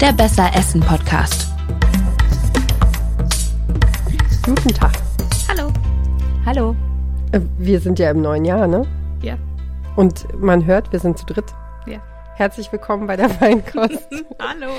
Der 0.00 0.12
Besser 0.12 0.50
Essen 0.54 0.80
Podcast. 0.80 1.48
Guten 4.44 4.68
Tag. 4.74 4.92
Hallo. 5.48 5.72
Hallo. 6.46 6.76
Äh, 7.32 7.40
Wir 7.58 7.80
sind 7.80 7.98
ja 7.98 8.10
im 8.10 8.22
neuen 8.22 8.44
Jahr, 8.44 8.66
ne? 8.66 8.86
Ja. 9.22 9.36
Und 9.96 10.26
man 10.40 10.64
hört, 10.64 10.92
wir 10.92 11.00
sind 11.00 11.18
zu 11.18 11.26
dritt. 11.26 11.46
Ja. 11.86 12.00
Herzlich 12.36 12.72
willkommen 12.72 13.06
bei 13.06 13.16
der 13.16 13.28
Feinkost. 13.28 14.08
Hallo. 14.40 14.72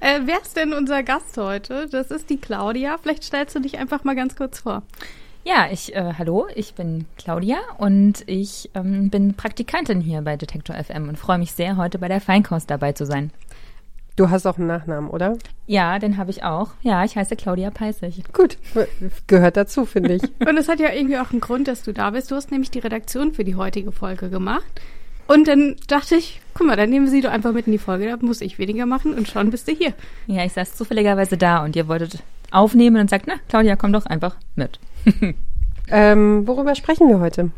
Äh, 0.00 0.20
wer 0.24 0.40
ist 0.40 0.56
denn 0.56 0.72
unser 0.72 1.02
Gast 1.02 1.36
heute? 1.36 1.88
Das 1.88 2.10
ist 2.10 2.30
die 2.30 2.38
Claudia. 2.38 2.96
Vielleicht 3.02 3.24
stellst 3.24 3.56
du 3.56 3.60
dich 3.60 3.78
einfach 3.78 4.04
mal 4.04 4.14
ganz 4.14 4.36
kurz 4.36 4.60
vor. 4.60 4.82
Ja, 5.44 5.66
ich, 5.72 5.94
äh, 5.96 6.12
hallo, 6.18 6.46
ich 6.54 6.74
bin 6.74 7.06
Claudia 7.16 7.56
und 7.78 8.22
ich 8.26 8.70
ähm, 8.74 9.08
bin 9.08 9.34
Praktikantin 9.34 10.00
hier 10.00 10.20
bei 10.20 10.36
Detektor 10.36 10.76
FM 10.76 11.08
und 11.08 11.18
freue 11.18 11.38
mich 11.38 11.52
sehr, 11.52 11.76
heute 11.76 11.98
bei 11.98 12.08
der 12.08 12.20
Feinkost 12.20 12.68
dabei 12.70 12.92
zu 12.92 13.06
sein. 13.06 13.30
Du 14.18 14.30
hast 14.30 14.46
auch 14.46 14.58
einen 14.58 14.66
Nachnamen, 14.66 15.08
oder? 15.10 15.38
Ja, 15.68 16.00
den 16.00 16.16
habe 16.16 16.32
ich 16.32 16.42
auch. 16.42 16.70
Ja, 16.82 17.04
ich 17.04 17.14
heiße 17.14 17.36
Claudia 17.36 17.70
Peissig. 17.70 18.24
Gut, 18.32 18.58
gehört 19.28 19.56
dazu, 19.56 19.84
finde 19.84 20.14
ich. 20.14 20.22
Und 20.40 20.56
es 20.58 20.68
hat 20.68 20.80
ja 20.80 20.92
irgendwie 20.92 21.18
auch 21.18 21.30
einen 21.30 21.40
Grund, 21.40 21.68
dass 21.68 21.84
du 21.84 21.92
da 21.92 22.10
bist. 22.10 22.28
Du 22.32 22.34
hast 22.34 22.50
nämlich 22.50 22.72
die 22.72 22.80
Redaktion 22.80 23.32
für 23.32 23.44
die 23.44 23.54
heutige 23.54 23.92
Folge 23.92 24.28
gemacht. 24.28 24.66
Und 25.28 25.46
dann 25.46 25.76
dachte 25.86 26.16
ich, 26.16 26.40
guck 26.52 26.66
mal, 26.66 26.74
dann 26.74 26.90
nehmen 26.90 27.06
wir 27.06 27.12
sie 27.12 27.20
doch 27.20 27.30
einfach 27.30 27.52
mit 27.52 27.66
in 27.66 27.72
die 27.72 27.78
Folge. 27.78 28.08
Da 28.08 28.16
muss 28.20 28.40
ich 28.40 28.58
weniger 28.58 28.86
machen 28.86 29.14
und 29.14 29.28
schon 29.28 29.50
bist 29.50 29.68
du 29.68 29.72
hier. 29.72 29.92
Ja, 30.26 30.44
ich 30.44 30.52
saß 30.52 30.74
zufälligerweise 30.74 31.36
da 31.36 31.62
und 31.62 31.76
ihr 31.76 31.86
wolltet 31.86 32.24
aufnehmen 32.50 33.00
und 33.00 33.10
sagt, 33.10 33.26
na, 33.28 33.34
Claudia, 33.48 33.76
komm 33.76 33.92
doch 33.92 34.06
einfach 34.06 34.34
mit. 34.56 34.80
ähm, 35.92 36.44
worüber 36.44 36.74
sprechen 36.74 37.08
wir 37.08 37.20
heute? 37.20 37.52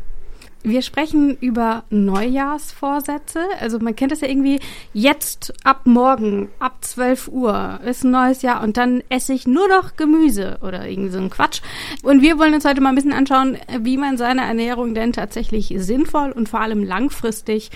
Wir 0.63 0.83
sprechen 0.83 1.37
über 1.39 1.83
Neujahrsvorsätze. 1.89 3.39
Also 3.59 3.79
man 3.79 3.95
kennt 3.95 4.11
das 4.11 4.21
ja 4.21 4.27
irgendwie, 4.27 4.59
jetzt 4.93 5.53
ab 5.63 5.81
morgen, 5.85 6.49
ab 6.59 6.77
12 6.81 7.29
Uhr 7.29 7.79
ist 7.83 8.03
ein 8.03 8.11
neues 8.11 8.43
Jahr 8.43 8.61
und 8.61 8.77
dann 8.77 9.01
esse 9.09 9.33
ich 9.33 9.47
nur 9.47 9.67
noch 9.67 9.95
Gemüse 9.95 10.59
oder 10.61 10.87
irgendwie 10.87 11.09
so 11.09 11.17
ein 11.17 11.31
Quatsch. 11.31 11.61
Und 12.03 12.21
wir 12.21 12.37
wollen 12.37 12.53
uns 12.53 12.65
heute 12.65 12.79
mal 12.79 12.89
ein 12.89 12.95
bisschen 12.95 13.13
anschauen, 13.13 13.57
wie 13.79 13.97
man 13.97 14.17
seine 14.17 14.41
Ernährung 14.41 14.93
denn 14.93 15.13
tatsächlich 15.13 15.73
sinnvoll 15.77 16.31
und 16.31 16.47
vor 16.47 16.59
allem 16.59 16.83
langfristig 16.83 17.71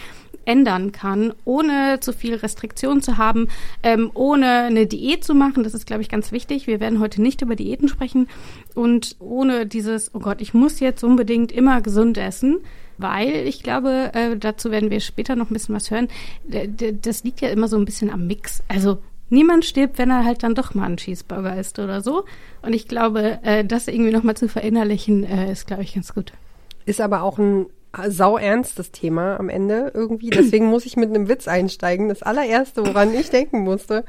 ändern 0.45 0.91
kann, 0.91 1.33
ohne 1.43 1.99
zu 1.99 2.13
viel 2.13 2.35
Restriktion 2.35 3.01
zu 3.01 3.17
haben, 3.17 3.47
ähm, 3.83 4.11
ohne 4.13 4.63
eine 4.63 4.87
Diät 4.87 5.23
zu 5.23 5.33
machen. 5.33 5.63
Das 5.63 5.73
ist, 5.73 5.85
glaube 5.85 6.01
ich, 6.01 6.09
ganz 6.09 6.31
wichtig. 6.31 6.67
Wir 6.67 6.79
werden 6.79 6.99
heute 6.99 7.21
nicht 7.21 7.41
über 7.41 7.55
Diäten 7.55 7.87
sprechen 7.87 8.27
und 8.73 9.15
ohne 9.19 9.65
dieses, 9.65 10.13
oh 10.13 10.19
Gott, 10.19 10.41
ich 10.41 10.53
muss 10.53 10.79
jetzt 10.79 11.03
unbedingt 11.03 11.51
immer 11.51 11.81
gesund 11.81 12.17
essen, 12.17 12.59
weil 12.97 13.47
ich 13.47 13.63
glaube, 13.63 14.11
äh, 14.13 14.37
dazu 14.37 14.71
werden 14.71 14.89
wir 14.89 14.99
später 14.99 15.35
noch 15.35 15.49
ein 15.49 15.53
bisschen 15.53 15.75
was 15.75 15.91
hören. 15.91 16.07
Das 17.01 17.23
liegt 17.23 17.41
ja 17.41 17.49
immer 17.49 17.67
so 17.67 17.77
ein 17.77 17.85
bisschen 17.85 18.09
am 18.09 18.27
Mix. 18.27 18.63
Also 18.67 18.99
niemand 19.29 19.65
stirbt, 19.65 19.97
wenn 19.97 20.09
er 20.09 20.23
halt 20.23 20.43
dann 20.43 20.55
doch 20.55 20.73
mal 20.73 20.85
einen 20.85 20.97
Cheeseburger 20.97 21.57
isst 21.57 21.79
oder 21.79 22.01
so. 22.01 22.25
Und 22.61 22.73
ich 22.73 22.87
glaube, 22.87 23.39
äh, 23.43 23.65
das 23.65 23.87
irgendwie 23.87 24.11
nochmal 24.11 24.37
zu 24.37 24.47
verinnerlichen, 24.47 25.23
äh, 25.23 25.51
ist, 25.51 25.67
glaube 25.67 25.83
ich, 25.83 25.95
ganz 25.95 26.13
gut. 26.13 26.33
Ist 26.85 27.01
aber 27.01 27.23
auch 27.23 27.39
ein 27.39 27.65
sau 28.07 28.37
ernstes 28.37 28.91
Thema 28.91 29.39
am 29.39 29.49
Ende 29.49 29.91
irgendwie. 29.93 30.29
Deswegen 30.29 30.67
muss 30.67 30.85
ich 30.85 30.97
mit 30.97 31.09
einem 31.09 31.27
Witz 31.27 31.47
einsteigen. 31.47 32.09
Das 32.09 32.23
allererste, 32.23 32.85
woran 32.85 33.13
ich 33.13 33.29
denken 33.29 33.59
musste, 33.59 34.03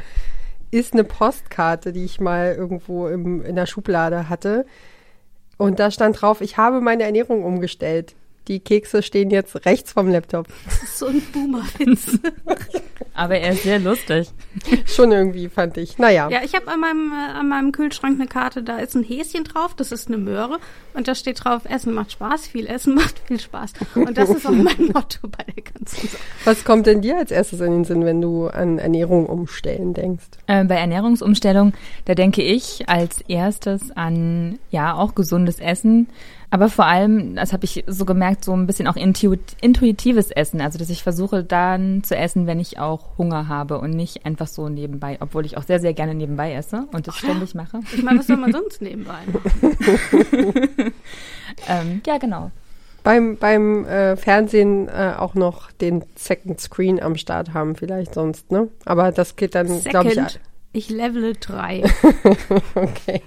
ist 0.71 0.93
eine 0.93 1.05
Postkarte, 1.05 1.93
die 1.93 2.05
ich 2.05 2.21
mal 2.21 2.55
irgendwo 2.57 3.09
im, 3.09 3.45
in 3.45 3.57
der 3.57 3.67
Schublade 3.67 4.29
hatte. 4.29 4.67
Und 5.59 5.79
da 5.79 5.91
stand 5.91 6.21
drauf, 6.21 6.41
ich 6.41 6.57
habe 6.57 6.81
meine 6.81 7.05
Ernährung 7.05 7.45
umgestellt. 7.45 8.15
Die 8.49 8.61
Kekse 8.61 9.03
stehen 9.03 9.31
jetzt 9.31 9.67
rechts 9.67 9.93
vom 9.93 10.09
Laptop. 10.09 10.47
Das 10.65 10.83
ist 10.83 10.99
so 10.99 11.07
ein 11.07 11.21
Boomer-Witz. 11.33 12.19
Aber 13.15 13.39
er 13.39 13.53
ist 13.53 13.63
sehr 13.63 13.79
lustig. 13.79 14.29
Schon 14.85 15.11
irgendwie, 15.11 15.49
fand 15.49 15.79
ich. 15.79 15.97
Naja. 15.99 16.29
Ja, 16.29 16.41
ich 16.45 16.55
habe 16.55 16.69
an 16.69 16.81
meinem, 16.81 17.13
äh, 17.13 17.39
an 17.39 17.49
meinem 17.49 17.73
Kühlschrank 17.73 18.21
eine 18.21 18.29
Karte, 18.29 18.63
da 18.63 18.77
ist 18.77 18.95
ein 18.95 19.03
Häschen 19.03 19.45
drauf, 19.45 19.75
das 19.75 19.91
ist 19.91 20.09
eine 20.09 20.19
Möhre 20.19 20.59
und 20.93 21.09
da 21.09 21.15
steht 21.15 21.43
drauf, 21.43 21.63
Essen 21.65 21.95
macht 21.95 22.13
Spaß, 22.13 22.47
viel 22.47 22.67
Essen 22.67 22.95
macht 22.97 23.19
viel 23.27 23.41
Spaß. 23.41 23.73
Und 23.95 24.19
das 24.19 24.29
ist 24.29 24.47
auch 24.47 24.51
mein 24.51 24.91
Motto 24.93 25.29
bei 25.29 25.45
der 25.45 25.65
ganzen 25.65 26.09
Sache. 26.09 26.23
Was 26.45 26.65
kommt 26.65 26.87
denn 26.87 27.01
dir 27.01 27.17
als 27.17 27.31
erstes 27.31 27.61
in 27.61 27.73
den 27.73 27.85
Sinn, 27.85 28.05
wenn 28.05 28.21
du 28.21 28.49
an 28.49 28.79
Ernährung 28.79 29.27
umstellen 29.27 29.95
denkst? 29.95 30.27
Äh, 30.47 30.65
bei 30.65 30.77
Ernährungsumstellung, 30.77 31.73
da 32.05 32.15
denke 32.15 32.43
ich 32.43 32.89
als 32.89 33.23
erstes 33.23 33.91
an, 33.93 34.59
ja, 34.71 34.95
auch 34.95 35.15
gesundes 35.15 35.59
Essen. 35.59 36.09
Aber 36.51 36.69
vor 36.69 36.87
allem, 36.87 37.37
das 37.37 37.53
habe 37.53 37.65
ich 37.65 37.85
so 37.87 38.05
gemerkt, 38.05 38.45
so 38.45 38.53
ein 38.53 38.67
bisschen 38.67 38.87
auch 38.87 38.97
intuitives 38.97 40.31
Essen. 40.31 40.61
Also, 40.61 40.79
dass 40.79 40.91
ich 40.91 41.03
versuche 41.03 41.43
dann 41.43 42.05
zu 42.05 42.17
essen, 42.17 42.47
wenn 42.47 42.61
ich 42.61 42.79
auch 42.79 43.19
Hunger 43.19 43.49
habe 43.49 43.79
und 43.79 43.91
nicht 43.91 44.25
einfach 44.25 44.47
so 44.47 44.69
nebenbei, 44.69 45.19
obwohl 45.21 45.45
ich 45.45 45.57
auch 45.57 45.65
sehr, 45.65 45.81
sehr 45.81 45.95
gerne 45.95 46.15
nebenbei 46.15 46.55
esse 46.55 46.87
und 46.93 47.09
das 47.09 47.17
ständig 47.17 47.55
mache. 47.55 47.81
Ich 47.95 48.03
meine, 48.03 48.21
was 48.21 48.27
soll 48.27 48.37
man 48.37 48.53
sonst 48.53 48.81
nebenbei 48.83 49.21
machen? 49.33 49.75
ähm, 51.69 52.01
ja, 52.07 52.19
genau. 52.19 52.51
Beim, 53.03 53.37
beim 53.37 53.85
äh, 53.85 54.17
Fernsehen 54.17 54.89
äh, 54.89 55.15
auch 55.17 55.35
noch 55.35 55.71
den 55.71 56.05
Second 56.17 56.61
Screen 56.61 57.01
am 57.01 57.17
Start 57.17 57.55
haben, 57.55 57.77
vielleicht 57.77 58.15
sonst, 58.15 58.51
ne? 58.51 58.69
Aber 58.85 59.13
das 59.13 59.37
geht 59.37 59.55
dann, 59.55 59.81
glaube 59.85 60.11
ich. 60.11 60.41
Ich 60.73 60.91
levele 60.91 61.35
drei. 61.35 61.85
okay. 62.75 63.23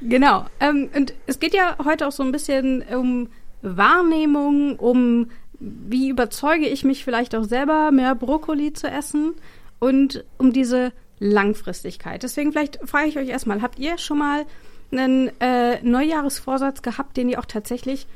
Genau. 0.00 0.46
Ähm, 0.60 0.88
und 0.94 1.14
es 1.26 1.38
geht 1.38 1.54
ja 1.54 1.76
heute 1.84 2.06
auch 2.06 2.12
so 2.12 2.22
ein 2.22 2.32
bisschen 2.32 2.82
um 2.82 3.28
Wahrnehmung, 3.62 4.76
um 4.76 5.30
wie 5.60 6.08
überzeuge 6.08 6.66
ich 6.66 6.84
mich 6.84 7.04
vielleicht 7.04 7.34
auch 7.34 7.44
selber, 7.44 7.90
mehr 7.90 8.14
Brokkoli 8.14 8.72
zu 8.72 8.88
essen 8.88 9.34
und 9.80 10.24
um 10.38 10.52
diese 10.52 10.92
Langfristigkeit. 11.18 12.22
Deswegen 12.22 12.52
vielleicht 12.52 12.78
frage 12.84 13.08
ich 13.08 13.18
euch 13.18 13.28
erstmal, 13.28 13.60
habt 13.60 13.78
ihr 13.78 13.98
schon 13.98 14.18
mal 14.18 14.46
einen 14.92 15.30
äh, 15.40 15.82
Neujahresvorsatz 15.82 16.82
gehabt, 16.82 17.16
den 17.16 17.28
ihr 17.28 17.40
auch 17.40 17.44
tatsächlich 17.44 18.06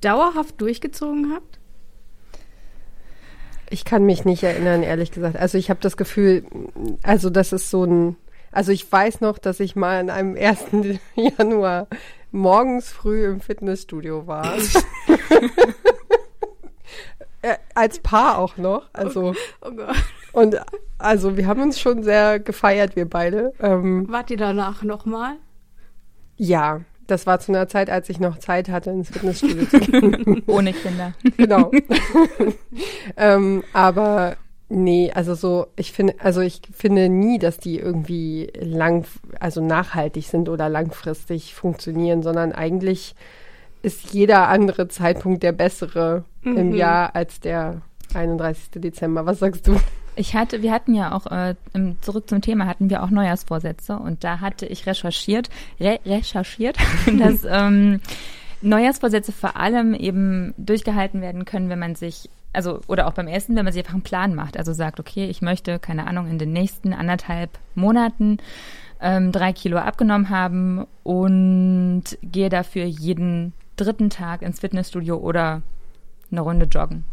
dauerhaft 0.00 0.60
durchgezogen 0.60 1.32
habt? 1.34 1.58
Ich 3.70 3.84
kann 3.84 4.04
mich 4.04 4.24
nicht 4.24 4.42
erinnern, 4.42 4.82
ehrlich 4.82 5.10
gesagt. 5.10 5.36
Also 5.36 5.58
ich 5.58 5.68
habe 5.68 5.80
das 5.80 5.96
Gefühl, 5.96 6.44
also 7.02 7.28
das 7.28 7.52
ist 7.52 7.70
so 7.70 7.84
ein 7.84 8.16
also 8.52 8.72
ich 8.72 8.90
weiß 8.90 9.20
noch, 9.20 9.38
dass 9.38 9.60
ich 9.60 9.76
mal 9.76 9.98
an 9.98 10.10
einem 10.10 10.36
1. 10.36 10.66
Januar 11.38 11.88
morgens 12.30 12.90
früh 12.90 13.26
im 13.26 13.40
Fitnessstudio 13.40 14.26
war. 14.26 14.56
äh, 17.42 17.56
als 17.74 18.00
Paar 18.00 18.38
auch 18.38 18.56
noch. 18.56 18.88
Also. 18.92 19.34
Oh, 19.62 19.68
oh 19.68 19.70
Gott. 19.70 19.96
Und 20.32 20.56
also 20.98 21.36
wir 21.36 21.46
haben 21.46 21.62
uns 21.62 21.80
schon 21.80 22.02
sehr 22.02 22.38
gefeiert, 22.38 22.96
wir 22.96 23.08
beide. 23.08 23.52
Ähm, 23.60 24.06
Wart 24.08 24.30
ihr 24.30 24.36
danach 24.36 24.82
nochmal? 24.82 25.36
Ja, 26.36 26.82
das 27.06 27.26
war 27.26 27.40
zu 27.40 27.52
einer 27.52 27.66
Zeit, 27.68 27.88
als 27.88 28.08
ich 28.10 28.20
noch 28.20 28.38
Zeit 28.38 28.68
hatte, 28.68 28.90
ins 28.90 29.08
Fitnessstudio 29.08 29.64
zu 29.66 29.80
gehen. 29.80 30.42
Ohne 30.46 30.72
Kinder. 30.74 31.14
Genau. 31.36 31.70
ähm, 33.16 33.64
aber 33.72 34.36
Nee, 34.70 35.10
also 35.14 35.34
so, 35.34 35.68
ich 35.76 35.92
finde, 35.92 36.16
also 36.18 36.42
ich 36.42 36.60
finde 36.74 37.08
nie, 37.08 37.38
dass 37.38 37.56
die 37.56 37.78
irgendwie 37.78 38.52
lang, 38.60 39.06
also 39.40 39.62
nachhaltig 39.64 40.26
sind 40.26 40.50
oder 40.50 40.68
langfristig 40.68 41.54
funktionieren, 41.54 42.22
sondern 42.22 42.52
eigentlich 42.52 43.14
ist 43.80 44.12
jeder 44.12 44.48
andere 44.48 44.88
Zeitpunkt 44.88 45.42
der 45.42 45.52
bessere 45.52 46.24
mhm. 46.42 46.56
im 46.56 46.74
Jahr 46.74 47.14
als 47.14 47.40
der 47.40 47.80
31. 48.14 48.82
Dezember. 48.82 49.24
Was 49.24 49.38
sagst 49.38 49.66
du? 49.66 49.76
Ich 50.16 50.34
hatte, 50.34 50.62
wir 50.62 50.72
hatten 50.72 50.94
ja 50.94 51.12
auch, 51.12 51.26
äh, 51.26 51.54
zurück 52.00 52.28
zum 52.28 52.42
Thema, 52.42 52.66
hatten 52.66 52.90
wir 52.90 53.02
auch 53.02 53.10
Neujahrsvorsätze 53.10 53.96
und 53.96 54.24
da 54.24 54.40
hatte 54.40 54.66
ich 54.66 54.86
recherchiert, 54.86 55.48
re 55.80 56.00
recherchiert, 56.04 56.76
dass 57.18 57.46
ähm, 57.48 58.00
Neujahrsvorsätze 58.60 59.32
vor 59.32 59.56
allem 59.56 59.94
eben 59.94 60.54
durchgehalten 60.58 61.22
werden 61.22 61.44
können, 61.44 61.68
wenn 61.68 61.78
man 61.78 61.94
sich 61.94 62.28
also 62.52 62.80
oder 62.88 63.06
auch 63.06 63.12
beim 63.12 63.28
Essen, 63.28 63.56
wenn 63.56 63.64
man 63.64 63.72
sich 63.72 63.82
einfach 63.82 63.94
einen 63.94 64.02
Plan 64.02 64.34
macht, 64.34 64.56
also 64.56 64.72
sagt, 64.72 65.00
okay, 65.00 65.26
ich 65.26 65.42
möchte, 65.42 65.78
keine 65.78 66.06
Ahnung, 66.06 66.28
in 66.28 66.38
den 66.38 66.52
nächsten 66.52 66.92
anderthalb 66.92 67.50
Monaten 67.74 68.38
ähm, 69.00 69.32
drei 69.32 69.52
Kilo 69.52 69.78
abgenommen 69.78 70.30
haben 70.30 70.86
und 71.04 72.04
gehe 72.22 72.48
dafür 72.48 72.84
jeden 72.84 73.52
dritten 73.76 74.10
Tag 74.10 74.42
ins 74.42 74.60
Fitnessstudio 74.60 75.16
oder 75.16 75.62
eine 76.30 76.40
Runde 76.40 76.66
joggen 76.66 77.04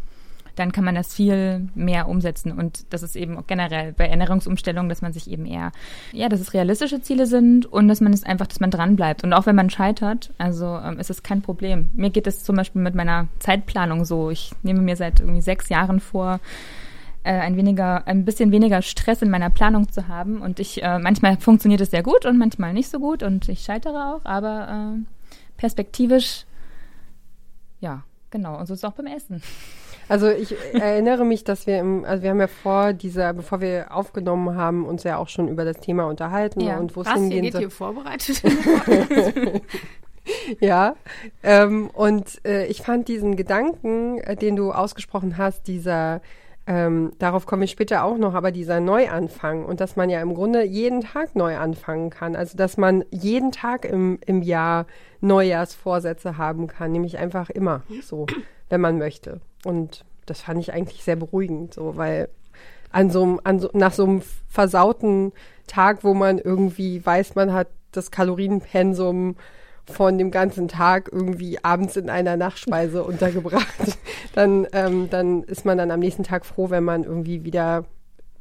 dann 0.55 0.71
kann 0.71 0.83
man 0.83 0.95
das 0.95 1.13
viel 1.13 1.67
mehr 1.75 2.07
umsetzen. 2.07 2.51
Und 2.51 2.85
das 2.91 3.03
ist 3.03 3.15
eben 3.15 3.37
generell 3.47 3.93
bei 3.93 4.07
Ernährungsumstellungen, 4.07 4.89
dass 4.89 5.01
man 5.01 5.13
sich 5.13 5.29
eben 5.29 5.45
eher, 5.45 5.71
ja, 6.11 6.29
dass 6.29 6.39
es 6.39 6.53
realistische 6.53 7.01
Ziele 7.01 7.27
sind 7.27 7.65
und 7.65 7.87
dass 7.87 8.01
man 8.01 8.13
es 8.13 8.23
einfach, 8.23 8.47
dass 8.47 8.59
man 8.59 8.71
dran 8.71 8.95
bleibt. 8.95 9.23
Und 9.23 9.33
auch 9.33 9.45
wenn 9.45 9.55
man 9.55 9.69
scheitert, 9.69 10.31
also 10.37 10.79
ähm, 10.83 10.99
ist 10.99 11.09
es 11.09 11.23
kein 11.23 11.41
Problem. 11.41 11.89
Mir 11.93 12.09
geht 12.09 12.27
es 12.27 12.43
zum 12.43 12.55
Beispiel 12.55 12.81
mit 12.81 12.95
meiner 12.95 13.27
Zeitplanung 13.39 14.05
so. 14.05 14.29
Ich 14.29 14.51
nehme 14.63 14.81
mir 14.81 14.95
seit 14.95 15.19
irgendwie 15.19 15.41
sechs 15.41 15.69
Jahren 15.69 15.99
vor, 15.99 16.39
äh, 17.25 17.31
ein 17.31 17.57
weniger, 17.57 18.07
ein 18.07 18.23
bisschen 18.23 18.51
weniger 18.51 18.81
Stress 18.81 19.21
in 19.21 19.29
meiner 19.29 19.49
Planung 19.49 19.89
zu 19.91 20.07
haben. 20.07 20.41
Und 20.41 20.59
ich, 20.59 20.83
äh, 20.83 20.99
manchmal 20.99 21.37
funktioniert 21.37 21.81
es 21.81 21.91
sehr 21.91 22.03
gut 22.03 22.25
und 22.25 22.37
manchmal 22.37 22.73
nicht 22.73 22.89
so 22.89 22.99
gut 22.99 23.23
und 23.23 23.49
ich 23.49 23.61
scheitere 23.61 24.13
auch, 24.13 24.25
aber 24.25 24.95
äh, 24.95 24.99
perspektivisch, 25.57 26.45
ja, 27.79 28.03
genau. 28.29 28.59
Und 28.59 28.67
so 28.67 28.73
ist 28.73 28.79
es 28.81 28.83
auch 28.85 28.93
beim 28.93 29.07
Essen. 29.07 29.41
Also 30.07 30.29
ich 30.29 30.55
erinnere 30.73 31.25
mich, 31.25 31.43
dass 31.43 31.65
wir 31.67 31.79
im, 31.79 32.05
also 32.05 32.21
wir 32.23 32.29
haben 32.29 32.39
ja 32.39 32.47
vor 32.47 32.93
dieser, 32.93 33.33
bevor 33.33 33.61
wir 33.61 33.87
aufgenommen 33.89 34.55
haben, 34.55 34.85
uns 34.85 35.03
ja 35.03 35.17
auch 35.17 35.29
schon 35.29 35.47
über 35.47 35.65
das 35.65 35.79
Thema 35.79 36.05
unterhalten 36.05 36.61
Ja. 36.61 36.77
und 36.77 36.95
wo 36.95 37.01
es 37.01 37.11
hingehen 37.11 37.43
geht 37.43 37.53
soll. 37.53 37.61
hier 37.61 37.71
vorbereitet? 37.71 38.41
Ja, 40.59 40.95
ähm, 41.43 41.89
und 41.93 42.43
äh, 42.45 42.65
ich 42.65 42.81
fand 42.81 43.07
diesen 43.07 43.35
Gedanken, 43.35 44.17
äh, 44.19 44.35
den 44.35 44.55
du 44.55 44.71
ausgesprochen 44.71 45.37
hast, 45.37 45.67
dieser, 45.67 46.21
ähm, 46.65 47.11
darauf 47.19 47.45
komme 47.45 47.65
ich 47.65 47.71
später 47.71 48.03
auch 48.03 48.17
noch, 48.17 48.33
aber 48.33 48.51
dieser 48.51 48.79
Neuanfang 48.79 49.65
und 49.65 49.79
dass 49.81 49.95
man 49.95 50.09
ja 50.09 50.21
im 50.21 50.33
Grunde 50.33 50.63
jeden 50.63 51.01
Tag 51.01 51.35
neu 51.35 51.57
anfangen 51.57 52.09
kann. 52.09 52.35
Also 52.35 52.57
dass 52.57 52.77
man 52.77 53.05
jeden 53.11 53.51
Tag 53.51 53.85
im, 53.85 54.17
im 54.25 54.41
Jahr 54.41 54.87
Neujahrsvorsätze 55.21 56.37
haben 56.39 56.65
kann, 56.67 56.91
nämlich 56.91 57.19
einfach 57.19 57.51
immer 57.51 57.83
so, 58.01 58.25
wenn 58.69 58.81
man 58.81 58.97
möchte. 58.97 59.41
Und 59.65 60.05
das 60.25 60.41
fand 60.41 60.59
ich 60.59 60.71
eigentlich 60.73 61.03
sehr 61.03 61.15
beruhigend, 61.17 61.73
so, 61.73 61.97
weil 61.97 62.29
an 62.91 63.09
so, 63.09 63.23
einem- 63.23 63.41
an 63.43 63.59
so, 63.59 63.69
nach 63.73 63.91
so 63.91 64.03
einem 64.05 64.21
versauten 64.47 65.33
Tag, 65.67 66.03
wo 66.03 66.13
man 66.13 66.37
irgendwie 66.39 67.05
weiß, 67.05 67.35
man 67.35 67.51
hat 67.53 67.67
das 67.91 68.11
Kalorienpensum 68.11 69.35
von 69.85 70.17
dem 70.17 70.31
ganzen 70.31 70.67
Tag 70.67 71.09
irgendwie 71.11 71.63
abends 71.63 71.95
in 71.95 72.09
einer 72.09 72.37
Nachspeise 72.37 73.03
untergebracht, 73.11 73.97
dann, 74.33 74.65
ähm, 74.71 75.09
dann 75.09 75.43
ist 75.43 75.65
man 75.65 75.77
dann 75.77 75.91
am 75.91 75.99
nächsten 75.99 76.23
Tag 76.23 76.45
froh, 76.45 76.69
wenn 76.69 76.83
man 76.83 77.03
irgendwie 77.03 77.43
wieder 77.43 77.85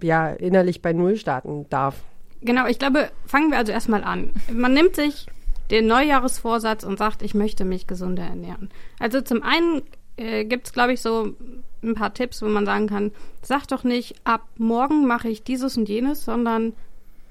ja, 0.02 0.28
innerlich 0.30 0.82
bei 0.82 0.92
Null 0.92 1.16
starten 1.16 1.66
darf. 1.70 1.96
Genau, 2.40 2.66
ich 2.66 2.78
glaube, 2.78 3.10
fangen 3.26 3.50
wir 3.50 3.58
also 3.58 3.72
erstmal 3.72 4.04
an. 4.04 4.30
Man 4.52 4.74
nimmt 4.74 4.96
sich 4.96 5.26
den 5.70 5.86
Neujahresvorsatz 5.86 6.84
und 6.84 6.98
sagt, 6.98 7.22
ich 7.22 7.34
möchte 7.34 7.64
mich 7.64 7.86
gesunder 7.86 8.24
ernähren. 8.24 8.68
Also 8.98 9.20
zum 9.22 9.42
einen 9.42 9.82
äh, 10.16 10.44
gibt 10.44 10.66
es, 10.66 10.72
glaube 10.72 10.92
ich, 10.92 11.00
so 11.00 11.34
ein 11.82 11.94
paar 11.94 12.14
Tipps, 12.14 12.42
wo 12.42 12.46
man 12.46 12.66
sagen 12.66 12.86
kann, 12.86 13.12
sag 13.42 13.66
doch 13.68 13.84
nicht, 13.84 14.14
ab 14.24 14.46
morgen 14.56 15.06
mache 15.06 15.28
ich 15.28 15.42
dieses 15.42 15.76
und 15.76 15.88
jenes, 15.88 16.24
sondern 16.24 16.72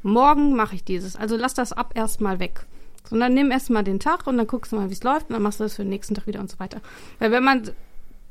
morgen 0.03 0.55
mache 0.55 0.75
ich 0.75 0.83
dieses. 0.83 1.15
Also 1.15 1.35
lass 1.37 1.53
das 1.53 1.73
ab 1.73 1.93
erstmal 1.95 2.39
weg. 2.39 2.65
Sondern 3.05 3.33
nimm 3.33 3.51
erstmal 3.51 3.83
den 3.83 3.99
Tag 3.99 4.27
und 4.27 4.37
dann 4.37 4.47
guckst 4.47 4.71
du 4.71 4.75
mal, 4.77 4.89
wie 4.89 4.93
es 4.93 5.03
läuft 5.03 5.29
und 5.29 5.33
dann 5.33 5.41
machst 5.41 5.59
du 5.59 5.63
das 5.63 5.75
für 5.75 5.83
den 5.83 5.89
nächsten 5.89 6.15
Tag 6.15 6.27
wieder 6.27 6.39
und 6.39 6.49
so 6.49 6.59
weiter. 6.59 6.81
Weil 7.19 7.31
wenn 7.31 7.43
man 7.43 7.69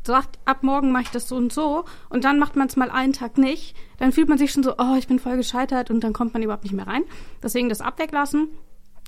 sagt, 0.05 0.39
ab 0.45 0.63
morgen 0.63 0.93
mache 0.93 1.05
ich 1.05 1.11
das 1.11 1.29
so 1.29 1.37
und 1.37 1.53
so 1.53 1.85
und 2.09 2.25
dann 2.25 2.39
macht 2.39 2.57
man 2.57 2.67
es 2.67 2.77
mal 2.77 2.91
einen 2.91 3.13
Tag 3.13 3.39
nicht, 3.39 3.77
dann 3.99 4.13
fühlt 4.13 4.29
man 4.29 4.39
sich 4.39 4.51
schon 4.51 4.63
so, 4.63 4.75
oh, 4.79 4.97
ich 4.99 5.07
bin 5.07 5.19
voll 5.19 5.37
gescheitert 5.37 5.91
und 5.91 6.03
dann 6.03 6.13
kommt 6.13 6.33
man 6.35 6.43
überhaupt 6.43 6.65
nicht 6.65 6.73
mehr 6.73 6.87
rein. 6.87 7.05
Deswegen 7.43 7.69
das 7.69 7.81
abweglassen. 7.81 8.49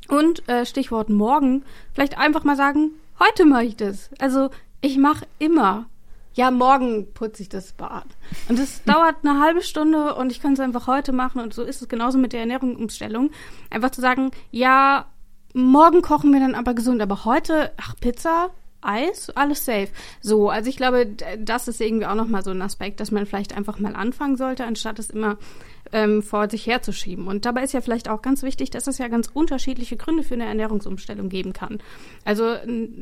Und 0.08 0.46
äh, 0.48 0.66
Stichwort 0.66 1.08
morgen, 1.08 1.64
vielleicht 1.94 2.18
einfach 2.18 2.44
mal 2.44 2.56
sagen, 2.56 2.90
heute 3.18 3.46
mache 3.46 3.64
ich 3.64 3.76
das. 3.76 4.10
Also 4.18 4.50
ich 4.84 4.98
mache 4.98 5.26
immer. 5.38 5.86
Ja, 6.34 6.50
morgen 6.50 7.12
putze 7.14 7.42
ich 7.42 7.48
das 7.48 7.72
Bad. 7.72 8.06
Und 8.48 8.58
das 8.58 8.82
dauert 8.86 9.16
eine 9.22 9.40
halbe 9.40 9.62
Stunde 9.62 10.14
und 10.14 10.30
ich 10.32 10.40
kann 10.40 10.54
es 10.54 10.60
einfach 10.60 10.86
heute 10.86 11.12
machen. 11.12 11.40
Und 11.40 11.54
so 11.54 11.62
ist 11.62 11.80
es 11.80 11.88
genauso 11.88 12.18
mit 12.18 12.32
der 12.32 12.40
Ernährungsumstellung. 12.40 13.30
Einfach 13.70 13.90
zu 13.90 14.00
sagen, 14.00 14.30
ja, 14.50 15.06
morgen 15.54 16.02
kochen 16.02 16.32
wir 16.32 16.40
dann 16.40 16.54
aber 16.54 16.74
gesund, 16.74 17.00
aber 17.00 17.24
heute, 17.24 17.72
ach, 17.76 17.94
Pizza, 18.00 18.50
Eis, 18.82 19.30
alles 19.30 19.64
safe. 19.64 19.88
So, 20.20 20.50
also 20.50 20.68
ich 20.68 20.76
glaube, 20.76 21.06
das 21.38 21.68
ist 21.68 21.80
irgendwie 21.80 22.06
auch 22.06 22.14
nochmal 22.14 22.44
so 22.44 22.50
ein 22.50 22.60
Aspekt, 22.60 23.00
dass 23.00 23.10
man 23.10 23.24
vielleicht 23.24 23.56
einfach 23.56 23.78
mal 23.78 23.96
anfangen 23.96 24.36
sollte, 24.36 24.64
anstatt 24.64 24.98
es 24.98 25.10
immer 25.10 25.38
ähm, 25.94 26.22
vor 26.22 26.50
sich 26.50 26.66
herzuschieben. 26.66 27.28
Und 27.28 27.46
dabei 27.46 27.62
ist 27.62 27.72
ja 27.72 27.80
vielleicht 27.80 28.10
auch 28.10 28.20
ganz 28.20 28.42
wichtig, 28.42 28.70
dass 28.70 28.88
es 28.88 28.98
ja 28.98 29.06
ganz 29.06 29.30
unterschiedliche 29.32 29.96
Gründe 29.96 30.24
für 30.24 30.34
eine 30.34 30.44
Ernährungsumstellung 30.44 31.28
geben 31.28 31.52
kann. 31.52 31.78
Also 32.24 32.44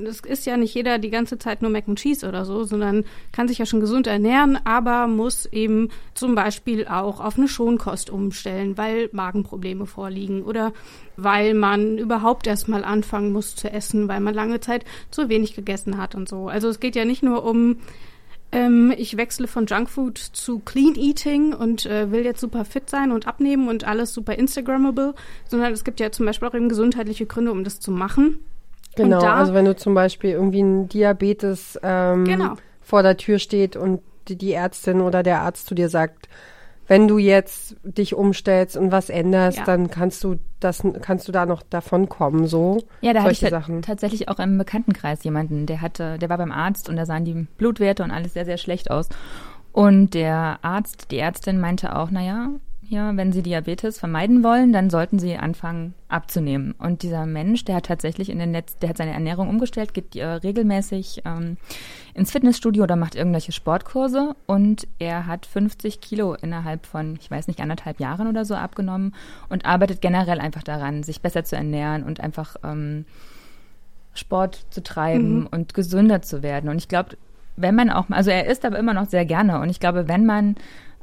es 0.05 0.21
ist 0.21 0.45
ja 0.45 0.59
nicht 0.59 0.75
jeder 0.75 0.99
die 0.99 1.09
ganze 1.09 1.39
Zeit 1.39 1.63
nur 1.63 1.71
Mac 1.71 1.89
and 1.89 1.99
Cheese 1.99 2.29
oder 2.29 2.45
so, 2.45 2.65
sondern 2.65 3.05
kann 3.33 3.49
sich 3.49 3.57
ja 3.59 3.67
schon 3.67 3.81
gesund 3.81 4.07
ernähren, 4.07 4.59
aber 4.65 5.07
muss 5.07 5.47
eben 5.47 5.89
zum 6.13 6.35
Beispiel 6.35 6.87
auch 6.87 7.21
auf 7.21 7.39
eine 7.39 7.49
Schonkost 7.49 8.11
umstellen, 8.11 8.77
weil 8.77 9.09
Magenprobleme 9.13 9.87
vorliegen 9.87 10.43
oder 10.43 10.73
weil 11.17 11.55
man 11.55 11.97
überhaupt 11.97 12.47
erstmal 12.47 12.85
anfangen 12.85 13.33
muss 13.33 13.57
zu 13.57 13.73
essen, 13.73 14.07
weil 14.09 14.21
man 14.21 14.35
lange 14.35 14.61
Zeit 14.61 14.85
zu 15.11 15.31
wenig 15.31 15.55
gegessen 15.55 15.97
hat 15.97 16.15
und 16.15 16.29
so. 16.29 16.49
Also 16.49 16.69
es 16.69 16.79
geht 16.79 16.95
ja 16.95 17.07
nicht 17.07 17.23
nur 17.23 17.45
um 17.45 17.79
ähm, 18.53 18.93
ich 18.97 19.17
wechsle 19.17 19.47
von 19.49 19.67
Junkfood 19.67 20.19
zu 20.19 20.59
Clean 20.61 20.95
Eating 20.95 21.55
und 21.55 21.87
äh, 21.87 22.11
will 22.13 22.25
jetzt 22.25 22.41
super 22.41 22.65
fit 22.65 22.89
sein 22.91 23.11
und 23.11 23.27
abnehmen 23.27 23.69
und 23.69 23.85
alles 23.85 24.13
super 24.13 24.35
Instagrammable, 24.39 25.15
sondern 25.49 25.73
es 25.73 25.85
gibt 25.85 26.01
ja 26.01 26.13
zum 26.13 26.27
Beispiel 26.27 26.49
auch 26.49 26.55
eben 26.55 26.69
gesundheitliche 26.69 27.27
Gründe, 27.27 27.51
um 27.51 27.65
das 27.65 27.81
zu 27.81 27.91
machen. 27.91 28.39
Genau, 28.95 29.21
da- 29.21 29.35
also 29.37 29.55
wenn 29.55 29.65
du 29.65 29.75
zum 29.75 29.95
Beispiel 29.95 30.31
irgendwie 30.31 30.63
ein 30.63 30.89
Diabetes 30.89 31.81
ähm, 31.83 32.25
Genau. 32.25 32.55
vor 32.83 33.03
der 33.03 33.17
Tür 33.17 33.39
steht 33.39 33.75
und 33.75 34.01
die, 34.29 34.37
die 34.37 34.53
Ärztin 34.53 35.01
oder 35.01 35.23
der 35.23 35.41
Arzt 35.41 35.67
zu 35.67 35.75
dir 35.75 35.89
sagt, 35.89 36.29
wenn 36.93 37.09
du 37.09 37.17
jetzt 37.17 37.75
dich 37.85 38.15
umstellst 38.15 38.77
und 38.77 38.93
was 38.93 39.09
änderst, 39.09 39.57
Ja. 39.57 39.65
dann 39.65 39.89
kannst 39.91 40.23
du 40.25 40.37
das, 40.61 40.83
kannst 41.01 41.27
du 41.27 41.33
da 41.33 41.47
noch 41.47 41.63
davon 41.63 42.11
kommen, 42.11 42.47
so 42.47 42.83
Ja, 43.01 43.15
da 43.15 43.23
hatte 43.23 43.33
ich 43.33 43.39
solche 43.41 43.51
Sachen. 43.55 43.81
tatsächlich 43.81 44.29
auch 44.29 44.39
im 44.39 44.59
Bekanntenkreis 44.59 45.25
jemanden, 45.25 45.65
der 45.65 45.81
hatte, 45.81 46.19
der 46.19 46.29
war 46.29 46.37
beim 46.37 46.53
Arzt 46.53 46.91
und 46.91 46.97
da 46.97 47.07
sahen 47.07 47.25
die 47.25 47.47
Blutwerte 47.57 48.03
und 48.03 48.11
alles 48.11 48.35
sehr, 48.35 48.45
sehr 48.45 48.59
schlecht 48.59 48.91
aus. 48.91 49.09
Und 49.73 50.13
der 50.13 50.59
Arzt, 50.61 51.11
die 51.13 51.19
Ärztin 51.19 51.59
meinte 51.61 51.97
auch, 51.97 52.11
naja, 52.11 52.49
ja, 52.93 53.17
wenn 53.17 53.33
Sie 53.33 53.43
Diabetes 53.43 53.99
vermeiden 53.99 54.45
wollen, 54.45 54.73
dann 54.73 54.91
sollten 54.91 55.19
Sie 55.19 55.37
anfangen 55.37 55.95
abzunehmen. 56.09 56.73
Und 56.79 57.03
dieser 57.03 57.27
Mensch, 57.27 57.65
der 57.65 57.77
hat 57.77 57.87
tatsächlich 57.87 58.29
in 58.29 58.39
den 58.39 58.51
Netz, 58.51 58.77
der 58.77 58.91
hat 58.91 58.99
seine 58.99 59.15
Ernährung 59.15 59.49
umgestellt, 59.49 59.95
geht 59.95 60.15
äh, 60.15 60.25
regelmäßig 60.25 61.23
ähm, 61.25 61.57
ins 62.15 62.31
Fitnessstudio 62.31 62.85
oder 62.85 62.97
macht 62.97 63.15
irgendwelche 63.15 63.53
Sportkurse 63.53 64.37
und 64.47 64.87
er 64.99 65.27
hat 65.27 65.47
50 65.47 66.01
Kilo 66.01 66.35
innerhalb 66.35 66.87
von, 66.87 67.19
ich 67.21 67.31
weiß 67.31 67.49
nicht, 67.49 67.61
anderthalb 67.61 67.99
Jahren 67.99 68.29
oder 68.29 68.45
so 68.45 68.55
abgenommen 68.55 69.15
und 69.49 69.65
arbeitet 69.65 70.01
generell 70.03 70.39
einfach 70.39 70.63
daran, 70.63 71.03
sich 71.03 71.23
besser 71.23 71.45
zu 71.45 71.57
ernähren 71.57 72.05
und 72.05 72.21
einfach 72.21 72.57
ähm, 72.63 73.07
Sport 74.15 74.67
zu 74.71 74.83
treiben 74.83 75.47
und 75.47 75.73
gesünder 75.73 76.21
zu 76.21 76.43
werden. 76.43 76.69
Und 76.69 76.77
ich 76.77 76.89
glaube, 76.89 77.17
wenn 77.57 77.75
man 77.75 77.91
auch, 77.91 78.11
also 78.11 78.31
er 78.31 78.47
isst 78.47 78.65
aber 78.65 78.79
immer 78.79 78.95
noch 78.95 79.09
sehr 79.09 79.25
gerne. 79.25 79.61
Und 79.61 79.71
ich 79.71 79.81
glaube, 79.81 80.09
wenn 80.09 80.27
man 80.27 80.57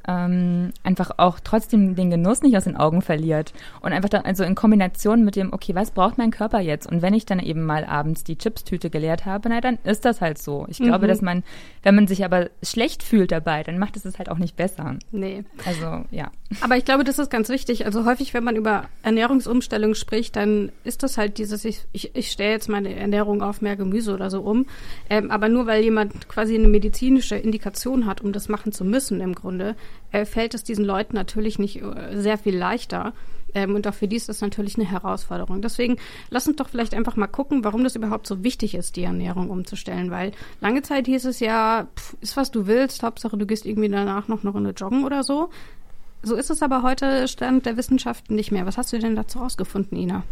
ähm, 0.09 0.71
einfach 0.83 1.11
auch 1.17 1.39
trotzdem 1.39 1.95
den 1.95 2.09
Genuss 2.09 2.41
nicht 2.41 2.57
aus 2.57 2.63
den 2.63 2.75
Augen 2.75 3.01
verliert 3.01 3.53
und 3.81 3.93
einfach 3.93 4.09
dann, 4.09 4.25
also 4.25 4.43
in 4.43 4.55
Kombination 4.55 5.23
mit 5.23 5.35
dem, 5.35 5.53
okay, 5.53 5.75
was 5.75 5.91
braucht 5.91 6.17
mein 6.17 6.31
Körper 6.31 6.59
jetzt? 6.59 6.87
Und 6.91 7.03
wenn 7.03 7.13
ich 7.13 7.25
dann 7.25 7.39
eben 7.39 7.63
mal 7.63 7.85
abends 7.85 8.23
die 8.23 8.37
Chipstüte 8.37 8.89
geleert 8.89 9.25
habe, 9.25 9.49
na 9.49 9.61
dann 9.61 9.77
ist 9.83 10.05
das 10.05 10.19
halt 10.19 10.39
so. 10.39 10.65
Ich 10.69 10.79
glaube, 10.79 11.07
dass 11.07 11.21
man, 11.21 11.43
wenn 11.83 11.95
man 11.95 12.07
sich 12.07 12.25
aber 12.25 12.49
schlecht 12.63 13.03
fühlt 13.03 13.31
dabei, 13.31 13.61
dann 13.63 13.77
macht 13.77 13.95
es 13.97 14.05
es 14.05 14.17
halt 14.17 14.29
auch 14.29 14.39
nicht 14.39 14.55
besser. 14.55 14.95
Nee. 15.11 15.43
Also 15.65 16.05
ja. 16.09 16.31
Aber 16.61 16.77
ich 16.77 16.85
glaube, 16.85 17.03
das 17.03 17.19
ist 17.19 17.29
ganz 17.29 17.49
wichtig. 17.49 17.85
Also 17.85 18.05
häufig, 18.05 18.33
wenn 18.33 18.43
man 18.43 18.55
über 18.55 18.85
Ernährungsumstellung 19.03 19.93
spricht, 19.93 20.35
dann 20.35 20.71
ist 20.83 21.03
das 21.03 21.17
halt 21.17 21.37
dieses, 21.37 21.65
ich, 21.65 21.85
ich, 21.91 22.15
ich 22.15 22.31
stelle 22.31 22.51
jetzt 22.51 22.69
meine 22.69 22.95
Ernährung 22.95 23.43
auf 23.43 23.61
mehr 23.61 23.75
Gemüse 23.75 24.13
oder 24.13 24.31
so 24.31 24.41
um. 24.41 24.65
Ähm, 25.09 25.29
aber 25.29 25.49
nur 25.49 25.67
weil 25.67 25.83
jemand 25.83 26.27
quasi 26.27 26.55
eine 26.55 26.67
medizinische 26.67 27.35
Indikation 27.35 28.07
hat, 28.07 28.21
um 28.21 28.33
das 28.33 28.49
machen 28.49 28.71
zu 28.71 28.83
müssen 28.83 29.21
im 29.21 29.35
Grunde, 29.35 29.75
äh, 30.11 30.25
fällt 30.25 30.53
es 30.53 30.63
diesen 30.63 30.85
Leuten 30.85 31.15
natürlich 31.15 31.59
nicht 31.59 31.81
äh, 31.81 32.19
sehr 32.19 32.37
viel 32.37 32.57
leichter. 32.57 33.13
Ähm, 33.53 33.75
und 33.75 33.87
auch 33.87 33.93
für 33.93 34.07
die 34.07 34.15
ist 34.15 34.29
das 34.29 34.41
natürlich 34.41 34.75
eine 34.75 34.89
Herausforderung. 34.89 35.61
Deswegen 35.61 35.97
lass 36.29 36.47
uns 36.47 36.57
doch 36.57 36.69
vielleicht 36.69 36.93
einfach 36.93 37.15
mal 37.15 37.27
gucken, 37.27 37.63
warum 37.63 37.83
das 37.83 37.95
überhaupt 37.95 38.27
so 38.27 38.43
wichtig 38.43 38.75
ist, 38.75 38.95
die 38.95 39.03
Ernährung 39.03 39.49
umzustellen. 39.49 40.11
Weil 40.11 40.31
lange 40.61 40.81
Zeit 40.81 41.07
hieß 41.07 41.25
es 41.25 41.39
ja, 41.39 41.87
pff, 41.95 42.15
ist 42.21 42.37
was 42.37 42.51
du 42.51 42.67
willst, 42.67 43.03
Hauptsache 43.03 43.37
du 43.37 43.45
gehst 43.45 43.65
irgendwie 43.65 43.89
danach 43.89 44.27
noch 44.27 44.43
eine 44.43 44.51
Runde 44.51 44.71
joggen 44.71 45.03
oder 45.03 45.23
so. 45.23 45.49
So 46.21 46.35
ist 46.35 46.49
es 46.49 46.61
aber 46.61 46.83
heute 46.83 47.27
Stand 47.27 47.65
der 47.65 47.77
Wissenschaft 47.77 48.29
nicht 48.29 48.51
mehr. 48.51 48.65
Was 48.65 48.77
hast 48.77 48.91
du 48.91 48.99
denn 48.99 49.15
dazu 49.15 49.39
rausgefunden, 49.39 49.97
Ina? 49.97 50.23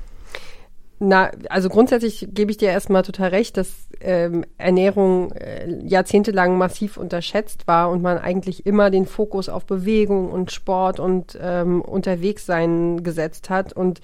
Na, 0.99 1.29
also 1.49 1.69
grundsätzlich 1.69 2.27
gebe 2.31 2.49
ich 2.49 2.57
dir 2.57 2.69
erstmal 2.69 3.03
total 3.03 3.29
recht, 3.29 3.55
dass 3.57 3.87
ähm, 4.01 4.45
Ernährung 4.57 5.31
äh, 5.31 5.85
jahrzehntelang 5.85 6.57
massiv 6.57 6.97
unterschätzt 6.97 7.67
war 7.67 7.91
und 7.91 8.01
man 8.01 8.17
eigentlich 8.17 8.65
immer 8.65 8.89
den 8.89 9.05
Fokus 9.05 9.47
auf 9.47 9.65
Bewegung 9.65 10.31
und 10.31 10.51
Sport 10.51 10.99
und 10.99 11.37
ähm, 11.39 11.81
Unterwegssein 11.81 13.03
gesetzt 13.03 13.51
hat 13.51 13.73
und 13.73 14.01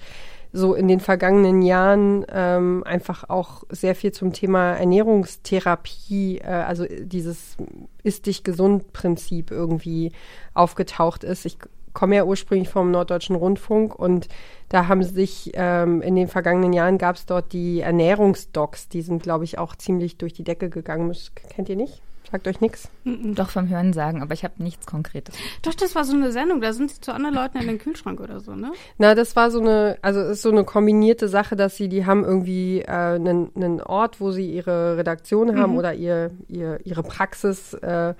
so 0.52 0.74
in 0.74 0.86
den 0.86 1.00
vergangenen 1.00 1.62
Jahren 1.62 2.24
ähm, 2.32 2.84
einfach 2.86 3.28
auch 3.28 3.64
sehr 3.70 3.96
viel 3.96 4.12
zum 4.12 4.32
Thema 4.32 4.74
Ernährungstherapie, 4.74 6.38
äh, 6.38 6.46
also 6.46 6.86
dieses 6.88 7.56
Ist 8.04 8.26
dich 8.26 8.44
gesund 8.44 8.92
Prinzip 8.92 9.50
irgendwie 9.50 10.12
aufgetaucht 10.54 11.24
ist. 11.24 11.44
Ich 11.44 11.58
komme 11.94 12.16
ja 12.16 12.24
ursprünglich 12.24 12.68
vom 12.68 12.90
Norddeutschen 12.90 13.36
Rundfunk 13.36 13.98
und 13.98 14.28
da 14.68 14.88
haben 14.88 15.02
sich 15.02 15.52
ähm, 15.54 16.02
in 16.02 16.16
den 16.16 16.28
vergangenen 16.28 16.72
Jahren 16.72 16.98
gab 16.98 17.16
es 17.16 17.26
dort 17.26 17.52
die 17.52 17.80
Ernährungsdocs, 17.80 18.88
die 18.88 19.02
sind, 19.02 19.22
glaube 19.22 19.44
ich, 19.44 19.58
auch 19.58 19.76
ziemlich 19.76 20.18
durch 20.18 20.32
die 20.32 20.44
Decke 20.44 20.68
gegangen. 20.68 21.08
Das 21.08 21.32
kennt 21.34 21.68
ihr 21.68 21.76
nicht? 21.76 22.02
Sagt 22.30 22.48
euch 22.48 22.60
nichts? 22.60 22.90
Doch 23.04 23.50
vom 23.50 23.68
Hören 23.68 23.92
sagen, 23.92 24.22
aber 24.22 24.34
ich 24.34 24.44
habe 24.44 24.60
nichts 24.62 24.86
Konkretes. 24.86 25.36
Doch, 25.62 25.74
das 25.74 25.94
war 25.94 26.04
so 26.04 26.14
eine 26.14 26.32
Sendung, 26.32 26.60
da 26.60 26.72
sind 26.72 26.90
sie 26.90 27.00
zu 27.00 27.12
anderen 27.12 27.34
Leuten 27.34 27.58
in 27.58 27.66
den 27.66 27.78
Kühlschrank 27.78 28.18
oder 28.18 28.40
so, 28.40 28.56
ne? 28.56 28.72
Na, 28.98 29.14
das 29.14 29.36
war 29.36 29.50
so 29.50 29.60
eine, 29.60 29.98
also 30.02 30.20
es 30.20 30.38
ist 30.38 30.42
so 30.42 30.50
eine 30.50 30.64
kombinierte 30.64 31.28
Sache, 31.28 31.54
dass 31.54 31.76
sie, 31.76 31.88
die 31.88 32.06
haben 32.06 32.24
irgendwie 32.24 32.80
äh, 32.80 32.90
einen, 32.90 33.50
einen 33.54 33.80
Ort, 33.80 34.20
wo 34.20 34.32
sie 34.32 34.50
ihre 34.50 34.96
Redaktion 34.96 35.56
haben 35.56 35.76
oder 35.76 35.94
ihr, 35.94 36.32
ihr, 36.48 36.80
ihre 36.84 37.02
Praxis 37.02 37.74
äh, 37.74 38.14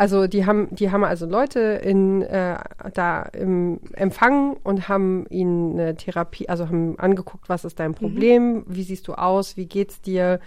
Also 0.00 0.26
die 0.26 0.46
haben, 0.46 0.74
die 0.74 0.90
haben 0.90 1.04
also 1.04 1.26
Leute 1.26 1.60
in 1.60 2.22
äh, 2.22 2.56
da 2.94 3.20
im 3.20 3.80
Empfang 3.92 4.56
und 4.62 4.88
haben 4.88 5.26
ihnen 5.28 5.78
eine 5.78 5.94
Therapie, 5.94 6.48
also 6.48 6.68
haben 6.68 6.98
angeguckt, 6.98 7.50
was 7.50 7.66
ist 7.66 7.78
dein 7.78 7.92
Problem, 7.92 8.54
mhm. 8.54 8.64
wie 8.66 8.82
siehst 8.82 9.06
du 9.08 9.12
aus, 9.12 9.58
wie 9.58 9.66
geht's 9.66 10.00
dir, 10.00 10.40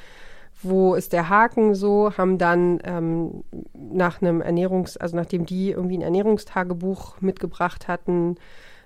wo 0.63 0.95
ist 0.95 1.13
der 1.13 1.29
Haken 1.29 1.75
so, 1.75 2.17
haben 2.17 2.39
dann 2.39 2.79
ähm, 2.83 3.43
nach 3.73 4.23
einem 4.23 4.41
Ernährungs-, 4.41 4.97
also 4.97 5.15
nachdem 5.15 5.45
die 5.45 5.69
irgendwie 5.69 5.99
ein 5.99 6.01
Ernährungstagebuch 6.01 7.21
mitgebracht 7.21 7.87
hatten, 7.87 8.37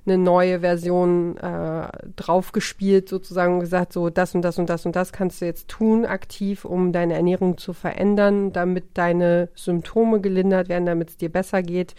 eine 0.08 0.18
neue 0.18 0.62
Version 0.62 1.38
äh, 1.38 1.88
draufgespielt 2.16 3.10
sozusagen 3.10 3.56
und 3.56 3.60
gesagt, 3.60 3.94
so 3.94 4.10
das 4.10 4.34
und 4.34 4.42
das 4.42 4.58
und 4.58 4.70
das 4.70 4.86
und 4.86 4.96
das 4.96 5.12
kannst 5.12 5.42
du 5.42 5.46
jetzt 5.46 5.68
tun 5.68 6.06
aktiv, 6.06 6.66
um 6.66 6.92
deine 6.92 7.16
Ernährung 7.16 7.58
zu 7.58 7.74
verändern, 7.74 8.54
damit 8.54 8.98
deine 8.98 9.50
Symptome 9.54 10.22
gelindert 10.22 10.70
werden, 10.70 10.86
damit 10.86 11.10
es 11.10 11.18
dir 11.18 11.30
besser 11.30 11.62
geht. 11.62 11.96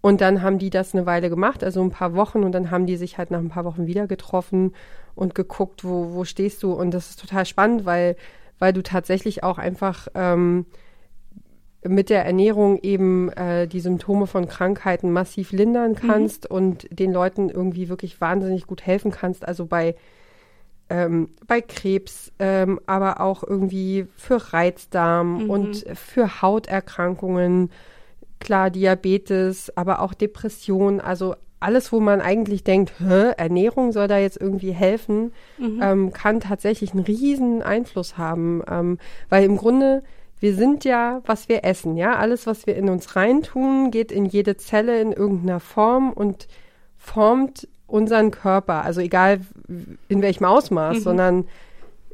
Und 0.00 0.20
dann 0.20 0.42
haben 0.42 0.58
die 0.58 0.70
das 0.70 0.94
eine 0.94 1.06
Weile 1.06 1.30
gemacht, 1.30 1.64
also 1.64 1.82
ein 1.82 1.90
paar 1.90 2.14
Wochen 2.14 2.44
und 2.44 2.52
dann 2.52 2.70
haben 2.70 2.86
die 2.86 2.96
sich 2.96 3.18
halt 3.18 3.30
nach 3.30 3.38
ein 3.38 3.48
paar 3.48 3.64
Wochen 3.64 3.86
wieder 3.86 4.06
getroffen 4.06 4.74
und 5.14 5.34
geguckt, 5.34 5.84
wo, 5.84 6.14
wo 6.14 6.24
stehst 6.24 6.62
du. 6.62 6.72
Und 6.72 6.92
das 6.92 7.10
ist 7.10 7.20
total 7.20 7.46
spannend, 7.46 7.84
weil 7.86 8.16
weil 8.62 8.72
du 8.72 8.84
tatsächlich 8.84 9.42
auch 9.42 9.58
einfach 9.58 10.06
ähm, 10.14 10.66
mit 11.84 12.10
der 12.10 12.24
Ernährung 12.24 12.78
eben 12.82 13.30
äh, 13.30 13.66
die 13.66 13.80
Symptome 13.80 14.26
von 14.26 14.46
Krankheiten 14.46 15.12
massiv 15.12 15.52
lindern 15.52 15.92
mhm. 15.92 16.06
kannst 16.06 16.50
mhm. 16.50 16.56
und 16.56 16.86
den 16.90 17.12
Leuten 17.12 17.48
irgendwie 17.48 17.88
wirklich 17.88 18.20
wahnsinnig 18.20 18.66
gut 18.66 18.86
helfen 18.86 19.10
kannst. 19.10 19.46
Also 19.46 19.66
bei, 19.66 19.96
ähm, 20.88 21.30
bei 21.46 21.60
Krebs, 21.60 22.32
ähm, 22.38 22.80
aber 22.86 23.20
auch 23.20 23.42
irgendwie 23.42 24.06
für 24.16 24.52
Reizdarm 24.52 25.44
mhm. 25.44 25.50
und 25.50 25.84
für 25.94 26.40
Hauterkrankungen, 26.40 27.70
klar 28.38 28.70
Diabetes, 28.70 29.76
aber 29.76 30.00
auch 30.02 30.14
Depression. 30.14 31.00
Also 31.00 31.34
alles, 31.62 31.92
wo 31.92 32.00
man 32.00 32.20
eigentlich 32.20 32.64
denkt, 32.64 32.92
Hä, 32.98 33.32
Ernährung 33.36 33.92
soll 33.92 34.08
da 34.08 34.18
jetzt 34.18 34.40
irgendwie 34.40 34.72
helfen, 34.72 35.32
mhm. 35.58 35.80
ähm, 35.82 36.12
kann 36.12 36.40
tatsächlich 36.40 36.92
einen 36.92 37.04
riesen 37.04 37.62
Einfluss 37.62 38.18
haben. 38.18 38.62
Ähm, 38.68 38.98
weil 39.28 39.44
im 39.44 39.56
Grunde, 39.56 40.02
wir 40.42 40.56
sind 40.56 40.84
ja, 40.84 41.22
was 41.24 41.48
wir 41.48 41.64
essen, 41.64 41.96
ja. 41.96 42.16
Alles, 42.16 42.48
was 42.48 42.66
wir 42.66 42.74
in 42.74 42.88
uns 42.88 43.14
reintun, 43.14 43.92
geht 43.92 44.10
in 44.10 44.26
jede 44.26 44.56
Zelle 44.56 45.00
in 45.00 45.12
irgendeiner 45.12 45.60
Form 45.60 46.12
und 46.12 46.48
formt 46.98 47.68
unseren 47.86 48.32
Körper. 48.32 48.82
Also 48.82 49.00
egal 49.00 49.40
in 50.08 50.20
welchem 50.20 50.44
Ausmaß, 50.44 50.96
mhm. 50.96 51.02
sondern 51.02 51.44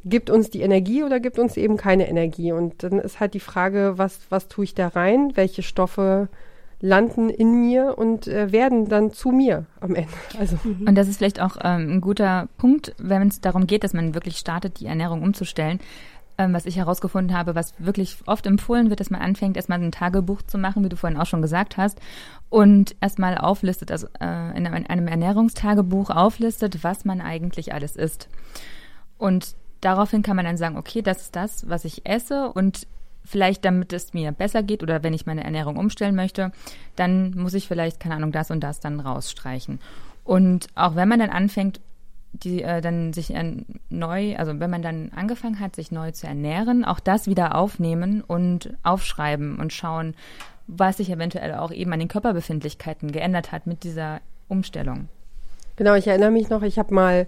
gibt 0.05 0.29
uns 0.29 0.51
die 0.51 0.61
Energie 0.61 1.03
oder 1.05 1.21
gibt 1.21 1.39
uns 1.39 1.57
eben 1.57 1.79
keine 1.79 2.07
Energie. 2.07 2.53
Und 2.53 2.83
dann 2.83 2.99
ist 2.99 3.19
halt 3.19 3.33
die 3.33 3.41
Frage, 3.41 3.95
was, 3.97 4.21
was 4.29 4.49
tue 4.49 4.65
ich 4.65 4.75
da 4.75 4.89
rein? 4.89 5.33
Welche 5.35 5.63
Stoffe 5.63 6.29
landen 6.81 7.31
in 7.31 7.63
mir 7.63 7.97
und 7.97 8.29
äh, 8.29 8.53
werden 8.53 8.91
dann 8.91 9.11
zu 9.11 9.31
mir 9.31 9.65
am 9.81 9.95
Ende. 9.95 10.13
Also. 10.39 10.59
Und 10.65 10.95
das 10.95 11.09
ist 11.09 11.17
vielleicht 11.17 11.41
auch 11.41 11.57
ähm, 11.63 11.95
ein 11.95 12.01
guter 12.03 12.49
Punkt, 12.59 12.95
wenn 12.99 13.27
es 13.27 13.41
darum 13.41 13.67
geht, 13.67 13.85
dass 13.85 13.95
man 13.95 14.15
wirklich 14.15 14.37
startet, 14.37 14.81
die 14.81 14.87
Ernährung 14.87 15.23
umzustellen. 15.23 15.81
Ähm, 16.41 16.55
was 16.55 16.67
ich 16.67 16.77
herausgefunden 16.77 17.37
habe, 17.37 17.57
was 17.57 17.75
wirklich 17.79 18.19
oft 18.27 18.47
empfohlen 18.47 18.91
wird, 18.91 19.01
dass 19.01 19.11
man 19.11 19.21
anfängt, 19.21 19.57
erstmal 19.57 19.83
ein 19.83 19.91
Tagebuch 19.91 20.43
zu 20.43 20.57
machen, 20.57 20.85
wie 20.85 20.89
du 20.89 20.95
vorhin 20.95 21.19
auch 21.19 21.27
schon 21.27 21.43
gesagt 21.43 21.77
hast, 21.77 21.99
und 22.49 22.95
erstmal 23.01 23.37
auflistet, 23.37 23.91
also 23.91 24.07
äh, 24.21 24.57
in 24.57 24.67
einem 24.67 25.09
Ernährungstagebuch 25.09 26.11
auflistet, 26.11 26.85
was 26.85 27.05
man 27.05 27.21
eigentlich 27.21 27.75
alles 27.75 27.97
isst. 27.97 28.29
Und 29.19 29.57
daraufhin 29.81 30.23
kann 30.23 30.37
man 30.37 30.45
dann 30.45 30.57
sagen, 30.57 30.77
okay, 30.77 31.03
das 31.03 31.23
ist 31.23 31.35
das, 31.35 31.69
was 31.69 31.85
ich 31.85 32.07
esse 32.07 32.53
und 32.53 32.87
vielleicht 33.25 33.65
damit 33.65 33.93
es 33.93 34.15
mir 34.15 34.31
besser 34.31 34.63
geht 34.63 34.85
oder 34.85 35.03
wenn 35.03 35.15
ich 35.15 35.27
meine 35.27 35.43
Ernährung 35.43 35.77
umstellen 35.77 36.15
möchte, 36.15 36.53
dann 36.95 37.33
muss 37.33 37.55
ich 37.55 37.67
vielleicht, 37.67 37.99
keine 37.99 38.15
Ahnung, 38.15 38.31
das 38.31 38.53
und 38.53 38.61
das 38.61 38.79
dann 38.79 39.01
rausstreichen. 39.01 39.81
Und 40.23 40.69
auch 40.77 40.95
wenn 40.95 41.09
man 41.09 41.19
dann 41.19 41.31
anfängt, 41.31 41.81
die 42.45 42.63
äh, 42.63 42.81
dann 42.81 43.13
sich 43.13 43.35
neu, 43.91 44.37
also 44.37 44.59
wenn 44.61 44.71
man 44.71 44.83
dann 44.83 45.11
angefangen 45.15 45.61
hat, 45.61 45.77
sich 45.77 45.91
neu 45.91 46.13
zu 46.13 46.27
ernähren, 46.27 46.85
auch 46.85 47.01
das 47.01 47.27
wieder 47.27 47.55
aufnehmen 47.55 48.23
und 48.27 48.75
aufschreiben 48.83 49.59
und 49.59 49.73
schauen, 49.73 50.15
was 50.67 50.99
sich 50.99 51.11
eventuell 51.11 51.55
auch 51.55 51.73
eben 51.73 51.93
an 51.93 51.99
den 51.99 52.09
Körperbefindlichkeiten 52.09 53.13
geändert 53.13 53.53
hat 53.53 53.67
mit 53.67 53.85
dieser 53.85 54.21
Umstellung. 54.49 55.09
Genau, 55.77 55.95
ich 55.95 56.07
erinnere 56.07 56.31
mich 56.31 56.51
noch, 56.51 56.63
ich 56.63 56.79
habe 56.79 56.95
mal 56.95 57.27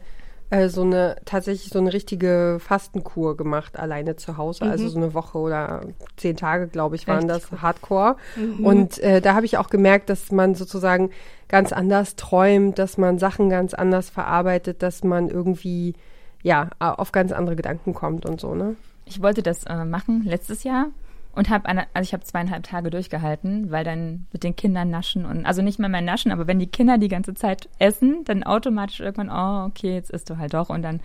äh, 0.50 0.68
so 0.68 0.82
eine 0.82 1.16
tatsächlich 1.24 1.70
so 1.72 1.78
eine 1.78 1.92
richtige 1.92 2.58
Fastenkur 2.60 3.36
gemacht, 3.36 3.78
alleine 3.78 4.16
zu 4.16 4.36
Hause. 4.36 4.64
Also 4.64 4.66
mhm. 4.66 4.72
Also 4.80 4.88
so 4.88 4.98
eine 4.98 5.14
Woche 5.14 5.38
oder 5.38 5.80
zehn 6.16 6.36
Tage, 6.36 6.66
glaube 6.66 6.96
ich, 6.96 7.06
waren 7.06 7.28
Echt? 7.28 7.52
das 7.52 7.62
Hardcore. 7.62 8.16
Mhm. 8.36 8.66
Und 8.66 8.98
äh, 8.98 9.20
da 9.20 9.34
habe 9.34 9.46
ich 9.46 9.58
auch 9.58 9.70
gemerkt, 9.70 10.10
dass 10.10 10.32
man 10.32 10.54
sozusagen 10.54 11.10
ganz 11.48 11.72
anders 11.72 12.16
träumt, 12.16 12.78
dass 12.78 12.98
man 12.98 13.18
Sachen 13.18 13.48
ganz 13.48 13.74
anders 13.74 14.10
verarbeitet, 14.10 14.82
dass 14.82 15.04
man 15.04 15.28
irgendwie 15.28 15.94
ja 16.42 16.70
auf 16.78 17.12
ganz 17.12 17.32
andere 17.32 17.56
Gedanken 17.56 17.94
kommt 17.94 18.24
und 18.26 18.40
so, 18.40 18.54
ne? 18.54 18.76
Ich 19.04 19.20
wollte 19.22 19.42
das 19.42 19.64
äh, 19.64 19.84
machen 19.84 20.22
letztes 20.24 20.62
Jahr 20.62 20.86
und 21.32 21.48
habe 21.48 21.68
also 21.68 21.86
ich 22.00 22.12
habe 22.12 22.24
zweieinhalb 22.24 22.64
Tage 22.64 22.90
durchgehalten, 22.90 23.70
weil 23.70 23.84
dann 23.84 24.26
mit 24.32 24.42
den 24.42 24.56
Kindern 24.56 24.90
naschen 24.90 25.24
und 25.24 25.46
also 25.46 25.62
nicht 25.62 25.78
mehr 25.78 25.88
mehr 25.88 26.00
naschen, 26.00 26.32
aber 26.32 26.46
wenn 26.46 26.58
die 26.58 26.66
Kinder 26.66 26.98
die 26.98 27.08
ganze 27.08 27.34
Zeit 27.34 27.68
essen, 27.78 28.24
dann 28.24 28.42
automatisch 28.42 29.00
irgendwann, 29.00 29.30
oh 29.30 29.66
okay, 29.68 29.94
jetzt 29.94 30.10
isst 30.10 30.28
du 30.28 30.38
halt 30.38 30.54
doch. 30.54 30.70
Und 30.70 30.82
dann 30.82 31.00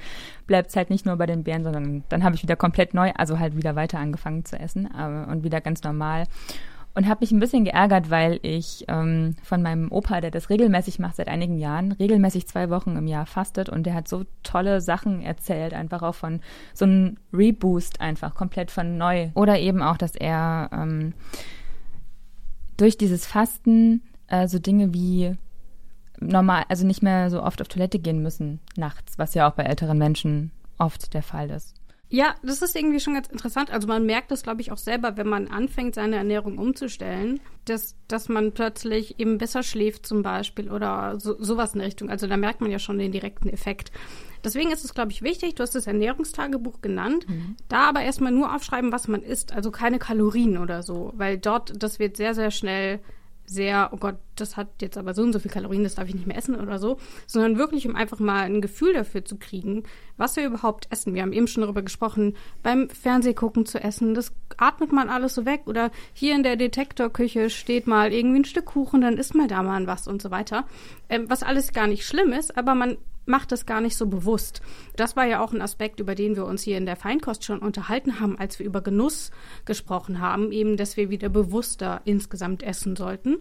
bleibt 0.47 0.69
es 0.69 0.75
halt 0.75 0.89
nicht 0.89 1.05
nur 1.05 1.15
bei 1.15 1.25
den 1.25 1.43
Bären, 1.43 1.63
sondern 1.63 2.03
dann 2.09 2.23
habe 2.23 2.35
ich 2.35 2.43
wieder 2.43 2.55
komplett 2.55 2.93
neu, 2.93 3.11
also 3.15 3.39
halt 3.39 3.55
wieder 3.55 3.75
weiter 3.75 3.99
angefangen 3.99 4.45
zu 4.45 4.59
essen 4.59 4.89
aber, 4.93 5.31
und 5.31 5.43
wieder 5.43 5.61
ganz 5.61 5.83
normal 5.83 6.23
und 6.95 7.07
habe 7.07 7.19
mich 7.21 7.31
ein 7.31 7.39
bisschen 7.39 7.65
geärgert, 7.65 8.09
weil 8.09 8.39
ich 8.41 8.85
ähm, 8.87 9.35
von 9.43 9.61
meinem 9.61 9.91
Opa, 9.91 10.21
der 10.21 10.31
das 10.31 10.49
regelmäßig 10.49 10.97
macht 10.97 11.17
seit 11.17 11.27
einigen 11.27 11.57
Jahren, 11.57 11.91
regelmäßig 11.91 12.47
zwei 12.47 12.69
Wochen 12.69 12.95
im 12.95 13.05
Jahr 13.05 13.25
fastet 13.25 13.69
und 13.69 13.83
der 13.83 13.93
hat 13.93 14.07
so 14.07 14.23
tolle 14.43 14.79
Sachen 14.79 15.21
erzählt, 15.21 15.73
einfach 15.73 16.01
auch 16.01 16.15
von 16.15 16.39
so 16.73 16.85
einem 16.85 17.17
Reboost 17.33 17.99
einfach 17.99 18.33
komplett 18.33 18.71
von 18.71 18.97
neu 18.97 19.29
oder 19.35 19.59
eben 19.59 19.81
auch, 19.81 19.97
dass 19.97 20.15
er 20.15 20.69
ähm, 20.71 21.13
durch 22.77 22.97
dieses 22.97 23.25
Fasten 23.25 24.01
äh, 24.27 24.47
so 24.47 24.57
Dinge 24.57 24.93
wie 24.93 25.35
normal, 26.19 26.63
also 26.69 26.87
nicht 26.87 27.03
mehr 27.03 27.29
so 27.29 27.43
oft 27.43 27.61
auf 27.61 27.67
Toilette 27.67 27.99
gehen 27.99 28.21
müssen 28.21 28.61
nachts, 28.77 29.19
was 29.19 29.33
ja 29.33 29.49
auch 29.49 29.53
bei 29.53 29.63
älteren 29.63 29.97
Menschen 29.97 30.51
oft 30.77 31.13
der 31.13 31.23
Fall 31.23 31.49
ist. 31.49 31.74
Ja, 32.09 32.35
das 32.43 32.61
ist 32.61 32.75
irgendwie 32.75 32.99
schon 32.99 33.15
ganz 33.15 33.27
interessant. 33.27 33.71
Also 33.71 33.87
man 33.87 34.05
merkt 34.05 34.31
das, 34.31 34.43
glaube 34.43 34.61
ich, 34.61 34.71
auch 34.71 34.77
selber, 34.77 35.17
wenn 35.17 35.27
man 35.27 35.47
anfängt, 35.47 35.95
seine 35.95 36.17
Ernährung 36.17 36.57
umzustellen, 36.59 37.39
dass, 37.65 37.95
dass 38.07 38.29
man 38.29 38.51
plötzlich 38.51 39.19
eben 39.19 39.37
besser 39.37 39.63
schläft 39.63 40.05
zum 40.05 40.21
Beispiel 40.21 40.71
oder 40.71 41.19
so, 41.19 41.35
sowas 41.41 41.73
in 41.73 41.79
der 41.79 41.87
Richtung. 41.87 42.09
Also 42.09 42.27
da 42.27 42.37
merkt 42.37 42.61
man 42.61 42.69
ja 42.69 42.79
schon 42.79 42.99
den 42.99 43.11
direkten 43.11 43.49
Effekt. 43.49 43.91
Deswegen 44.43 44.71
ist 44.71 44.85
es, 44.85 44.93
glaube 44.93 45.11
ich, 45.11 45.23
wichtig, 45.23 45.55
du 45.55 45.63
hast 45.63 45.73
das 45.73 45.87
Ernährungstagebuch 45.87 46.81
genannt, 46.81 47.27
mhm. 47.27 47.55
da 47.67 47.89
aber 47.89 48.01
erstmal 48.01 48.31
nur 48.31 48.55
aufschreiben, 48.55 48.91
was 48.91 49.07
man 49.07 49.23
isst, 49.23 49.53
also 49.53 49.71
keine 49.71 49.97
Kalorien 49.97 50.59
oder 50.59 50.83
so, 50.83 51.11
weil 51.15 51.39
dort, 51.39 51.81
das 51.81 51.97
wird 51.97 52.15
sehr, 52.15 52.35
sehr 52.35 52.51
schnell 52.51 52.99
sehr, 53.45 53.89
oh 53.91 53.97
Gott, 53.97 54.15
das 54.35 54.57
hat 54.57 54.81
jetzt 54.81 54.97
aber 54.97 55.13
so 55.13 55.21
und 55.21 55.33
so 55.33 55.39
viel 55.39 55.51
Kalorien, 55.51 55.83
das 55.83 55.95
darf 55.95 56.07
ich 56.07 56.15
nicht 56.15 56.27
mehr 56.27 56.37
essen 56.37 56.55
oder 56.55 56.79
so, 56.79 56.97
sondern 57.27 57.57
wirklich, 57.57 57.87
um 57.87 57.95
einfach 57.95 58.19
mal 58.19 58.43
ein 58.43 58.61
Gefühl 58.61 58.93
dafür 58.93 59.23
zu 59.23 59.37
kriegen, 59.37 59.83
was 60.17 60.35
wir 60.35 60.45
überhaupt 60.45 60.87
essen. 60.91 61.13
Wir 61.13 61.21
haben 61.21 61.33
eben 61.33 61.47
schon 61.47 61.61
darüber 61.61 61.81
gesprochen, 61.81 62.35
beim 62.63 62.89
Fernsehgucken 62.89 63.65
zu 63.65 63.83
essen, 63.83 64.13
das 64.13 64.33
atmet 64.57 64.91
man 64.91 65.09
alles 65.09 65.35
so 65.35 65.45
weg 65.45 65.61
oder 65.65 65.91
hier 66.13 66.35
in 66.35 66.43
der 66.43 66.55
Detektorküche 66.55 67.49
steht 67.49 67.87
mal 67.87 68.11
irgendwie 68.11 68.39
ein 68.39 68.45
Stück 68.45 68.65
Kuchen, 68.65 69.01
dann 69.01 69.17
isst 69.17 69.35
man 69.35 69.47
da 69.47 69.61
mal 69.63 69.87
was 69.87 70.07
und 70.07 70.21
so 70.21 70.31
weiter. 70.31 70.65
Ähm, 71.09 71.29
was 71.29 71.43
alles 71.43 71.73
gar 71.73 71.87
nicht 71.87 72.05
schlimm 72.05 72.31
ist, 72.31 72.57
aber 72.57 72.75
man 72.75 72.97
macht 73.25 73.51
es 73.51 73.65
gar 73.65 73.81
nicht 73.81 73.97
so 73.97 74.07
bewusst. 74.07 74.61
Das 74.95 75.15
war 75.15 75.25
ja 75.25 75.43
auch 75.43 75.53
ein 75.53 75.61
Aspekt, 75.61 75.99
über 75.99 76.15
den 76.15 76.35
wir 76.35 76.45
uns 76.45 76.63
hier 76.63 76.77
in 76.77 76.85
der 76.85 76.95
Feinkost 76.95 77.43
schon 77.43 77.59
unterhalten 77.59 78.19
haben, 78.19 78.37
als 78.37 78.59
wir 78.59 78.65
über 78.65 78.81
Genuss 78.81 79.31
gesprochen 79.65 80.19
haben, 80.19 80.51
eben, 80.51 80.77
dass 80.77 80.97
wir 80.97 81.09
wieder 81.09 81.29
bewusster 81.29 82.01
insgesamt 82.05 82.63
essen 82.63 82.95
sollten. 82.95 83.37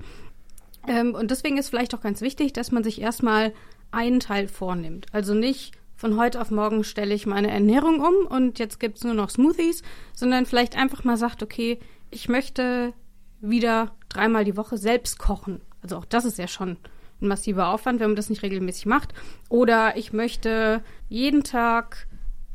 Ähm, 0.87 1.14
und 1.14 1.31
deswegen 1.31 1.59
ist 1.59 1.71
vielleicht 1.71 1.95
auch 1.95 2.00
ganz 2.00 2.21
wichtig, 2.21 2.53
dass 2.53 2.73
man 2.73 2.85
sich 2.85 3.00
erstmal 3.00 3.53
einen 3.91 4.21
Teil 4.21 4.49
vornimmt. 4.49 5.07
Also 5.12 5.35
nicht 5.35 5.73
von 5.97 6.19
heute 6.19 6.41
auf 6.41 6.50
morgen 6.50 6.85
stelle 6.85 7.14
ich 7.14 7.26
meine 7.26 7.50
Ernährung 7.50 8.00
um 8.00 8.26
und 8.26 8.59
jetzt 8.59 8.81
gibt 8.81 8.99
es 8.99 9.05
nur 9.05 9.14
noch 9.14 9.31
Smoothies, 9.31 9.83
sondern 10.14 10.47
vielleicht 10.47 10.76
einfach 10.76 11.05
mal 11.05 11.17
sagt, 11.17 11.43
okay, 11.43 11.79
ich 12.11 12.29
möchte 12.29 12.93
wieder 13.41 13.95
dreimal 14.09 14.45
die 14.45 14.57
Woche 14.57 14.76
selbst 14.76 15.19
kochen. 15.19 15.61
Also 15.83 15.97
auch 15.97 16.05
das 16.05 16.25
ist 16.25 16.38
ja 16.38 16.49
schon 16.49 16.76
ein 17.21 17.28
massiver 17.28 17.68
Aufwand, 17.68 18.00
wenn 18.00 18.11
man 18.11 18.16
das 18.16 18.30
nicht 18.30 18.42
regelmäßig 18.42 18.87
macht. 18.87 19.14
Oder 19.49 19.97
ich 19.97 20.12
möchte 20.12 20.83
jeden 21.09 21.44
Tag 21.44 22.06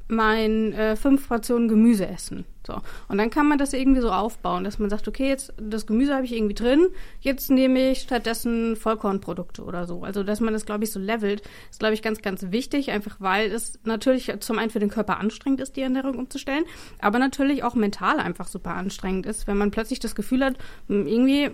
mein 0.10 0.74
äh, 0.74 0.96
fünf 0.96 1.30
Rationen 1.30 1.68
Gemüse 1.68 2.08
essen. 2.08 2.46
So. 2.66 2.82
Und 3.08 3.18
dann 3.20 3.30
kann 3.30 3.48
man 3.48 3.58
das 3.58 3.74
irgendwie 3.74 4.02
so 4.02 4.12
aufbauen, 4.12 4.64
dass 4.64 4.80
man 4.80 4.90
sagt, 4.90 5.08
okay, 5.08 5.28
jetzt 5.28 5.54
das 5.58 5.86
Gemüse 5.86 6.14
habe 6.16 6.26
ich 6.26 6.34
irgendwie 6.34 6.56
drin, 6.56 6.88
jetzt 7.20 7.50
nehme 7.52 7.92
ich 7.92 8.02
stattdessen 8.02 8.76
Vollkornprodukte 8.76 9.64
oder 9.64 9.86
so. 9.86 10.04
Also, 10.04 10.24
dass 10.24 10.40
man 10.40 10.54
das, 10.54 10.66
glaube 10.66 10.84
ich, 10.84 10.92
so 10.92 11.00
levelt, 11.00 11.44
ist, 11.70 11.80
glaube 11.80 11.94
ich, 11.94 12.02
ganz, 12.02 12.22
ganz 12.22 12.52
wichtig, 12.52 12.92
einfach 12.92 13.18
weil 13.20 13.52
es 13.52 13.80
natürlich 13.84 14.32
zum 14.40 14.58
einen 14.58 14.72
für 14.72 14.80
den 14.80 14.90
Körper 14.90 15.20
anstrengend 15.20 15.62
ist, 15.62 15.78
die 15.78 15.82
Ernährung 15.82 16.18
umzustellen, 16.18 16.66
aber 17.00 17.20
natürlich 17.20 17.64
auch 17.64 17.76
mental 17.76 18.20
einfach 18.20 18.48
super 18.48 18.76
anstrengend 18.76 19.28
ist, 19.28 19.48
wenn 19.48 19.58
man 19.58 19.72
plötzlich 19.72 20.00
das 20.00 20.16
Gefühl 20.16 20.44
hat, 20.44 20.58
hm, 20.88 21.06
irgendwie 21.06 21.52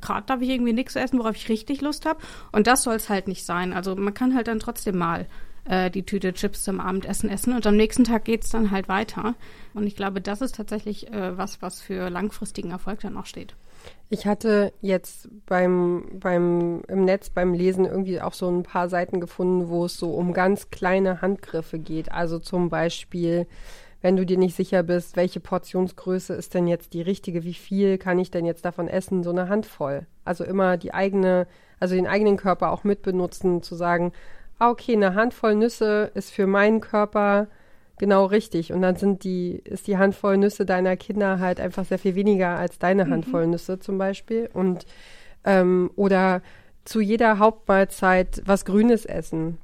gerade 0.00 0.26
darf 0.26 0.40
ich 0.40 0.48
irgendwie 0.48 0.72
nichts 0.72 0.96
essen, 0.96 1.18
worauf 1.18 1.36
ich 1.36 1.48
richtig 1.48 1.80
Lust 1.80 2.06
habe. 2.06 2.20
Und 2.52 2.66
das 2.66 2.82
soll 2.82 2.96
es 2.96 3.08
halt 3.08 3.28
nicht 3.28 3.44
sein. 3.44 3.72
Also 3.72 3.94
man 3.96 4.14
kann 4.14 4.34
halt 4.34 4.48
dann 4.48 4.58
trotzdem 4.58 4.98
mal 4.98 5.26
äh, 5.64 5.90
die 5.90 6.04
Tüte 6.04 6.32
Chips 6.32 6.64
zum 6.64 6.80
Abendessen 6.80 7.30
essen 7.30 7.54
und 7.54 7.66
am 7.66 7.76
nächsten 7.76 8.04
Tag 8.04 8.24
geht's 8.24 8.50
dann 8.50 8.70
halt 8.70 8.88
weiter. 8.88 9.34
Und 9.72 9.86
ich 9.86 9.96
glaube, 9.96 10.20
das 10.20 10.40
ist 10.40 10.56
tatsächlich 10.56 11.10
äh, 11.12 11.36
was, 11.36 11.62
was 11.62 11.80
für 11.80 12.10
langfristigen 12.10 12.70
Erfolg 12.70 13.00
dann 13.00 13.16
auch 13.16 13.26
steht. 13.26 13.54
Ich 14.08 14.26
hatte 14.26 14.72
jetzt 14.80 15.28
beim, 15.46 16.06
beim, 16.20 16.82
im 16.88 17.04
Netz 17.04 17.30
beim 17.30 17.52
Lesen 17.52 17.84
irgendwie 17.84 18.20
auch 18.20 18.32
so 18.32 18.48
ein 18.48 18.62
paar 18.62 18.88
Seiten 18.88 19.20
gefunden, 19.20 19.68
wo 19.68 19.86
es 19.86 19.96
so 19.96 20.12
um 20.14 20.32
ganz 20.32 20.70
kleine 20.70 21.20
Handgriffe 21.20 21.78
geht. 21.78 22.12
Also 22.12 22.38
zum 22.38 22.70
Beispiel, 22.70 23.46
wenn 24.04 24.16
du 24.16 24.26
dir 24.26 24.36
nicht 24.36 24.54
sicher 24.54 24.82
bist, 24.82 25.16
welche 25.16 25.40
Portionsgröße 25.40 26.34
ist 26.34 26.52
denn 26.52 26.66
jetzt 26.66 26.92
die 26.92 27.00
richtige, 27.00 27.42
wie 27.42 27.54
viel 27.54 27.96
kann 27.96 28.18
ich 28.18 28.30
denn 28.30 28.44
jetzt 28.44 28.66
davon 28.66 28.86
essen, 28.86 29.22
so 29.22 29.30
eine 29.30 29.48
Handvoll. 29.48 30.04
Also 30.26 30.44
immer 30.44 30.76
die 30.76 30.92
eigene, 30.92 31.46
also 31.80 31.94
den 31.94 32.06
eigenen 32.06 32.36
Körper 32.36 32.70
auch 32.70 32.84
mitbenutzen, 32.84 33.62
zu 33.62 33.74
sagen, 33.74 34.12
ah, 34.58 34.68
okay, 34.68 34.92
eine 34.92 35.14
Handvoll 35.14 35.54
Nüsse 35.54 36.10
ist 36.12 36.32
für 36.32 36.46
meinen 36.46 36.82
Körper 36.82 37.46
genau 37.96 38.26
richtig. 38.26 38.74
Und 38.74 38.82
dann 38.82 38.96
sind 38.96 39.24
die, 39.24 39.62
ist 39.64 39.86
die 39.86 39.96
Handvoll 39.96 40.36
Nüsse 40.36 40.66
deiner 40.66 40.98
Kinder 40.98 41.38
halt 41.38 41.58
einfach 41.58 41.86
sehr 41.86 41.98
viel 41.98 42.14
weniger 42.14 42.58
als 42.58 42.78
deine 42.78 43.06
mhm. 43.06 43.10
Handvoll 43.10 43.46
Nüsse 43.46 43.78
zum 43.78 43.96
Beispiel. 43.96 44.50
Und 44.52 44.84
ähm, 45.44 45.90
oder 45.96 46.42
zu 46.84 47.00
jeder 47.00 47.38
Hauptmahlzeit 47.38 48.42
was 48.44 48.66
Grünes 48.66 49.06
essen. 49.06 49.56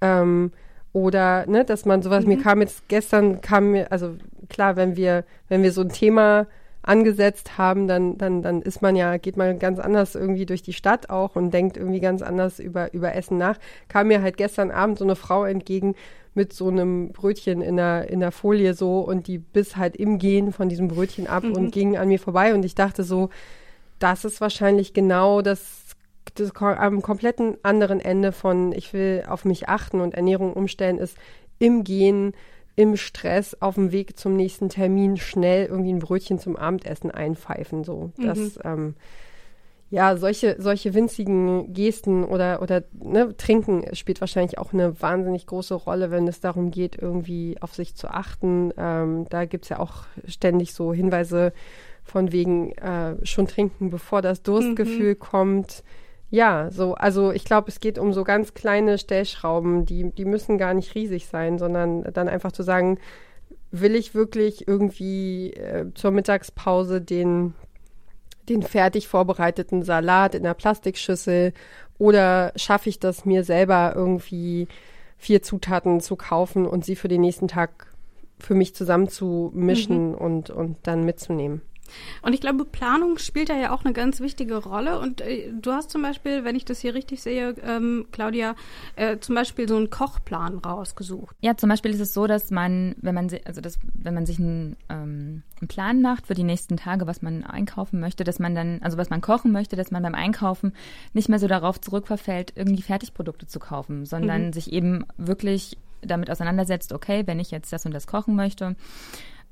Ähm, 0.00 0.52
oder, 0.94 1.44
ne, 1.46 1.64
dass 1.64 1.84
man 1.84 2.00
sowas, 2.02 2.24
mhm. 2.24 2.30
mir 2.30 2.42
kam 2.42 2.60
jetzt 2.60 2.88
gestern, 2.88 3.40
kam 3.40 3.72
mir, 3.72 3.92
also 3.92 4.14
klar, 4.48 4.76
wenn 4.76 4.96
wir, 4.96 5.24
wenn 5.48 5.62
wir 5.62 5.72
so 5.72 5.82
ein 5.82 5.90
Thema 5.90 6.46
angesetzt 6.82 7.58
haben, 7.58 7.88
dann, 7.88 8.16
dann, 8.16 8.42
dann 8.42 8.62
ist 8.62 8.80
man 8.80 8.94
ja, 8.94 9.16
geht 9.16 9.36
man 9.36 9.58
ganz 9.58 9.80
anders 9.80 10.14
irgendwie 10.14 10.46
durch 10.46 10.62
die 10.62 10.72
Stadt 10.72 11.10
auch 11.10 11.34
und 11.34 11.52
denkt 11.52 11.76
irgendwie 11.76 12.00
ganz 12.00 12.22
anders 12.22 12.60
über, 12.60 12.94
über 12.94 13.14
Essen 13.14 13.38
nach. 13.38 13.58
Kam 13.88 14.08
mir 14.08 14.22
halt 14.22 14.36
gestern 14.36 14.70
Abend 14.70 14.98
so 14.98 15.04
eine 15.04 15.16
Frau 15.16 15.44
entgegen 15.44 15.96
mit 16.34 16.52
so 16.52 16.68
einem 16.68 17.10
Brötchen 17.10 17.60
in 17.60 17.76
der, 17.76 18.08
in 18.08 18.20
der 18.20 18.32
Folie 18.32 18.74
so 18.74 19.00
und 19.00 19.26
die 19.26 19.38
biss 19.38 19.76
halt 19.76 19.96
im 19.96 20.18
Gehen 20.18 20.52
von 20.52 20.68
diesem 20.68 20.86
Brötchen 20.86 21.26
ab 21.26 21.42
mhm. 21.42 21.54
und 21.54 21.72
ging 21.72 21.96
an 21.96 22.06
mir 22.06 22.20
vorbei 22.20 22.54
und 22.54 22.64
ich 22.64 22.76
dachte 22.76 23.02
so, 23.02 23.30
das 23.98 24.24
ist 24.24 24.40
wahrscheinlich 24.40 24.92
genau 24.92 25.42
das, 25.42 25.83
das 26.34 26.52
am 26.56 27.02
kompletten 27.02 27.56
anderen 27.62 28.00
Ende 28.00 28.32
von 28.32 28.72
ich 28.72 28.92
will 28.92 29.24
auf 29.28 29.44
mich 29.44 29.68
achten 29.68 30.00
und 30.00 30.14
Ernährung 30.14 30.52
umstellen 30.52 30.98
ist 30.98 31.16
im 31.58 31.84
Gehen 31.84 32.32
im 32.76 32.96
Stress 32.96 33.56
auf 33.60 33.76
dem 33.76 33.92
Weg 33.92 34.18
zum 34.18 34.34
nächsten 34.36 34.68
Termin 34.68 35.16
schnell 35.16 35.66
irgendwie 35.66 35.92
ein 35.92 36.00
Brötchen 36.00 36.38
zum 36.38 36.56
Abendessen 36.56 37.10
einpfeifen. 37.10 37.84
So, 37.84 38.10
das, 38.16 38.38
mhm. 38.38 38.60
ähm, 38.64 38.94
ja, 39.90 40.16
solche, 40.16 40.56
solche 40.58 40.92
winzigen 40.92 41.72
Gesten 41.72 42.24
oder, 42.24 42.60
oder 42.62 42.82
ne, 42.92 43.36
Trinken 43.36 43.94
spielt 43.94 44.20
wahrscheinlich 44.20 44.58
auch 44.58 44.72
eine 44.72 45.00
wahnsinnig 45.00 45.46
große 45.46 45.74
Rolle, 45.74 46.10
wenn 46.10 46.26
es 46.26 46.40
darum 46.40 46.72
geht, 46.72 47.00
irgendwie 47.00 47.56
auf 47.60 47.74
sich 47.74 47.94
zu 47.94 48.08
achten. 48.08 48.72
Ähm, 48.76 49.26
da 49.30 49.44
gibt's 49.44 49.68
ja 49.68 49.78
auch 49.78 50.04
ständig 50.26 50.74
so 50.74 50.92
Hinweise 50.92 51.52
von 52.02 52.32
wegen 52.32 52.72
äh, 52.72 53.24
schon 53.24 53.46
trinken, 53.46 53.90
bevor 53.90 54.20
das 54.20 54.42
Durstgefühl 54.42 55.14
mhm. 55.14 55.18
kommt. 55.20 55.84
Ja, 56.34 56.68
so, 56.72 56.94
also 56.94 57.30
ich 57.30 57.44
glaube, 57.44 57.68
es 57.68 57.78
geht 57.78 57.96
um 57.96 58.12
so 58.12 58.24
ganz 58.24 58.54
kleine 58.54 58.98
Stellschrauben, 58.98 59.86
die, 59.86 60.10
die 60.10 60.24
müssen 60.24 60.58
gar 60.58 60.74
nicht 60.74 60.96
riesig 60.96 61.28
sein, 61.28 61.60
sondern 61.60 62.02
dann 62.12 62.28
einfach 62.28 62.50
zu 62.50 62.64
sagen, 62.64 62.98
will 63.70 63.94
ich 63.94 64.16
wirklich 64.16 64.66
irgendwie 64.66 65.52
äh, 65.52 65.94
zur 65.94 66.10
Mittagspause 66.10 67.00
den, 67.00 67.54
den 68.48 68.62
fertig 68.62 69.06
vorbereiteten 69.06 69.84
Salat 69.84 70.34
in 70.34 70.42
der 70.42 70.54
Plastikschüssel 70.54 71.52
oder 71.98 72.52
schaffe 72.56 72.88
ich 72.88 72.98
das 72.98 73.24
mir 73.24 73.44
selber 73.44 73.92
irgendwie 73.94 74.66
vier 75.16 75.40
Zutaten 75.40 76.00
zu 76.00 76.16
kaufen 76.16 76.66
und 76.66 76.84
sie 76.84 76.96
für 76.96 77.06
den 77.06 77.20
nächsten 77.20 77.46
Tag 77.46 77.86
für 78.40 78.56
mich 78.56 78.74
zusammenzumischen 78.74 80.08
mhm. 80.08 80.14
und, 80.16 80.50
und 80.50 80.78
dann 80.82 81.04
mitzunehmen? 81.04 81.62
Und 82.22 82.32
ich 82.32 82.40
glaube, 82.40 82.64
Planung 82.64 83.18
spielt 83.18 83.50
da 83.50 83.56
ja 83.56 83.72
auch 83.72 83.84
eine 83.84 83.92
ganz 83.92 84.20
wichtige 84.20 84.56
Rolle. 84.56 84.98
Und 84.98 85.20
äh, 85.20 85.52
du 85.52 85.72
hast 85.72 85.90
zum 85.90 86.02
Beispiel, 86.02 86.44
wenn 86.44 86.56
ich 86.56 86.64
das 86.64 86.80
hier 86.80 86.94
richtig 86.94 87.22
sehe, 87.22 87.54
ähm, 87.62 88.06
Claudia, 88.12 88.54
äh, 88.96 89.18
zum 89.18 89.34
Beispiel 89.34 89.68
so 89.68 89.76
einen 89.76 89.90
Kochplan 89.90 90.58
rausgesucht. 90.58 91.36
Ja, 91.40 91.56
zum 91.56 91.68
Beispiel 91.68 91.92
ist 91.92 92.00
es 92.00 92.14
so, 92.14 92.26
dass 92.26 92.50
man, 92.50 92.94
wenn 93.00 93.14
man, 93.14 93.28
also 93.44 93.60
das, 93.60 93.78
wenn 93.94 94.14
man 94.14 94.26
sich 94.26 94.38
einen, 94.38 94.76
ähm, 94.88 95.42
einen 95.60 95.68
Plan 95.68 96.02
macht 96.02 96.26
für 96.26 96.34
die 96.34 96.44
nächsten 96.44 96.76
Tage, 96.76 97.06
was 97.06 97.22
man 97.22 97.44
einkaufen 97.44 98.00
möchte, 98.00 98.24
dass 98.24 98.38
man 98.38 98.54
dann, 98.54 98.80
also 98.82 98.96
was 98.98 99.10
man 99.10 99.20
kochen 99.20 99.52
möchte, 99.52 99.76
dass 99.76 99.90
man 99.90 100.02
beim 100.02 100.14
Einkaufen 100.14 100.72
nicht 101.12 101.28
mehr 101.28 101.38
so 101.38 101.46
darauf 101.46 101.80
zurückverfällt, 101.80 102.52
irgendwie 102.56 102.82
Fertigprodukte 102.82 103.46
zu 103.46 103.58
kaufen, 103.58 104.06
sondern 104.06 104.46
mhm. 104.46 104.52
sich 104.52 104.72
eben 104.72 105.04
wirklich 105.16 105.78
damit 106.06 106.30
auseinandersetzt, 106.30 106.92
okay, 106.92 107.22
wenn 107.26 107.40
ich 107.40 107.50
jetzt 107.50 107.72
das 107.72 107.86
und 107.86 107.94
das 107.94 108.06
kochen 108.06 108.34
möchte, 108.34 108.76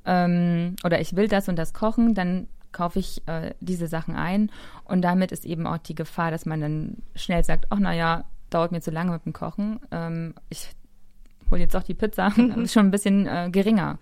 ähm, 0.05 0.77
oder 0.85 1.01
ich 1.01 1.17
will 1.17 1.29
das 1.29 1.49
und 1.49 1.57
das 1.57 1.73
kochen, 1.73 2.15
dann 2.15 2.49
kaufe 2.73 2.99
ich 2.99 3.23
äh, 3.27 3.55
diese 3.61 3.87
Sachen 3.87 4.17
ein. 4.17 4.51
Und 4.85 5.03
damit 5.03 5.31
ist 5.31 5.45
eben 5.45 5.67
auch 5.67 5.79
die 5.79 5.95
Gefahr, 5.95 6.31
dass 6.31 6.47
man 6.47 6.61
dann 6.61 6.97
schnell 7.15 7.45
sagt, 7.45 7.67
ach 7.71 7.79
naja, 7.79 8.25
dauert 8.51 8.73
mir 8.73 8.81
zu 8.81 8.91
lange 8.91 9.13
mit 9.13 9.25
dem 9.25 9.33
Kochen. 9.33 9.81
Ähm, 9.91 10.35
ich 10.49 10.71
hole 11.51 11.61
jetzt 11.61 11.77
auch 11.77 11.83
die 11.83 11.95
Pizza. 11.95 12.33
ist 12.57 12.73
schon 12.73 12.87
ein 12.87 12.91
bisschen 12.91 13.27
äh, 13.27 13.51
geringer. 13.51 13.99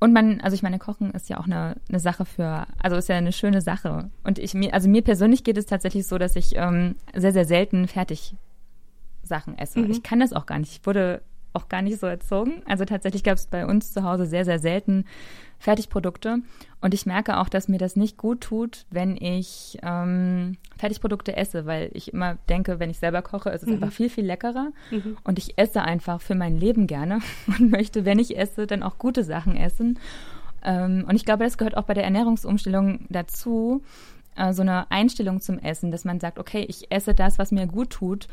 Und 0.00 0.12
man, 0.12 0.40
also 0.40 0.54
ich 0.54 0.62
meine, 0.62 0.78
Kochen 0.78 1.10
ist 1.10 1.28
ja 1.28 1.38
auch 1.38 1.46
eine, 1.46 1.76
eine 1.88 1.98
Sache 1.98 2.24
für, 2.24 2.66
also 2.80 2.96
ist 2.96 3.08
ja 3.08 3.16
eine 3.16 3.32
schöne 3.32 3.60
Sache. 3.60 4.10
Und 4.22 4.38
ich 4.38 4.54
mir, 4.54 4.72
also 4.72 4.88
mir 4.88 5.02
persönlich 5.02 5.42
geht 5.42 5.58
es 5.58 5.66
tatsächlich 5.66 6.06
so, 6.06 6.18
dass 6.18 6.36
ich 6.36 6.54
ähm, 6.54 6.94
sehr, 7.14 7.32
sehr 7.32 7.44
selten 7.44 7.88
fertig 7.88 8.34
Sachen 9.24 9.58
esse. 9.58 9.80
Mhm. 9.80 9.90
Ich 9.90 10.02
kann 10.02 10.20
das 10.20 10.32
auch 10.32 10.46
gar 10.46 10.58
nicht. 10.58 10.72
Ich 10.72 10.86
wurde 10.86 11.20
auch 11.52 11.68
gar 11.68 11.82
nicht 11.82 11.98
so 11.98 12.06
erzogen. 12.06 12.62
Also 12.66 12.84
tatsächlich 12.84 13.24
gab 13.24 13.36
es 13.36 13.46
bei 13.46 13.66
uns 13.66 13.92
zu 13.92 14.04
Hause 14.04 14.26
sehr, 14.26 14.44
sehr 14.44 14.58
selten 14.58 15.04
Fertigprodukte. 15.58 16.38
Und 16.80 16.94
ich 16.94 17.06
merke 17.06 17.38
auch, 17.38 17.48
dass 17.48 17.68
mir 17.68 17.78
das 17.78 17.96
nicht 17.96 18.16
gut 18.16 18.40
tut, 18.40 18.86
wenn 18.90 19.16
ich 19.16 19.78
ähm, 19.82 20.56
Fertigprodukte 20.76 21.36
esse, 21.36 21.66
weil 21.66 21.90
ich 21.94 22.12
immer 22.12 22.36
denke, 22.48 22.78
wenn 22.78 22.90
ich 22.90 22.98
selber 22.98 23.22
koche, 23.22 23.50
ist 23.50 23.62
es 23.62 23.68
mhm. 23.68 23.74
einfach 23.74 23.92
viel, 23.92 24.08
viel 24.08 24.24
leckerer. 24.24 24.68
Mhm. 24.90 25.16
Und 25.24 25.38
ich 25.38 25.58
esse 25.58 25.82
einfach 25.82 26.20
für 26.20 26.36
mein 26.36 26.56
Leben 26.56 26.86
gerne 26.86 27.20
und 27.46 27.70
möchte, 27.70 28.04
wenn 28.04 28.18
ich 28.18 28.38
esse, 28.38 28.66
dann 28.66 28.82
auch 28.82 28.98
gute 28.98 29.24
Sachen 29.24 29.56
essen. 29.56 29.98
Ähm, 30.62 31.04
und 31.08 31.16
ich 31.16 31.24
glaube, 31.24 31.44
das 31.44 31.58
gehört 31.58 31.76
auch 31.76 31.84
bei 31.84 31.94
der 31.94 32.04
Ernährungsumstellung 32.04 33.06
dazu, 33.08 33.82
äh, 34.36 34.52
so 34.52 34.62
eine 34.62 34.90
Einstellung 34.90 35.40
zum 35.40 35.58
Essen, 35.58 35.90
dass 35.90 36.04
man 36.04 36.20
sagt, 36.20 36.38
okay, 36.38 36.64
ich 36.68 36.92
esse 36.92 37.14
das, 37.14 37.38
was 37.38 37.50
mir 37.50 37.66
gut 37.66 37.90
tut 37.90 38.28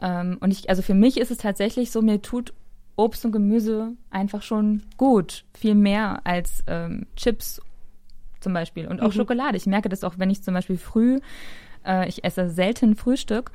ähm, 0.00 0.38
und 0.40 0.50
ich, 0.50 0.68
also 0.68 0.82
für 0.82 0.94
mich 0.94 1.18
ist 1.18 1.30
es 1.30 1.38
tatsächlich 1.38 1.90
so, 1.90 2.02
mir 2.02 2.22
tut 2.22 2.52
Obst 2.96 3.24
und 3.24 3.32
Gemüse 3.32 3.92
einfach 4.10 4.42
schon 4.42 4.82
gut. 4.96 5.44
Viel 5.58 5.74
mehr 5.74 6.20
als 6.24 6.62
ähm, 6.66 7.06
Chips 7.16 7.60
zum 8.40 8.52
Beispiel 8.52 8.86
und 8.86 9.00
auch 9.00 9.08
mhm. 9.08 9.12
Schokolade. 9.12 9.56
Ich 9.56 9.66
merke 9.66 9.88
das 9.88 10.04
auch, 10.04 10.14
wenn 10.18 10.30
ich 10.30 10.42
zum 10.42 10.54
Beispiel 10.54 10.76
früh, 10.76 11.18
äh, 11.84 12.08
ich 12.08 12.24
esse 12.24 12.50
selten 12.50 12.94
Frühstück 12.94 13.50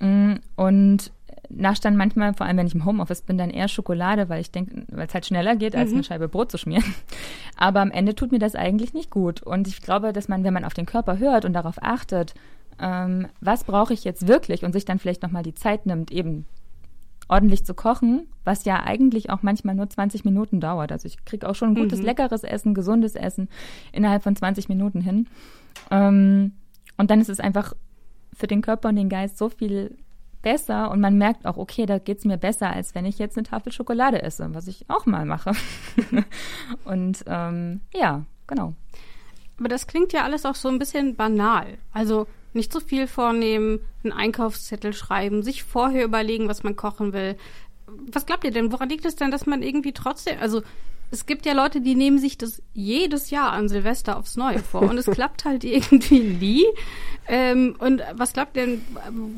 mh, 0.00 0.08
mm, 0.08 0.40
und 0.56 1.12
Nachstand 1.50 1.96
manchmal, 1.96 2.34
vor 2.34 2.46
allem 2.46 2.56
wenn 2.56 2.66
ich 2.66 2.74
im 2.74 2.84
Homeoffice 2.84 3.22
bin, 3.22 3.38
dann 3.38 3.50
eher 3.50 3.68
Schokolade, 3.68 4.28
weil 4.28 4.40
ich 4.40 4.50
denke, 4.50 4.84
weil 4.88 5.06
es 5.06 5.14
halt 5.14 5.26
schneller 5.26 5.56
geht, 5.56 5.76
als 5.76 5.90
mhm. 5.90 5.96
eine 5.96 6.04
Scheibe 6.04 6.28
Brot 6.28 6.50
zu 6.50 6.58
schmieren. 6.58 6.94
Aber 7.56 7.80
am 7.80 7.90
Ende 7.90 8.14
tut 8.14 8.32
mir 8.32 8.38
das 8.38 8.54
eigentlich 8.54 8.94
nicht 8.94 9.10
gut. 9.10 9.42
Und 9.42 9.68
ich 9.68 9.82
glaube, 9.82 10.12
dass 10.12 10.28
man, 10.28 10.44
wenn 10.44 10.54
man 10.54 10.64
auf 10.64 10.74
den 10.74 10.86
Körper 10.86 11.18
hört 11.18 11.44
und 11.44 11.52
darauf 11.52 11.82
achtet, 11.82 12.34
ähm, 12.78 13.28
was 13.40 13.64
brauche 13.64 13.92
ich 13.92 14.04
jetzt 14.04 14.28
wirklich 14.28 14.64
und 14.64 14.72
sich 14.72 14.84
dann 14.84 14.98
vielleicht 14.98 15.22
nochmal 15.22 15.42
die 15.42 15.54
Zeit 15.54 15.86
nimmt, 15.86 16.10
eben 16.10 16.46
ordentlich 17.28 17.64
zu 17.64 17.74
kochen, 17.74 18.28
was 18.44 18.64
ja 18.64 18.82
eigentlich 18.82 19.30
auch 19.30 19.42
manchmal 19.42 19.74
nur 19.74 19.88
20 19.88 20.24
Minuten 20.24 20.60
dauert. 20.60 20.92
Also 20.92 21.06
ich 21.06 21.24
kriege 21.24 21.48
auch 21.48 21.54
schon 21.54 21.74
gutes, 21.74 22.00
mhm. 22.00 22.06
leckeres 22.06 22.44
Essen, 22.44 22.74
gesundes 22.74 23.14
Essen 23.14 23.48
innerhalb 23.92 24.22
von 24.22 24.36
20 24.36 24.68
Minuten 24.68 25.00
hin. 25.00 25.28
Ähm, 25.90 26.52
und 26.96 27.10
dann 27.10 27.20
ist 27.20 27.30
es 27.30 27.40
einfach 27.40 27.74
für 28.34 28.46
den 28.46 28.62
Körper 28.62 28.88
und 28.90 28.96
den 28.96 29.08
Geist 29.08 29.38
so 29.38 29.48
viel 29.48 29.96
besser 30.42 30.90
und 30.90 31.00
man 31.00 31.16
merkt 31.16 31.46
auch, 31.46 31.56
okay, 31.56 31.86
da 31.86 31.98
geht 31.98 32.18
es 32.18 32.24
mir 32.24 32.36
besser, 32.36 32.70
als 32.70 32.94
wenn 32.94 33.06
ich 33.06 33.18
jetzt 33.18 33.36
eine 33.36 33.44
Tafel 33.44 33.72
Schokolade 33.72 34.22
esse, 34.22 34.54
was 34.54 34.68
ich 34.68 34.84
auch 34.88 35.06
mal 35.06 35.24
mache. 35.24 35.52
und 36.84 37.24
ähm, 37.26 37.80
ja, 37.94 38.24
genau. 38.46 38.74
Aber 39.58 39.68
das 39.68 39.86
klingt 39.86 40.12
ja 40.12 40.24
alles 40.24 40.44
auch 40.44 40.54
so 40.54 40.68
ein 40.68 40.78
bisschen 40.78 41.16
banal. 41.16 41.78
Also 41.92 42.26
nicht 42.54 42.72
zu 42.72 42.80
viel 42.80 43.06
vornehmen, 43.06 43.80
einen 44.02 44.12
Einkaufszettel 44.12 44.92
schreiben, 44.92 45.42
sich 45.42 45.64
vorher 45.64 46.04
überlegen, 46.04 46.48
was 46.48 46.62
man 46.62 46.76
kochen 46.76 47.12
will. 47.12 47.36
was 47.86 48.26
glaubt 48.26 48.44
ihr 48.44 48.50
denn? 48.50 48.72
Woran 48.72 48.88
liegt 48.88 49.04
es 49.04 49.16
denn, 49.16 49.30
dass 49.30 49.46
man 49.46 49.62
irgendwie 49.62 49.92
trotzdem, 49.92 50.38
also 50.40 50.62
es 51.10 51.26
gibt 51.26 51.46
ja 51.46 51.52
Leute, 51.52 51.80
die 51.80 51.94
nehmen 51.94 52.18
sich 52.18 52.38
das 52.38 52.62
jedes 52.72 53.30
Jahr 53.30 53.52
an 53.52 53.68
Silvester 53.68 54.16
aufs 54.16 54.36
Neue 54.36 54.58
vor 54.58 54.82
und 54.82 54.98
es 54.98 55.06
klappt 55.10 55.44
halt 55.44 55.64
irgendwie 55.64 56.20
nie. 56.20 56.64
Ähm, 57.28 57.76
und 57.78 58.02
was 58.14 58.32
glaubt 58.32 58.56
ihr 58.56 58.66
denn, 58.66 58.82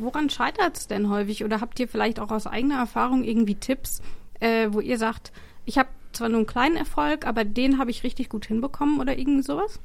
woran 0.00 0.30
scheitert 0.30 0.76
es 0.76 0.86
denn 0.86 1.10
häufig? 1.10 1.44
Oder 1.44 1.60
habt 1.60 1.78
ihr 1.78 1.88
vielleicht 1.88 2.18
auch 2.18 2.30
aus 2.30 2.46
eigener 2.46 2.78
Erfahrung 2.78 3.24
irgendwie 3.24 3.56
Tipps, 3.56 4.00
äh, 4.40 4.68
wo 4.70 4.80
ihr 4.80 4.98
sagt, 4.98 5.32
ich 5.66 5.78
habe 5.78 5.88
zwar 6.12 6.28
nur 6.28 6.38
einen 6.38 6.46
kleinen 6.46 6.76
Erfolg, 6.76 7.26
aber 7.26 7.44
den 7.44 7.78
habe 7.78 7.90
ich 7.90 8.04
richtig 8.04 8.28
gut 8.28 8.46
hinbekommen 8.46 9.00
oder 9.00 9.18
irgendwie 9.18 9.42
sowas? 9.42 9.78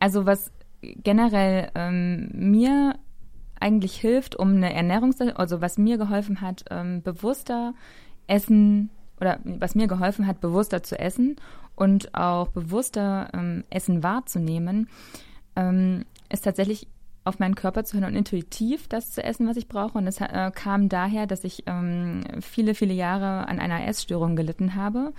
Also 0.00 0.26
was 0.26 0.50
generell 0.82 1.70
ähm, 1.74 2.30
mir 2.32 2.94
eigentlich 3.60 3.94
hilft, 3.96 4.36
um 4.36 4.56
eine 4.56 4.74
Ernährungs-, 4.74 5.32
also 5.32 5.60
was 5.60 5.78
mir 5.78 5.96
geholfen 5.96 6.40
hat, 6.40 6.64
ähm, 6.70 7.02
bewusster 7.02 7.74
essen 8.26 8.90
oder 9.20 9.38
was 9.44 9.74
mir 9.74 9.86
geholfen 9.86 10.26
hat, 10.26 10.40
bewusster 10.40 10.82
zu 10.82 10.98
essen 10.98 11.36
und 11.76 12.14
auch 12.14 12.48
bewusster 12.48 13.28
ähm, 13.32 13.64
Essen 13.70 14.02
wahrzunehmen, 14.02 14.88
ähm, 15.54 16.04
ist 16.28 16.42
tatsächlich 16.42 16.88
auf 17.24 17.38
meinen 17.38 17.54
Körper 17.54 17.84
zu 17.84 17.94
hören 17.94 18.10
und 18.10 18.16
intuitiv 18.16 18.88
das 18.88 19.12
zu 19.12 19.22
essen, 19.22 19.46
was 19.46 19.56
ich 19.56 19.68
brauche. 19.68 19.96
Und 19.96 20.06
es 20.06 20.20
äh, 20.20 20.50
kam 20.52 20.88
daher, 20.88 21.26
dass 21.26 21.44
ich 21.44 21.62
ähm, 21.66 22.22
viele, 22.40 22.74
viele 22.74 22.94
Jahre 22.94 23.46
an 23.46 23.60
einer 23.60 23.86
Essstörung 23.86 24.34
gelitten 24.34 24.74
habe. 24.74 25.12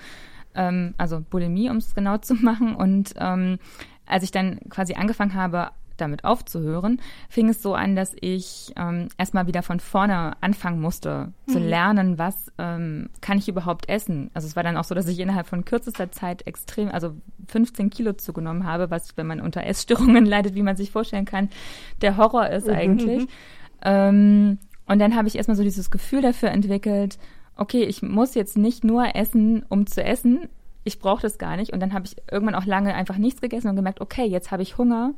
Ähm, 0.54 0.96
also 0.98 1.22
Bulimie, 1.22 1.70
um 1.70 1.78
es 1.78 1.96
genau 1.96 2.18
zu 2.18 2.34
machen. 2.42 2.76
Und 2.76 3.14
ähm, 3.18 3.58
als 4.06 4.24
ich 4.24 4.32
dann 4.32 4.60
quasi 4.70 4.94
angefangen 4.94 5.34
habe, 5.34 5.72
damit 5.98 6.24
aufzuhören, 6.24 7.00
fing 7.30 7.50
es 7.50 7.62
so 7.62 7.76
an, 7.76 7.96
dass 7.96 8.16
ich 8.20 8.74
ähm, 8.76 9.10
erstmal 9.18 9.48
wieder 9.48 9.62
von 9.62 9.80
vorne 9.80 10.34
anfangen 10.42 10.82
musste, 10.82 11.34
zu 11.48 11.60
mhm. 11.60 11.68
lernen, 11.68 12.18
was 12.18 12.52
ähm, 12.58 13.10
kann 13.22 13.38
ich 13.38 13.48
überhaupt 13.48 13.90
essen. 13.90 14.32
Also 14.34 14.48
es 14.48 14.56
war 14.56 14.64
dann 14.64 14.78
auch 14.78 14.84
so, 14.84 14.96
dass 14.96 15.08
ich 15.08 15.20
innerhalb 15.20 15.48
von 15.48 15.66
kürzester 15.66 16.12
Zeit 16.12 16.48
extrem, 16.48 16.90
also 16.90 17.16
15 17.48 17.90
Kilo 17.90 18.14
zugenommen 18.14 18.66
habe, 18.66 18.90
was, 18.90 19.16
wenn 19.18 19.28
man 19.28 19.42
unter 19.42 19.64
Essstörungen 19.66 20.26
leidet, 20.26 20.56
wie 20.56 20.64
man 20.64 20.76
sich 20.76 20.92
vorstellen 20.92 21.26
kann, 21.26 21.50
der 22.02 22.18
Horror 22.18 22.50
ist 22.50 22.68
mhm. 22.68 22.74
eigentlich. 22.74 23.22
Mhm. 23.22 23.30
Ähm, 23.84 24.58
und 24.86 25.00
dann 25.00 25.16
habe 25.16 25.28
ich 25.28 25.36
erstmal 25.36 25.58
so 25.58 25.64
dieses 25.64 25.92
Gefühl 25.92 26.22
dafür 26.22 26.50
entwickelt, 26.50 27.18
okay, 27.56 27.84
ich 27.84 28.02
muss 28.02 28.36
jetzt 28.36 28.58
nicht 28.58 28.84
nur 28.84 29.16
essen, 29.16 29.64
um 29.70 29.86
zu 29.86 30.04
essen. 30.04 30.50
Ich 30.84 31.00
brauche 31.00 31.22
das 31.22 31.38
gar 31.38 31.56
nicht. 31.56 31.74
Und 31.74 31.80
dann 31.80 31.94
habe 31.94 32.06
ich 32.06 32.16
irgendwann 32.32 32.56
auch 32.56 32.66
lange 32.66 32.94
einfach 32.94 33.18
nichts 33.18 33.42
gegessen 33.42 33.70
und 33.70 33.76
gemerkt, 33.76 34.02
okay, 34.02 34.26
jetzt 34.26 34.52
habe 34.52 34.64
ich 34.64 34.78
Hunger. 34.78 35.14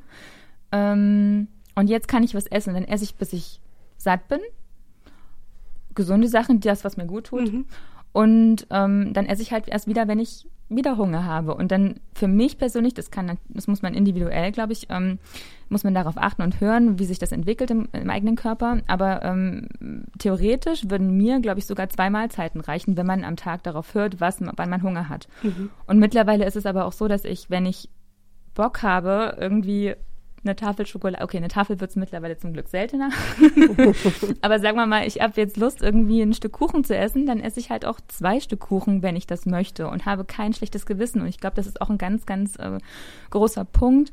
Ähm, 0.72 1.48
und 1.76 1.90
jetzt 1.90 2.08
kann 2.08 2.24
ich 2.24 2.36
was 2.36 2.48
essen. 2.48 2.70
Und 2.70 2.82
dann 2.82 2.90
esse 2.90 3.04
ich, 3.04 3.16
bis 3.16 3.34
ich 3.34 3.60
satt 3.98 4.28
bin. 4.28 4.40
Gesunde 5.96 6.28
Sachen, 6.28 6.60
das, 6.60 6.84
was 6.84 6.98
mir 6.98 7.06
gut 7.06 7.28
tut. 7.28 7.52
Mhm. 7.52 7.66
Und 8.12 8.68
ähm, 8.70 9.14
dann 9.14 9.26
esse 9.26 9.42
ich 9.42 9.52
halt 9.52 9.68
erst 9.68 9.88
wieder, 9.88 10.08
wenn 10.08 10.20
ich 10.20 10.48
wieder 10.68 10.98
Hunger 10.98 11.26
habe. 11.26 11.54
Und 11.54 11.72
dann 11.72 12.00
für 12.14 12.28
mich 12.28 12.58
persönlich, 12.58 12.94
das 12.94 13.12
kann, 13.12 13.38
das 13.50 13.68
muss 13.68 13.82
man 13.82 13.94
individuell, 13.94 14.52
glaube 14.52 14.74
ich, 14.74 14.88
ähm, 14.90 15.20
muss 15.70 15.84
man 15.84 15.94
darauf 15.94 16.18
achten 16.18 16.42
und 16.42 16.60
hören, 16.60 17.00
wie 17.00 17.06
sich 17.06 17.20
das 17.20 17.32
entwickelt 17.32 17.72
im, 17.72 17.88
im 17.92 18.10
eigenen 18.10 18.36
Körper. 18.36 18.82
Aber 18.88 19.24
ähm, 19.24 19.68
theoretisch 20.18 20.90
würden 20.90 21.16
mir, 21.18 21.40
glaube 21.40 21.60
ich, 21.60 21.66
sogar 21.66 21.90
zwei 21.90 22.10
Mahlzeiten 22.10 22.62
reichen, 22.62 22.98
wenn 22.98 23.06
man 23.06 23.24
am 23.24 23.36
Tag 23.36 23.64
darauf 23.64 23.94
hört, 23.94 24.20
was, 24.20 24.40
wann 24.42 24.70
man 24.70 24.84
Hunger 24.84 25.10
hat. 25.10 25.28
Mhm. 25.44 25.70
Und 25.86 26.00
mittlerweile 26.00 26.46
ist 26.46 26.56
es 26.56 26.66
aber 26.66 26.86
auch 26.86 26.94
so, 26.94 27.08
dass 27.08 27.26
ich, 27.26 27.50
wenn 27.50 27.66
ich 27.66 27.90
Bock 28.56 28.82
habe, 28.82 29.38
irgendwie 29.40 29.96
eine 30.46 30.56
Tafel 30.56 30.86
Schokolade, 30.86 31.24
okay, 31.24 31.38
eine 31.38 31.48
Tafel 31.48 31.80
wird 31.80 31.90
es 31.90 31.96
mittlerweile 31.96 32.38
zum 32.38 32.54
Glück 32.54 32.68
seltener. 32.70 33.10
Aber 34.42 34.60
sagen 34.60 34.78
wir 34.78 34.86
mal, 34.86 35.06
ich 35.08 35.20
habe 35.20 35.34
jetzt 35.36 35.58
Lust, 35.58 35.82
irgendwie 35.82 36.22
ein 36.22 36.34
Stück 36.34 36.54
Kuchen 36.54 36.84
zu 36.84 36.96
essen, 36.96 37.26
dann 37.26 37.40
esse 37.40 37.60
ich 37.60 37.70
halt 37.70 37.86
auch 37.86 38.00
zwei 38.08 38.40
Stück 38.40 38.62
Kuchen, 38.62 39.02
wenn 39.04 39.16
ich 39.16 39.28
das 39.28 39.46
möchte 39.46 39.88
und 39.88 40.06
habe 40.06 40.26
kein 40.26 40.54
schlechtes 40.54 40.86
Gewissen. 40.86 41.22
Und 41.22 41.28
ich 41.28 41.40
glaube, 41.40 41.56
das 41.56 41.68
ist 41.68 41.82
auch 41.82 41.90
ein 41.90 41.98
ganz, 41.98 42.26
ganz 42.26 42.56
äh, 42.58 42.78
großer 43.30 43.66
Punkt, 43.66 44.12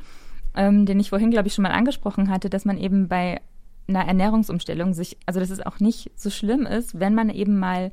ähm, 0.54 0.86
den 0.86 1.00
ich 1.00 1.10
vorhin, 1.10 1.30
glaube 1.30 1.48
ich, 1.48 1.54
schon 1.54 1.62
mal 1.62 1.72
angesprochen 1.72 2.30
hatte, 2.30 2.50
dass 2.50 2.64
man 2.64 2.78
eben 2.78 3.08
bei 3.08 3.40
einer 3.88 4.06
Ernährungsumstellung 4.06 4.94
sich, 4.94 5.18
also 5.26 5.40
dass 5.40 5.50
es 5.50 5.64
auch 5.64 5.80
nicht 5.80 6.10
so 6.16 6.30
schlimm 6.30 6.66
ist, 6.66 6.98
wenn 6.98 7.14
man 7.14 7.30
eben 7.30 7.58
mal 7.58 7.92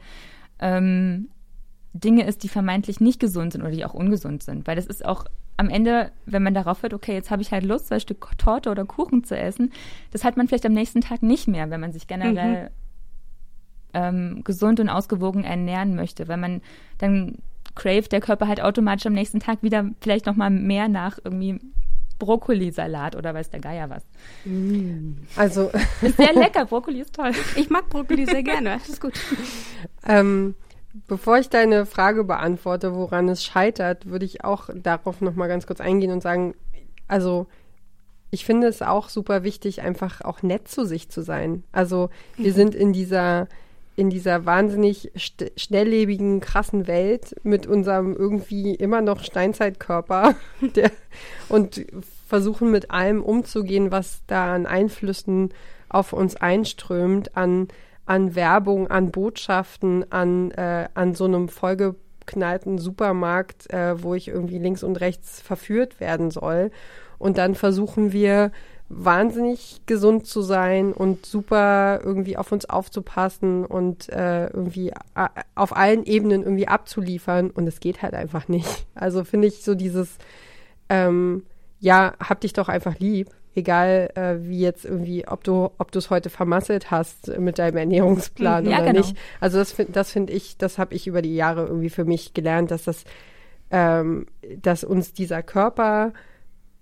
ähm, 0.60 1.30
Dinge 1.94 2.26
isst, 2.26 2.44
die 2.44 2.50
vermeintlich 2.50 3.00
nicht 3.00 3.20
gesund 3.20 3.54
sind 3.54 3.62
oder 3.62 3.72
die 3.72 3.86
auch 3.86 3.94
ungesund 3.94 4.44
sind. 4.44 4.68
Weil 4.68 4.76
das 4.76 4.86
ist 4.86 5.06
auch 5.06 5.26
am 5.60 5.70
Ende, 5.70 6.12
wenn 6.26 6.42
man 6.42 6.54
darauf 6.54 6.84
hört, 6.84 6.94
okay, 6.94 7.14
jetzt 7.14 7.32
habe 7.32 7.42
ich 7.42 7.52
halt 7.52 7.66
Lust, 7.66 7.88
zwei 7.88 8.00
Stück 8.00 8.30
Torte 8.38 8.70
oder 8.70 8.86
Kuchen 8.86 9.26
zu 9.26 9.38
essen, 9.38 9.74
das 10.12 10.24
hat 10.24 10.38
man 10.38 10.48
vielleicht 10.48 10.66
am 10.66 10.72
nächsten 10.72 11.02
Tag 11.02 11.22
nicht 11.22 11.50
mehr, 11.50 11.70
wenn 11.70 11.82
man 11.82 11.92
sich 11.92 12.08
generell 12.08 12.64
mhm. 12.64 12.70
ähm, 13.94 14.42
gesund 14.46 14.80
und 14.80 14.88
ausgewogen 14.88 15.44
ernähren 15.44 15.96
möchte, 15.96 16.30
weil 16.30 16.38
man 16.38 16.62
dann 17.00 17.40
craved 17.76 18.14
der 18.14 18.22
Körper 18.22 18.48
halt 18.48 18.62
automatisch 18.62 19.06
am 19.06 19.14
nächsten 19.14 19.42
Tag 19.42 19.62
wieder 19.62 19.90
vielleicht 20.00 20.28
noch 20.28 20.38
mal 20.38 20.50
mehr 20.50 20.88
nach 20.88 21.20
irgendwie 21.22 21.60
Brokkolisalat 22.20 23.18
oder 23.18 23.34
weiß 23.34 23.50
der 23.50 23.60
Geier 23.60 23.90
was. 23.90 24.04
Mm. 24.46 25.18
Also 25.36 25.72
ist 26.02 26.16
sehr 26.16 26.34
lecker, 26.34 26.66
Brokkoli 26.66 27.02
ist 27.02 27.14
toll. 27.14 27.32
Ich 27.58 27.70
mag 27.70 27.90
Brokkoli 27.90 28.26
sehr 28.26 28.44
gerne, 28.44 28.78
das 28.80 28.88
ist 28.88 29.02
gut. 29.02 29.14
ähm, 30.08 30.56
Bevor 31.08 31.38
ich 31.38 31.50
deine 31.50 31.86
Frage 31.86 32.24
beantworte, 32.24 32.96
woran 32.96 33.30
es 33.30 33.44
scheitert, 33.44 34.08
würde 34.08 34.26
ich 34.26 34.44
auch 34.44 34.70
darauf 34.74 35.22
noch 35.22 35.36
mal 35.36 35.48
ganz 35.48 35.68
kurz 35.68 35.82
eingehen 35.82 36.12
und 36.12 36.22
sagen, 36.22 36.56
also 37.08 37.48
ich 38.32 38.46
finde 38.46 38.68
es 38.68 38.82
auch 38.82 39.10
super 39.10 39.44
wichtig, 39.44 39.82
einfach 39.82 40.22
auch 40.22 40.44
nett 40.44 40.68
zu 40.68 40.86
sich 40.86 41.10
zu 41.10 41.22
sein. 41.22 41.64
Also 41.72 42.10
wir 42.38 42.52
mhm. 42.52 42.56
sind 42.56 42.76
in 42.76 42.94
dieser 42.94 43.48
in 43.96 44.10
dieser 44.10 44.46
wahnsinnig 44.46 45.12
schnelllebigen, 45.58 46.40
krassen 46.40 46.88
Welt 46.88 47.36
mit 47.44 47.68
unserem 47.68 48.16
irgendwie 48.16 48.74
immer 48.74 49.02
noch 49.02 49.22
Steinzeitkörper 49.26 50.36
der, 50.62 50.92
und 51.50 51.86
versuchen 52.26 52.72
mit 52.72 52.92
allem 52.92 53.22
umzugehen, 53.22 53.92
was 53.92 54.22
da 54.26 54.56
an 54.56 54.66
Einflüssen 54.66 55.50
auf 55.90 56.14
uns 56.14 56.38
einströmt, 56.38 57.36
an 57.36 57.68
an 58.10 58.34
Werbung, 58.34 58.88
an 58.88 59.12
Botschaften, 59.12 60.12
an, 60.12 60.50
äh, 60.52 60.90
an 60.96 61.14
so 61.14 61.26
einem 61.26 61.48
vollgeknallten 61.48 62.80
Supermarkt, 62.80 63.72
äh, 63.72 64.02
wo 64.02 64.16
ich 64.16 64.30
irgendwie 64.30 64.58
links 64.58 64.82
und 64.82 65.00
rechts 65.00 65.40
verführt 65.42 66.00
werden 66.00 66.32
soll. 66.32 66.72
Und 67.20 67.38
dann 67.38 67.54
versuchen 67.54 68.12
wir 68.12 68.52
wahnsinnig 68.88 69.82
gesund 69.86 70.26
zu 70.26 70.42
sein 70.42 70.92
und 70.92 71.28
super 71.28 72.00
irgendwie 72.04 72.36
auf 72.36 72.52
uns 72.52 72.68
aufzupassen 72.68 73.64
und 73.64 74.10
äh, 74.10 74.48
irgendwie 74.48 74.92
auf 75.54 75.78
allen 75.78 76.04
Ebenen 76.04 76.42
irgendwie 76.42 76.68
abzuliefern. 76.68 77.52
Und 77.52 77.68
es 77.68 77.80
geht 77.80 78.02
halt 78.02 78.16
einfach 78.16 78.48
nicht. 78.48 78.88
Also 78.96 79.24
finde 79.24 79.50
ich 79.50 79.64
so 79.64 79.76
dieses, 79.76 80.18
ähm, 80.90 81.44
ja, 81.80 82.14
hab 82.20 82.42
dich 82.42 82.54
doch 82.54 82.70
einfach 82.70 82.98
lieb 82.98 83.30
egal 83.60 84.12
äh, 84.16 84.36
wie 84.42 84.60
jetzt 84.60 84.86
irgendwie, 84.86 85.28
ob 85.28 85.44
du, 85.44 85.70
ob 85.78 85.92
du 85.92 86.00
es 86.00 86.10
heute 86.10 86.30
vermasselt 86.30 86.92
hast 86.92 87.38
mit 87.38 87.60
deinem 87.60 87.78
Ernährungsplan 87.78 88.66
ja, 88.66 88.78
oder 88.78 88.88
genau. 88.88 89.00
nicht. 89.00 89.18
Also 89.40 89.58
das 89.58 89.72
finde 89.72 89.94
das 89.94 90.12
finde 90.12 90.34
ich, 90.34 90.58
das 90.58 90.78
habe 90.78 90.96
ich 90.96 91.08
über 91.08 91.22
die 91.22 91.36
Jahre 91.36 91.68
irgendwie 91.68 91.90
für 91.90 92.06
mich 92.06 92.34
gelernt, 92.34 92.72
dass 92.72 92.84
das, 92.84 93.04
ähm, 93.72 94.26
dass 94.62 94.84
uns 94.84 95.14
dieser 95.14 95.44
Körper 95.44 96.14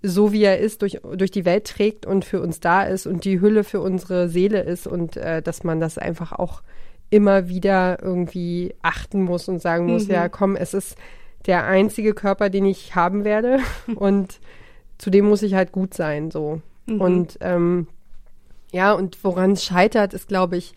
so 0.02 0.32
wie 0.32 0.44
er 0.44 0.58
ist, 0.58 0.82
durch, 0.82 1.00
durch 1.16 1.30
die 1.30 1.44
Welt 1.44 1.66
trägt 1.66 2.06
und 2.06 2.24
für 2.24 2.40
uns 2.40 2.60
da 2.60 2.84
ist 2.84 3.06
und 3.06 3.24
die 3.24 3.40
Hülle 3.40 3.64
für 3.64 3.80
unsere 3.80 4.28
Seele 4.28 4.60
ist 4.62 4.86
und 4.86 5.16
äh, 5.16 5.42
dass 5.42 5.64
man 5.64 5.80
das 5.80 5.98
einfach 5.98 6.32
auch 6.32 6.62
immer 7.10 7.48
wieder 7.48 7.98
irgendwie 8.02 8.74
achten 8.82 9.22
muss 9.22 9.48
und 9.48 9.60
sagen 9.60 9.86
muss, 9.86 10.06
mhm. 10.06 10.14
ja, 10.14 10.28
komm, 10.28 10.56
es 10.56 10.74
ist 10.74 10.96
der 11.46 11.66
einzige 11.66 12.14
Körper, 12.14 12.50
den 12.50 12.66
ich 12.66 12.94
haben 12.94 13.24
werde 13.24 13.58
und 13.94 14.40
zu 14.98 15.10
dem 15.10 15.26
muss 15.26 15.42
ich 15.42 15.54
halt 15.54 15.72
gut 15.72 15.94
sein, 15.94 16.30
so. 16.30 16.60
Mhm. 16.88 17.00
Und 17.00 17.38
ähm, 17.40 17.88
ja, 18.72 18.92
und 18.92 19.22
woran 19.24 19.52
es 19.52 19.64
scheitert, 19.64 20.14
ist, 20.14 20.28
glaube 20.28 20.56
ich, 20.56 20.74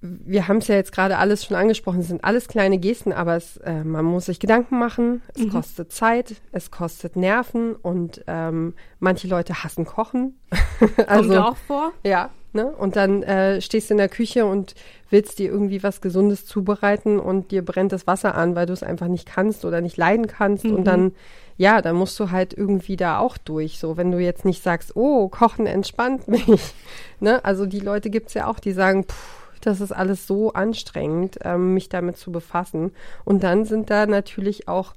wir 0.00 0.48
haben 0.48 0.58
es 0.58 0.66
ja 0.66 0.74
jetzt 0.74 0.92
gerade 0.92 1.16
alles 1.18 1.44
schon 1.44 1.56
angesprochen, 1.56 2.00
es 2.00 2.08
sind 2.08 2.24
alles 2.24 2.48
kleine 2.48 2.78
Gesten, 2.78 3.12
aber 3.12 3.36
es, 3.36 3.56
äh, 3.58 3.84
man 3.84 4.04
muss 4.04 4.26
sich 4.26 4.40
Gedanken 4.40 4.78
machen, 4.78 5.22
es 5.34 5.42
mhm. 5.42 5.50
kostet 5.50 5.92
Zeit, 5.92 6.34
es 6.50 6.72
kostet 6.72 7.14
Nerven 7.14 7.76
und 7.76 8.24
ähm, 8.26 8.74
manche 8.98 9.28
Leute 9.28 9.62
hassen 9.62 9.84
Kochen. 9.84 10.40
also, 11.06 11.34
Kommt 11.34 11.46
auch 11.46 11.56
vor? 11.56 11.92
Ja, 12.04 12.30
ne? 12.52 12.66
Und 12.66 12.96
dann 12.96 13.22
äh, 13.22 13.60
stehst 13.60 13.90
du 13.90 13.94
in 13.94 13.98
der 13.98 14.08
Küche 14.08 14.46
und 14.46 14.74
willst 15.10 15.38
dir 15.38 15.50
irgendwie 15.50 15.82
was 15.82 16.00
Gesundes 16.00 16.46
zubereiten 16.46 17.18
und 17.20 17.50
dir 17.50 17.64
brennt 17.64 17.92
das 17.92 18.06
Wasser 18.06 18.34
an, 18.34 18.54
weil 18.54 18.66
du 18.66 18.72
es 18.72 18.82
einfach 18.82 19.08
nicht 19.08 19.26
kannst 19.26 19.64
oder 19.64 19.80
nicht 19.80 19.96
leiden 19.96 20.26
kannst 20.26 20.64
mhm. 20.64 20.74
und 20.74 20.84
dann 20.84 21.12
ja, 21.58 21.82
dann 21.82 21.96
musst 21.96 22.18
du 22.18 22.30
halt 22.30 22.54
irgendwie 22.54 22.96
da 22.96 23.18
auch 23.18 23.36
durch. 23.36 23.78
So, 23.78 23.96
wenn 23.96 24.10
du 24.10 24.18
jetzt 24.18 24.44
nicht 24.44 24.62
sagst, 24.62 24.96
oh, 24.96 25.28
Kochen 25.28 25.66
entspannt 25.66 26.26
mich. 26.28 26.74
ne? 27.20 27.44
Also 27.44 27.66
die 27.66 27.80
Leute 27.80 28.10
gibt's 28.10 28.34
ja 28.34 28.46
auch, 28.46 28.58
die 28.58 28.72
sagen, 28.72 29.04
pff, 29.04 29.42
das 29.60 29.80
ist 29.80 29.92
alles 29.92 30.26
so 30.26 30.52
anstrengend, 30.52 31.38
ähm, 31.44 31.74
mich 31.74 31.88
damit 31.88 32.16
zu 32.16 32.32
befassen. 32.32 32.92
Und 33.24 33.42
dann 33.42 33.64
sind 33.64 33.90
da 33.90 34.06
natürlich 34.06 34.66
auch 34.66 34.94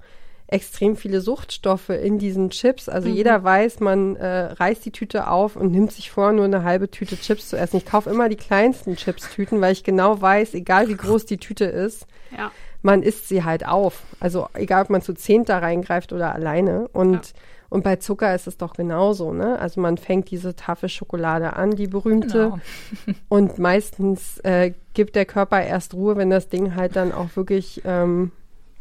extrem 0.47 0.95
viele 0.95 1.21
Suchtstoffe 1.21 1.89
in 1.89 2.19
diesen 2.19 2.49
Chips. 2.51 2.87
Also 2.87 3.09
Mhm. 3.09 3.15
jeder 3.15 3.43
weiß, 3.43 3.79
man 3.79 4.15
äh, 4.15 4.27
reißt 4.53 4.85
die 4.85 4.91
Tüte 4.91 5.27
auf 5.29 5.55
und 5.55 5.71
nimmt 5.71 5.91
sich 5.91 6.11
vor, 6.11 6.31
nur 6.33 6.45
eine 6.45 6.63
halbe 6.63 6.89
Tüte 6.91 7.17
Chips 7.17 7.49
zu 7.49 7.57
essen. 7.57 7.77
Ich 7.77 7.85
kaufe 7.85 8.09
immer 8.09 8.29
die 8.29 8.35
kleinsten 8.35 8.95
Chips-Tüten, 8.95 9.59
weil 9.61 9.71
ich 9.73 9.83
genau 9.83 10.21
weiß, 10.21 10.53
egal 10.53 10.87
wie 10.87 10.95
groß 10.97 11.25
die 11.25 11.37
Tüte 11.37 11.65
ist, 11.65 12.05
Ja. 12.37 12.51
man 12.83 13.01
isst 13.01 13.27
sie 13.27 13.43
halt 13.43 13.67
auf. 13.67 14.03
Also 14.19 14.47
egal, 14.53 14.83
ob 14.83 14.89
man 14.91 15.01
zu 15.01 15.13
zehnt 15.13 15.49
da 15.49 15.57
reingreift 15.57 16.13
oder 16.13 16.35
alleine. 16.35 16.89
Und, 16.89 17.13
Ja. 17.13 17.21
und 17.69 17.83
bei 17.83 17.95
Zucker 17.95 18.35
ist 18.35 18.45
es 18.45 18.57
doch 18.57 18.73
genauso, 18.75 19.33
ne? 19.33 19.57
Also 19.59 19.81
man 19.81 19.97
fängt 19.97 20.29
diese 20.29 20.55
Tafel 20.55 20.89
Schokolade 20.89 21.53
an, 21.53 21.71
die 21.71 21.87
berühmte. 21.87 22.51
Genau. 22.51 22.59
Und 23.29 23.57
meistens 23.57 24.37
äh, 24.43 24.73
gibt 24.93 25.15
der 25.15 25.25
Körper 25.25 25.63
erst 25.63 25.95
Ruhe, 25.95 26.15
wenn 26.17 26.29
das 26.29 26.49
Ding 26.49 26.75
halt 26.75 26.95
dann 26.95 27.11
auch 27.11 27.35
wirklich 27.35 27.81
ähm, 27.83 28.31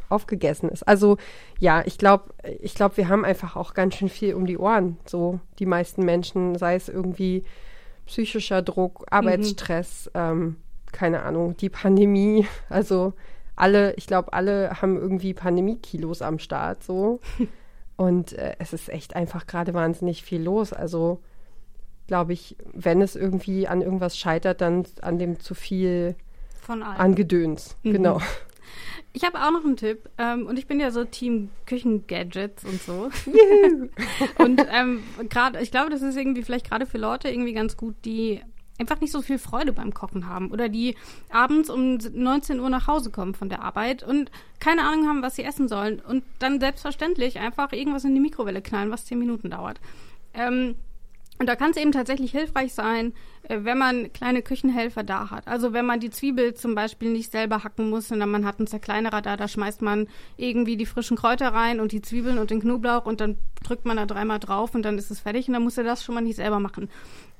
aufgegessen 0.09 0.69
ist. 0.69 0.83
Also 0.87 1.17
ja, 1.59 1.83
ich 1.85 1.97
glaube, 1.97 2.33
ich 2.61 2.75
glaube, 2.75 2.97
wir 2.97 3.07
haben 3.07 3.25
einfach 3.25 3.55
auch 3.55 3.73
ganz 3.73 3.95
schön 3.95 4.09
viel 4.09 4.33
um 4.33 4.45
die 4.45 4.57
Ohren. 4.57 4.97
So 5.05 5.39
die 5.59 5.65
meisten 5.65 6.03
Menschen, 6.03 6.57
sei 6.57 6.75
es 6.75 6.89
irgendwie 6.89 7.43
psychischer 8.05 8.61
Druck, 8.61 9.05
Arbeitsstress, 9.09 10.11
ähm, 10.13 10.57
keine 10.91 11.23
Ahnung, 11.23 11.57
die 11.57 11.69
Pandemie. 11.69 12.47
Also 12.69 13.13
alle, 13.55 13.93
ich 13.93 14.05
glaube, 14.05 14.33
alle 14.33 14.81
haben 14.81 14.97
irgendwie 14.97 15.33
Pandemie-Kilos 15.33 16.21
am 16.21 16.39
Start 16.39 16.83
so. 16.83 17.19
Und 17.97 18.33
äh, 18.33 18.55
es 18.59 18.73
ist 18.73 18.89
echt 18.89 19.15
einfach 19.15 19.47
gerade 19.47 19.73
wahnsinnig 19.73 20.23
viel 20.23 20.41
los. 20.41 20.73
Also 20.73 21.21
glaube 22.07 22.33
ich, 22.33 22.57
wenn 22.73 23.01
es 23.01 23.15
irgendwie 23.15 23.67
an 23.67 23.81
irgendwas 23.81 24.17
scheitert, 24.17 24.61
dann 24.61 24.85
an 25.01 25.17
dem 25.17 25.39
zu 25.39 25.55
viel 25.55 26.15
Von 26.61 26.83
allen. 26.83 26.97
an 26.97 27.15
Gedöns. 27.15 27.75
Mhm. 27.83 27.93
Genau. 27.93 28.21
Ich 29.15 29.23
habe 29.23 29.39
auch 29.41 29.51
noch 29.51 29.63
einen 29.63 29.77
Tipp. 29.77 30.09
Ähm, 30.17 30.45
und 30.45 30.59
ich 30.59 30.67
bin 30.67 30.79
ja 30.81 30.91
so 30.91 31.05
Team 31.05 31.49
Küchengadgets 31.65 32.65
und 32.65 32.81
so. 32.81 33.09
und 34.43 34.61
ähm, 34.69 35.03
gerade, 35.29 35.61
ich 35.61 35.71
glaube, 35.71 35.89
das 35.89 36.01
ist 36.01 36.17
irgendwie 36.17 36.43
vielleicht 36.43 36.69
gerade 36.69 36.85
für 36.85 36.97
Leute 36.97 37.29
irgendwie 37.29 37.53
ganz 37.53 37.77
gut, 37.77 37.95
die 38.03 38.41
einfach 38.77 38.99
nicht 38.99 39.13
so 39.13 39.21
viel 39.21 39.39
Freude 39.39 39.71
beim 39.71 39.93
Kochen 39.93 40.27
haben 40.27 40.51
oder 40.51 40.67
die 40.67 40.95
abends 41.29 41.69
um 41.69 41.95
19 41.95 42.59
Uhr 42.59 42.69
nach 42.69 42.87
Hause 42.87 43.09
kommen 43.09 43.33
von 43.33 43.47
der 43.47 43.63
Arbeit 43.63 44.03
und 44.03 44.31
keine 44.59 44.83
Ahnung 44.83 45.07
haben, 45.07 45.21
was 45.21 45.37
sie 45.37 45.45
essen 45.45 45.69
sollen 45.69 46.01
und 46.01 46.25
dann 46.39 46.59
selbstverständlich 46.59 47.39
einfach 47.39 47.71
irgendwas 47.71 48.03
in 48.03 48.13
die 48.13 48.19
Mikrowelle 48.19 48.61
knallen, 48.61 48.91
was 48.91 49.05
10 49.05 49.17
Minuten 49.17 49.49
dauert. 49.49 49.79
Ähm, 50.33 50.75
und 51.37 51.47
da 51.47 51.55
kann 51.55 51.71
es 51.71 51.77
eben 51.77 51.91
tatsächlich 51.91 52.31
hilfreich 52.31 52.73
sein, 52.73 53.13
äh, 53.43 53.59
wenn 53.63 53.77
man 53.77 54.13
kleine 54.13 54.41
Küchenhelfer 54.41 55.03
da 55.03 55.29
hat. 55.31 55.47
Also 55.47 55.73
wenn 55.73 55.85
man 55.85 55.99
die 55.99 56.09
Zwiebel 56.09 56.53
zum 56.53 56.75
Beispiel 56.75 57.11
nicht 57.11 57.31
selber 57.31 57.63
hacken 57.63 57.89
muss, 57.89 58.07
sondern 58.07 58.29
man 58.31 58.45
hat 58.45 58.59
einen 58.59 58.67
Zerkleinerer 58.67 59.21
da, 59.21 59.35
da 59.35 59.47
schmeißt 59.47 59.81
man 59.81 60.07
irgendwie 60.37 60.77
die 60.77 60.85
frischen 60.85 61.17
Kräuter 61.17 61.49
rein 61.49 61.79
und 61.81 61.91
die 61.91 62.01
Zwiebeln 62.01 62.37
und 62.37 62.51
den 62.51 62.61
Knoblauch 62.61 63.05
und 63.05 63.19
dann 63.19 63.37
drückt 63.63 63.85
man 63.85 63.97
da 63.97 64.05
dreimal 64.05 64.39
drauf 64.39 64.75
und 64.75 64.83
dann 64.83 64.97
ist 64.97 65.11
es 65.11 65.19
fertig 65.19 65.47
und 65.47 65.53
dann 65.53 65.63
muss 65.63 65.77
er 65.77 65.83
das 65.83 66.03
schon 66.03 66.15
mal 66.15 66.21
nicht 66.21 66.37
selber 66.37 66.59
machen. 66.59 66.89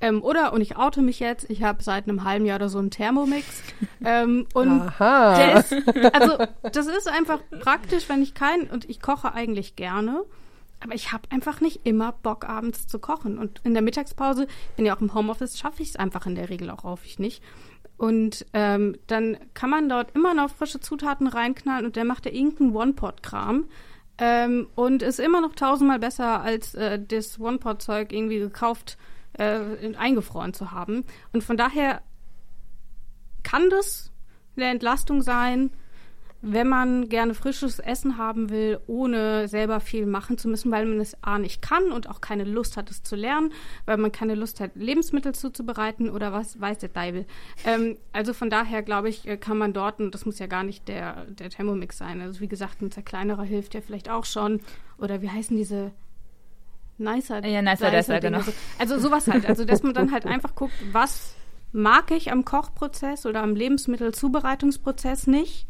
Ähm, 0.02 0.22
oder, 0.22 0.52
und 0.52 0.60
ich 0.60 0.76
oute 0.76 1.02
mich 1.02 1.22
jetzt, 1.22 1.50
ich 1.50 1.64
habe 1.64 1.82
seit 1.82 2.10
einem 2.10 2.26
halben 2.26 2.46
Jahr 2.46 2.58
oder 2.58 2.70
so 2.70 2.80
einen 2.80 2.92
Thermomix. 2.92 3.64
ähm, 4.06 4.46
und 4.54 4.82
Aha. 4.82 5.60
ist, 5.60 5.74
also 6.12 6.38
das 6.64 6.88
ist 6.88 7.08
einfach 7.08 7.40
praktisch, 7.62 8.10
wenn 8.10 8.22
ich 8.22 8.34
kein 8.34 8.64
und 8.64 8.90
ich 8.90 9.02
koche 9.02 9.34
eigentlich 9.34 9.78
gerne, 9.78 10.26
aber 10.86 10.96
ich 10.96 11.12
habe 11.12 11.24
einfach 11.32 11.62
nicht 11.62 11.82
immer 11.84 12.12
Bock 12.12 12.48
abends 12.48 12.88
zu 12.88 13.00
kochen 13.00 13.38
und 13.38 13.60
in 13.64 13.74
der 13.74 13.82
Mittagspause 13.84 14.48
bin 14.76 14.86
ja 14.86 14.96
auch 14.96 15.02
im 15.02 15.14
Homeoffice 15.14 15.58
schaffe 15.58 15.82
ich 15.82 15.90
es 15.90 15.96
einfach 15.96 16.26
in 16.28 16.36
der 16.36 16.50
Regel 16.50 16.70
auch 16.70 16.84
häufig 16.84 17.18
nicht. 17.20 17.44
Und 17.98 18.46
ähm, 18.54 18.96
dann 19.08 19.38
kann 19.54 19.70
man 19.70 19.90
dort 19.90 20.16
immer 20.16 20.34
noch 20.34 20.50
frische 20.50 20.80
Zutaten 20.80 21.28
reinknallen 21.28 21.86
und 21.86 21.96
der 21.96 22.06
macht 22.06 22.26
ja 22.26 22.32
irgendeinen 22.32 22.76
One-Pot-Kram. 22.76 23.66
Ähm, 24.18 24.68
und 24.76 25.02
ist 25.02 25.20
immer 25.20 25.42
noch 25.42 25.56
tausendmal 25.56 26.00
besser, 26.00 26.42
als 26.42 26.74
äh, 26.76 26.98
das 27.06 27.38
One-Pot-Zeug 27.40 28.14
irgendwie 28.14 28.40
gekauft, 28.40 28.98
äh, 29.38 29.76
in- 29.86 29.96
eingefroren 29.98 30.54
zu 30.54 30.72
haben. 30.72 31.04
Und 31.34 31.44
von 31.44 31.58
daher 31.58 32.02
kann 33.44 33.70
das 33.70 34.12
eine 34.56 34.68
Entlastung 34.68 35.22
sein, 35.22 35.72
wenn 36.48 36.68
man 36.68 37.10
gerne 37.10 37.34
frisches 37.34 37.80
Essen 37.80 38.20
haben 38.20 38.52
will, 38.52 38.80
ohne 38.86 39.48
selber 39.48 39.80
viel 39.80 40.06
machen 40.06 40.38
zu 40.38 40.48
müssen, 40.48 40.72
weil 40.72 40.86
man 40.86 41.00
es 41.00 41.18
A 41.24 41.40
nicht 41.40 41.62
kann 41.64 41.92
und 41.92 42.08
auch 42.08 42.22
keine 42.22 42.44
Lust 42.44 42.78
hat, 42.78 42.92
es 42.92 43.02
zu 43.02 43.16
lernen, 43.16 43.52
weil 43.86 43.98
man 43.98 44.12
keine 44.12 44.36
Lust 44.36 44.60
hat, 44.60 44.76
Lebensmittel 44.76 45.34
zuzubereiten 45.34 46.08
oder 46.10 46.34
was 46.34 46.62
weiß 46.62 46.78
der 46.78 46.90
Deibel. 46.90 47.26
Ähm, 47.66 47.98
also 48.14 48.34
von 48.34 48.52
daher, 48.52 48.84
glaube 48.84 49.10
ich, 49.10 49.28
äh, 49.28 49.38
kann 49.38 49.58
man 49.58 49.74
dort, 49.74 50.00
und 50.00 50.14
das 50.14 50.28
muss 50.28 50.38
ja 50.38 50.46
gar 50.46 50.64
nicht 50.64 50.88
der, 50.88 51.26
der 51.26 51.50
Thermomix 51.50 51.98
sein, 51.98 52.22
also 52.22 52.40
wie 52.42 52.48
gesagt, 52.48 52.80
ein 52.82 52.92
zerkleinerer 52.92 53.44
hilft 53.44 53.74
ja 53.74 53.82
vielleicht 53.82 54.10
auch 54.10 54.26
schon. 54.26 54.60
Oder 55.00 55.24
wie 55.24 55.30
heißen 55.30 55.58
diese 55.58 55.94
Nicer? 57.00 57.44
Ja, 57.44 57.64
Nicer 57.64 57.90
Dinger 57.90 58.20
genau. 58.20 58.42
so. 58.42 58.54
Also 58.78 59.00
sowas 59.00 59.28
halt. 59.28 59.48
Also 59.48 59.66
dass 59.66 59.82
man 59.82 59.96
dann 59.96 60.12
halt 60.12 60.28
einfach 60.28 60.54
guckt, 60.54 60.74
was 60.92 61.36
mag 61.72 62.12
ich 62.12 62.32
am 62.32 62.46
Kochprozess 62.46 63.26
oder 63.26 63.42
am 63.42 63.56
Lebensmittelzubereitungsprozess 63.56 65.26
nicht 65.28 65.68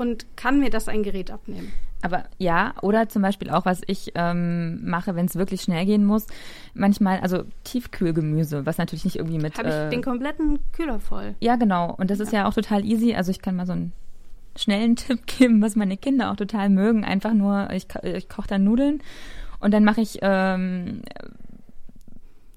und 0.00 0.26
kann 0.36 0.58
mir 0.60 0.70
das 0.70 0.88
ein 0.88 1.02
Gerät 1.02 1.30
abnehmen. 1.30 1.72
Aber 2.02 2.24
ja, 2.38 2.72
oder 2.80 3.08
zum 3.10 3.20
Beispiel 3.20 3.50
auch, 3.50 3.66
was 3.66 3.82
ich 3.86 4.12
ähm, 4.14 4.88
mache, 4.88 5.14
wenn 5.14 5.26
es 5.26 5.36
wirklich 5.36 5.60
schnell 5.60 5.84
gehen 5.84 6.06
muss, 6.06 6.26
manchmal, 6.72 7.20
also 7.20 7.44
Tiefkühlgemüse, 7.64 8.64
was 8.64 8.78
natürlich 8.78 9.04
nicht 9.04 9.16
irgendwie 9.16 9.38
mit. 9.38 9.58
Habe 9.58 9.68
ich 9.68 9.74
äh, 9.74 9.90
den 9.90 10.02
kompletten 10.02 10.58
Kühler 10.72 10.98
voll. 10.98 11.34
ja, 11.40 11.56
genau. 11.56 11.94
Und 11.94 12.10
das 12.10 12.20
ist 12.20 12.32
ja 12.32 12.48
auch 12.48 12.54
total 12.54 12.84
easy. 12.84 13.14
Also 13.14 13.30
ich 13.30 13.42
kann 13.42 13.54
mal 13.56 13.66
so 13.66 13.72
einen 13.72 13.92
schnellen 14.56 14.96
Tipp 14.96 15.26
geben, 15.26 15.60
was 15.60 15.76
meine 15.76 15.98
Kinder 15.98 16.30
auch 16.30 16.36
total 16.36 16.70
mögen. 16.70 17.04
Einfach 17.04 17.34
nur, 17.34 17.68
ich, 17.70 17.86
ich 18.02 18.28
koche 18.30 18.48
dann 18.48 18.64
Nudeln 18.64 19.02
und 19.60 19.74
dann 19.74 19.84
mache 19.84 20.00
ich 20.00 20.18
ähm, 20.22 21.02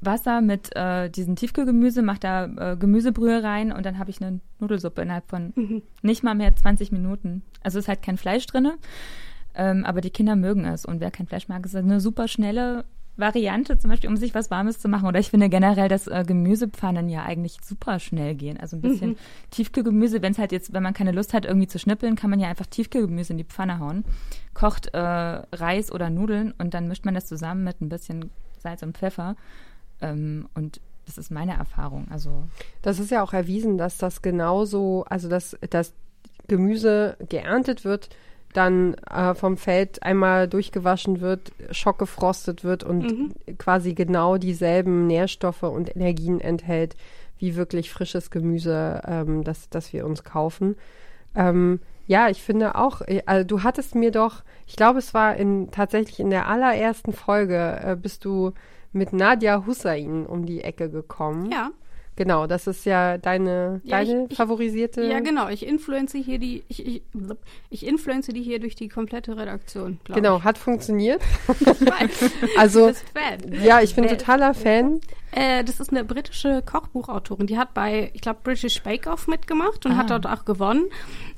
Wasser 0.06 0.42
mit 0.42 0.76
äh, 0.76 1.10
diesem 1.10 1.36
Tiefkühlgemüse, 1.36 2.02
mache 2.02 2.20
da 2.20 2.46
äh, 2.46 2.78
Gemüsebrühe 2.78 3.44
rein 3.44 3.72
und 3.72 3.86
dann 3.86 4.00
habe 4.00 4.10
ich 4.10 4.22
eine 4.22 4.40
Nudelsuppe 4.60 5.02
innerhalb 5.02 5.30
von 5.30 5.54
nicht 6.02 6.24
mal 6.24 6.36
mehr 6.36 6.56
20 6.56 6.92
Minuten. 6.92 7.44
Also 7.64 7.80
ist 7.80 7.88
halt 7.88 8.02
kein 8.02 8.18
Fleisch 8.18 8.46
drinne, 8.46 8.78
ähm, 9.56 9.86
aber 9.86 10.02
die 10.02 10.12
Kinder 10.12 10.36
mögen 10.36 10.66
es. 10.66 10.86
Und 10.86 11.00
wer 11.00 11.12
kein 11.12 11.28
Fleisch 11.28 11.48
mag, 11.48 11.66
ist 11.66 11.76
eine 11.76 12.00
super 12.00 12.28
schnelle 12.28 12.86
Variante, 13.16 13.78
zum 13.78 13.92
Beispiel, 13.92 14.10
um 14.10 14.18
sich 14.18 14.34
was 14.34 14.50
Warmes 14.50 14.80
zu 14.80 14.90
machen. 14.90 15.08
Oder 15.08 15.20
ich 15.20 15.30
finde 15.30 15.48
generell, 15.48 15.88
dass 15.88 16.08
äh, 16.08 16.24
Gemüsepfannen 16.26 17.10
ja 17.10 17.24
eigentlich 17.24 17.58
super 17.64 18.00
schnell 18.00 18.34
gehen. 18.34 18.60
Also 18.60 18.78
ein 18.78 18.82
bisschen 18.82 19.18
Tiefkühlgemüse, 19.52 20.22
wenn 20.22 20.32
es 20.32 20.40
halt 20.40 20.52
jetzt, 20.52 20.74
wenn 20.74 20.82
man 20.82 20.94
keine 20.94 21.12
Lust 21.12 21.34
hat, 21.34 21.46
irgendwie 21.46 21.68
zu 21.68 21.78
schnippeln, 21.78 22.16
kann 22.16 22.32
man 22.32 22.40
ja 22.40 22.50
einfach 22.50 22.66
Tiefkühlgemüse 22.66 23.34
in 23.34 23.38
die 23.38 23.44
Pfanne 23.44 23.80
hauen, 23.80 24.04
kocht 24.56 24.94
äh, 24.94 24.98
Reis 24.98 25.92
oder 25.92 26.10
Nudeln 26.10 26.54
und 26.58 26.74
dann 26.74 26.88
mischt 26.88 27.06
man 27.06 27.14
das 27.14 27.28
zusammen 27.28 27.64
mit 27.64 27.82
ein 27.82 27.90
bisschen 27.90 28.32
Salz 28.58 28.82
und 28.82 28.98
Pfeffer. 28.98 29.36
Ähm, 30.04 30.48
und 30.54 30.80
das 31.06 31.18
ist 31.18 31.32
meine 31.32 31.54
Erfahrung. 31.58 32.08
Also 32.10 32.44
Das 32.82 33.00
ist 33.00 33.12
ja 33.12 33.24
auch 33.24 33.34
erwiesen, 33.34 33.78
dass 33.78 33.98
das 33.98 34.22
genauso, 34.22 35.06
also 35.10 35.30
dass 35.30 35.58
das 35.70 35.94
Gemüse 36.48 37.18
geerntet 37.30 37.84
wird, 37.86 38.10
dann 38.54 38.94
äh, 39.10 39.34
vom 39.34 39.58
Feld 39.58 40.04
einmal 40.04 40.48
durchgewaschen 40.48 41.22
wird, 41.22 41.52
schockgefrostet 41.72 42.64
wird 42.64 42.84
und 42.84 43.34
quasi 43.58 43.94
genau 43.94 44.38
dieselben 44.38 45.08
Nährstoffe 45.08 45.64
und 45.64 45.96
Energien 45.96 46.40
enthält, 46.40 46.96
wie 47.40 47.56
wirklich 47.56 47.92
frisches 47.92 48.30
Gemüse, 48.30 49.02
ähm, 49.06 49.44
das, 49.44 49.70
das 49.70 49.92
wir 49.92 50.06
uns 50.06 50.24
kaufen. 50.24 50.76
Ähm, 51.36 51.80
ja, 52.06 52.30
ich 52.30 52.42
finde 52.42 52.76
auch, 52.76 53.02
äh, 53.02 53.24
also 53.26 53.46
du 53.46 53.64
hattest 53.64 53.96
mir 53.96 54.12
doch, 54.12 54.44
ich 54.68 54.76
glaube, 54.76 55.00
es 55.00 55.14
war 55.14 55.36
in, 55.36 55.72
tatsächlich 55.72 56.20
in 56.20 56.30
der 56.30 56.48
allerersten 56.48 57.12
Folge, 57.12 57.80
äh, 57.84 57.96
bist 57.96 58.24
du 58.24 58.54
mit 58.94 59.12
Nadia 59.14 59.66
Hussein 59.66 60.26
um 60.26 60.46
die 60.46 60.62
Ecke 60.62 60.90
gekommen. 60.90 61.52
Ja. 61.52 61.72
Genau, 62.16 62.46
das 62.46 62.68
ist 62.68 62.86
ja 62.86 63.18
deine, 63.18 63.82
Ja, 63.84 64.02
ich- 64.04 64.10
deine 64.10 64.28
ich- 64.30 64.38
favorisierte. 64.38 65.02
Ja, 65.04 65.20
genau. 65.20 65.50
Ich 65.50 65.66
influenze 65.66 66.20
hier 66.20 66.38
die, 66.38 66.64
ich, 66.68 66.86
ich, 66.86 67.02
ich 67.72 67.88
influenze 67.88 68.34
die 68.34 68.44
hier 68.44 68.60
durch 68.60 68.76
die 68.76 68.88
komplette 68.88 69.36
Redaktion, 69.36 70.00
Genau, 70.14 70.44
hat 70.44 70.60
funktioniert. 70.60 71.24
ich. 71.60 71.62
Ich 71.68 71.82
weiß. 71.82 72.32
Also, 72.58 72.82
Du 72.82 72.88
bist 72.90 73.06
Fan. 73.16 73.64
ja, 73.64 73.82
ich 73.82 73.96
bin 73.96 74.08
totaler 74.08 74.54
Fan. 74.54 75.02
Äh, 75.36 75.64
das 75.64 75.80
ist 75.80 75.90
eine 75.92 76.04
britische 76.04 76.62
Kochbuchautorin. 76.66 77.48
Die 77.48 77.58
hat 77.58 77.74
bei, 77.74 78.12
ich 78.14 78.22
glaube, 78.22 78.40
British 78.44 78.82
Bake 78.84 79.08
Off 79.10 79.28
mitgemacht 79.28 79.86
und 79.86 79.94
Ah. 79.94 79.98
hat 79.98 80.10
dort 80.12 80.28
auch 80.28 80.46
gewonnen. 80.46 80.86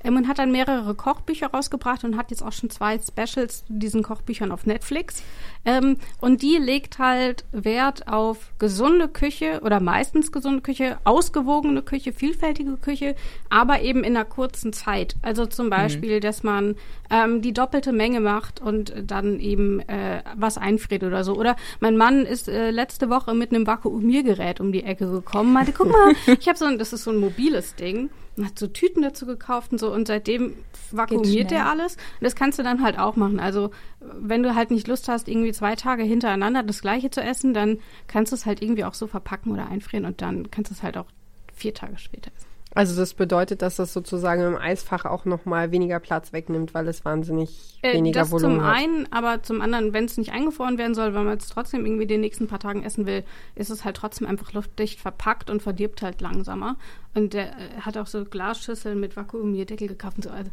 Ähm, 0.03 0.17
und 0.17 0.27
hat 0.27 0.38
dann 0.39 0.51
mehrere 0.51 0.93
Kochbücher 0.95 1.47
rausgebracht 1.47 2.03
und 2.03 2.17
hat 2.17 2.29
jetzt 2.31 2.43
auch 2.43 2.51
schon 2.51 2.69
zwei 2.69 2.99
Specials 2.99 3.65
zu 3.65 3.73
diesen 3.73 4.03
Kochbüchern 4.03 4.51
auf 4.51 4.65
Netflix. 4.65 5.23
Ähm, 5.65 5.97
und 6.21 6.41
die 6.41 6.58
legt 6.58 6.99
halt 6.99 7.45
Wert 7.51 8.08
auf 8.08 8.51
gesunde 8.60 9.08
Küche 9.08 9.62
oder 9.63 9.79
meistens 9.79 10.31
gesunde 10.31 10.62
Küche, 10.62 10.97
ausgewogene 11.05 11.81
Küche, 11.81 12.13
vielfältige 12.13 12.77
Küche, 12.77 13.15
aber 13.49 13.81
eben 13.81 14.03
in 14.03 14.15
einer 14.15 14.25
kurzen 14.25 14.73
Zeit. 14.73 15.15
Also 15.23 15.45
zum 15.47 15.69
Beispiel, 15.71 16.19
dass 16.19 16.43
man 16.43 16.75
ähm, 17.10 17.41
die 17.41 17.53
doppelte 17.53 17.93
Menge 17.93 18.19
macht 18.19 18.62
und 18.62 18.93
dann 19.05 19.39
eben 19.39 19.79
äh, 19.88 20.21
was 20.36 20.58
einfriert 20.58 21.03
oder 21.03 21.23
so. 21.23 21.36
Oder 21.36 21.55
mein 21.79 21.97
Mann 21.97 22.25
ist 22.25 22.47
äh, 22.47 22.69
letzte 22.71 23.10
Woche 23.10 23.34
mit 23.34 23.51
einem 23.51 23.63
Vakuumiergerät 23.86 24.60
um 24.60 24.71
die 24.71 24.84
Ecke 24.84 25.10
gekommen, 25.10 25.54
meinte, 25.54 25.71
guck 25.71 25.91
mal, 25.91 26.13
ich 26.39 26.48
habe 26.48 26.58
so 26.58 26.65
ein, 26.65 26.78
das 26.78 26.93
ist 26.93 27.04
so 27.04 27.12
ein 27.12 27.17
mobiles 27.17 27.76
Ding, 27.76 28.10
und 28.38 28.45
hat 28.45 28.60
so 28.60 28.67
Tüten 28.67 29.02
dazu 29.02 29.26
gekauft 29.26 29.71
und 29.71 29.80
so 29.80 29.93
und 29.93 30.08
seitdem 30.08 30.56
vakuumiert 30.91 31.52
der 31.52 31.67
alles. 31.67 31.95
Und 31.95 32.24
das 32.24 32.36
kannst 32.36 32.60
du 32.60 32.63
dann 32.63 32.84
halt 32.84 33.00
auch 33.00 33.15
machen. 33.15 33.39
Also 33.39 33.71
wenn 34.00 34.43
du 34.43 34.56
halt 34.56 34.71
nicht 34.71 34.88
Lust 34.88 35.08
hast, 35.08 35.28
irgendwie 35.28 35.54
zwei 35.54 35.76
Tage 35.76 36.04
hintereinander 36.04 36.63
das 36.63 36.82
gleiche 36.82 37.10
zu 37.10 37.21
essen, 37.21 37.54
dann 37.54 37.80
kannst 38.08 38.32
du 38.32 38.36
es 38.36 38.45
halt 38.45 38.62
irgendwie 38.62 38.84
auch 38.84 38.93
so 38.93 39.08
verpacken 39.08 39.52
oder 39.52 39.69
einfrieren 39.69 40.06
und 40.06 40.21
dann 40.21 40.52
kannst 40.52 40.71
du 40.71 40.76
es 40.76 40.84
halt 40.84 40.98
auch 40.98 41.08
vier 41.54 41.74
Tage 41.74 41.98
später 41.98 42.32
essen. 42.36 42.55
Also 42.76 43.00
das 43.00 43.14
bedeutet, 43.14 43.62
dass 43.62 43.78
das 43.78 43.94
sozusagen 43.94 44.42
im 44.42 44.58
Eisfach 44.58 45.06
auch 45.06 45.24
nochmal 45.24 45.72
weniger 45.72 46.02
Platz 46.02 46.34
wegnimmt, 46.34 46.74
weil 46.74 46.90
es 46.90 47.06
wahnsinnig 47.06 47.80
äh, 47.82 47.94
weniger 47.94 48.20
das 48.20 48.32
Volumen 48.32 48.58
zum 48.58 48.66
hat. 48.66 48.76
einen, 48.76 49.08
aber 49.14 49.42
zum 49.44 49.62
anderen, 49.62 49.94
wenn 49.94 50.04
es 50.04 50.18
nicht 50.18 50.34
eingefroren 50.34 50.78
werden 50.78 50.94
soll, 50.94 51.14
weil 51.14 51.24
man 51.24 51.38
es 51.38 51.48
trotzdem 51.48 51.86
irgendwie 51.86 52.06
den 52.06 52.20
nächsten 52.20 52.48
paar 52.48 52.60
Tagen 52.60 52.84
essen 52.84 53.06
will, 53.06 53.24
ist 53.56 53.70
es 53.70 53.86
halt 53.86 53.96
trotzdem 53.96 54.28
einfach 54.28 54.52
luftdicht 54.52 55.00
verpackt 55.00 55.50
und 55.50 55.64
verdirbt 55.64 56.02
halt 56.02 56.20
langsamer. 56.20 56.76
Und 57.14 57.34
der 57.34 57.48
äh, 57.48 57.80
hat 57.80 57.98
auch 57.98 58.08
so 58.08 58.26
Glasschüsseln 58.26 59.00
mit 59.00 59.16
Vakuumierdeckel 59.16 59.88
gekauft 59.88 60.18
und 60.18 60.24
so. 60.26 60.30
Also 60.32 60.50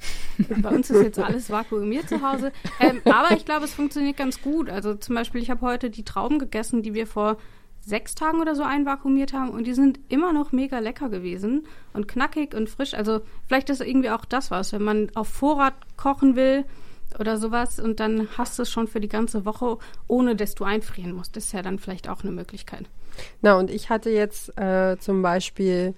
bei 0.63 0.69
uns 0.69 0.91
ist 0.91 1.03
jetzt 1.03 1.19
alles 1.19 1.51
vakuumiert 1.51 2.09
zu 2.09 2.23
Hause. 2.23 2.53
Ähm, 2.79 3.01
aber 3.05 3.37
ich 3.37 3.45
glaube, 3.45 3.65
es 3.65 3.75
funktioniert 3.75 4.17
ganz 4.17 4.41
gut. 4.41 4.71
Also 4.71 4.95
zum 4.95 5.17
Beispiel, 5.17 5.43
ich 5.43 5.51
habe 5.51 5.63
heute 5.63 5.91
die 5.91 6.05
Trauben 6.05 6.39
gegessen, 6.39 6.83
die 6.83 6.95
wir 6.95 7.09
vor 7.09 7.37
sechs 7.85 8.15
Tagen 8.15 8.41
oder 8.41 8.55
so 8.55 8.63
einvakuumiert 8.63 9.33
haben 9.33 9.51
und 9.51 9.67
die 9.67 9.75
sind 9.75 9.99
immer 10.09 10.33
noch 10.33 10.53
mega 10.53 10.79
lecker 10.79 11.09
gewesen 11.09 11.67
und 11.93 12.07
knackig 12.09 12.55
und 12.55 12.69
frisch. 12.69 12.95
Also 12.95 13.21
vielleicht 13.47 13.71
ist 13.71 13.81
irgendwie 13.81 14.11
auch 14.11 14.25
das 14.25 14.51
was, 14.51 14.73
wenn 14.73 14.83
man 14.83 15.11
auf 15.15 15.29
Vorrat 15.29 15.75
kochen 15.97 16.37
will 16.37 16.65
oder 17.19 17.37
sowas 17.37 17.81
und 17.81 18.01
dann 18.01 18.29
hast 18.39 18.59
du 18.59 18.63
es 18.63 18.71
schon 18.71 18.87
für 18.87 19.01
die 19.01 19.09
ganze 19.09 19.45
Woche, 19.45 19.79
ohne 20.07 20.37
dass 20.37 20.55
du 20.55 20.65
einfrieren 20.65 21.13
musst. 21.13 21.37
Das 21.37 21.47
ist 21.47 21.53
ja 21.53 21.63
dann 21.63 21.79
vielleicht 21.79 22.09
auch 22.09 22.23
eine 22.23 22.33
Möglichkeit. 22.33 22.89
Na, 23.43 23.59
und 23.59 23.71
ich 23.71 23.91
hatte 23.91 24.11
jetzt 24.11 24.57
äh, 24.59 24.97
zum 24.99 25.21
Beispiel 25.21 25.95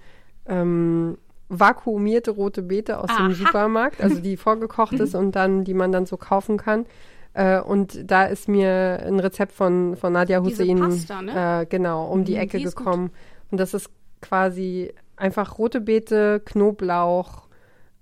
ähm, 0.47 1.19
vakuumierte 1.49 2.31
rote 2.31 2.63
Beete 2.63 2.99
aus 2.99 3.11
Aha. 3.11 3.29
dem 3.29 3.35
Supermarkt, 3.35 4.01
also 4.01 4.21
die 4.21 4.37
vorgekocht 4.37 4.95
ist 5.01 5.15
und 5.15 5.33
dann, 5.33 5.65
die 5.65 5.75
man 5.75 5.93
dann 5.93 6.07
so 6.07 6.17
kaufen 6.17 6.57
kann. 6.57 6.87
Äh, 7.35 7.61
und 7.61 8.11
da 8.11 8.25
ist 8.25 8.49
mir 8.49 9.03
ein 9.07 9.21
Rezept 9.21 9.53
von, 9.53 9.97
von 9.97 10.13
Nadia 10.13 10.41
Diese 10.41 10.63
Hussein 10.65 10.79
Pasta, 10.79 11.23
ne? 11.23 11.63
äh, 11.63 11.67
genau 11.67 12.07
um 12.07 12.25
die 12.25 12.35
Mhm, 12.35 12.39
Ecke 12.41 12.59
die 12.59 12.65
ist 12.65 12.77
gut. 12.77 12.85
gekommen. 12.87 13.11
Und 13.51 13.59
das 13.59 13.75
ist 13.75 13.91
quasi 14.23 14.93
einfach 15.17 15.59
rote 15.59 15.81
Beete, 15.81 16.41
Knoblauch, 16.45 17.49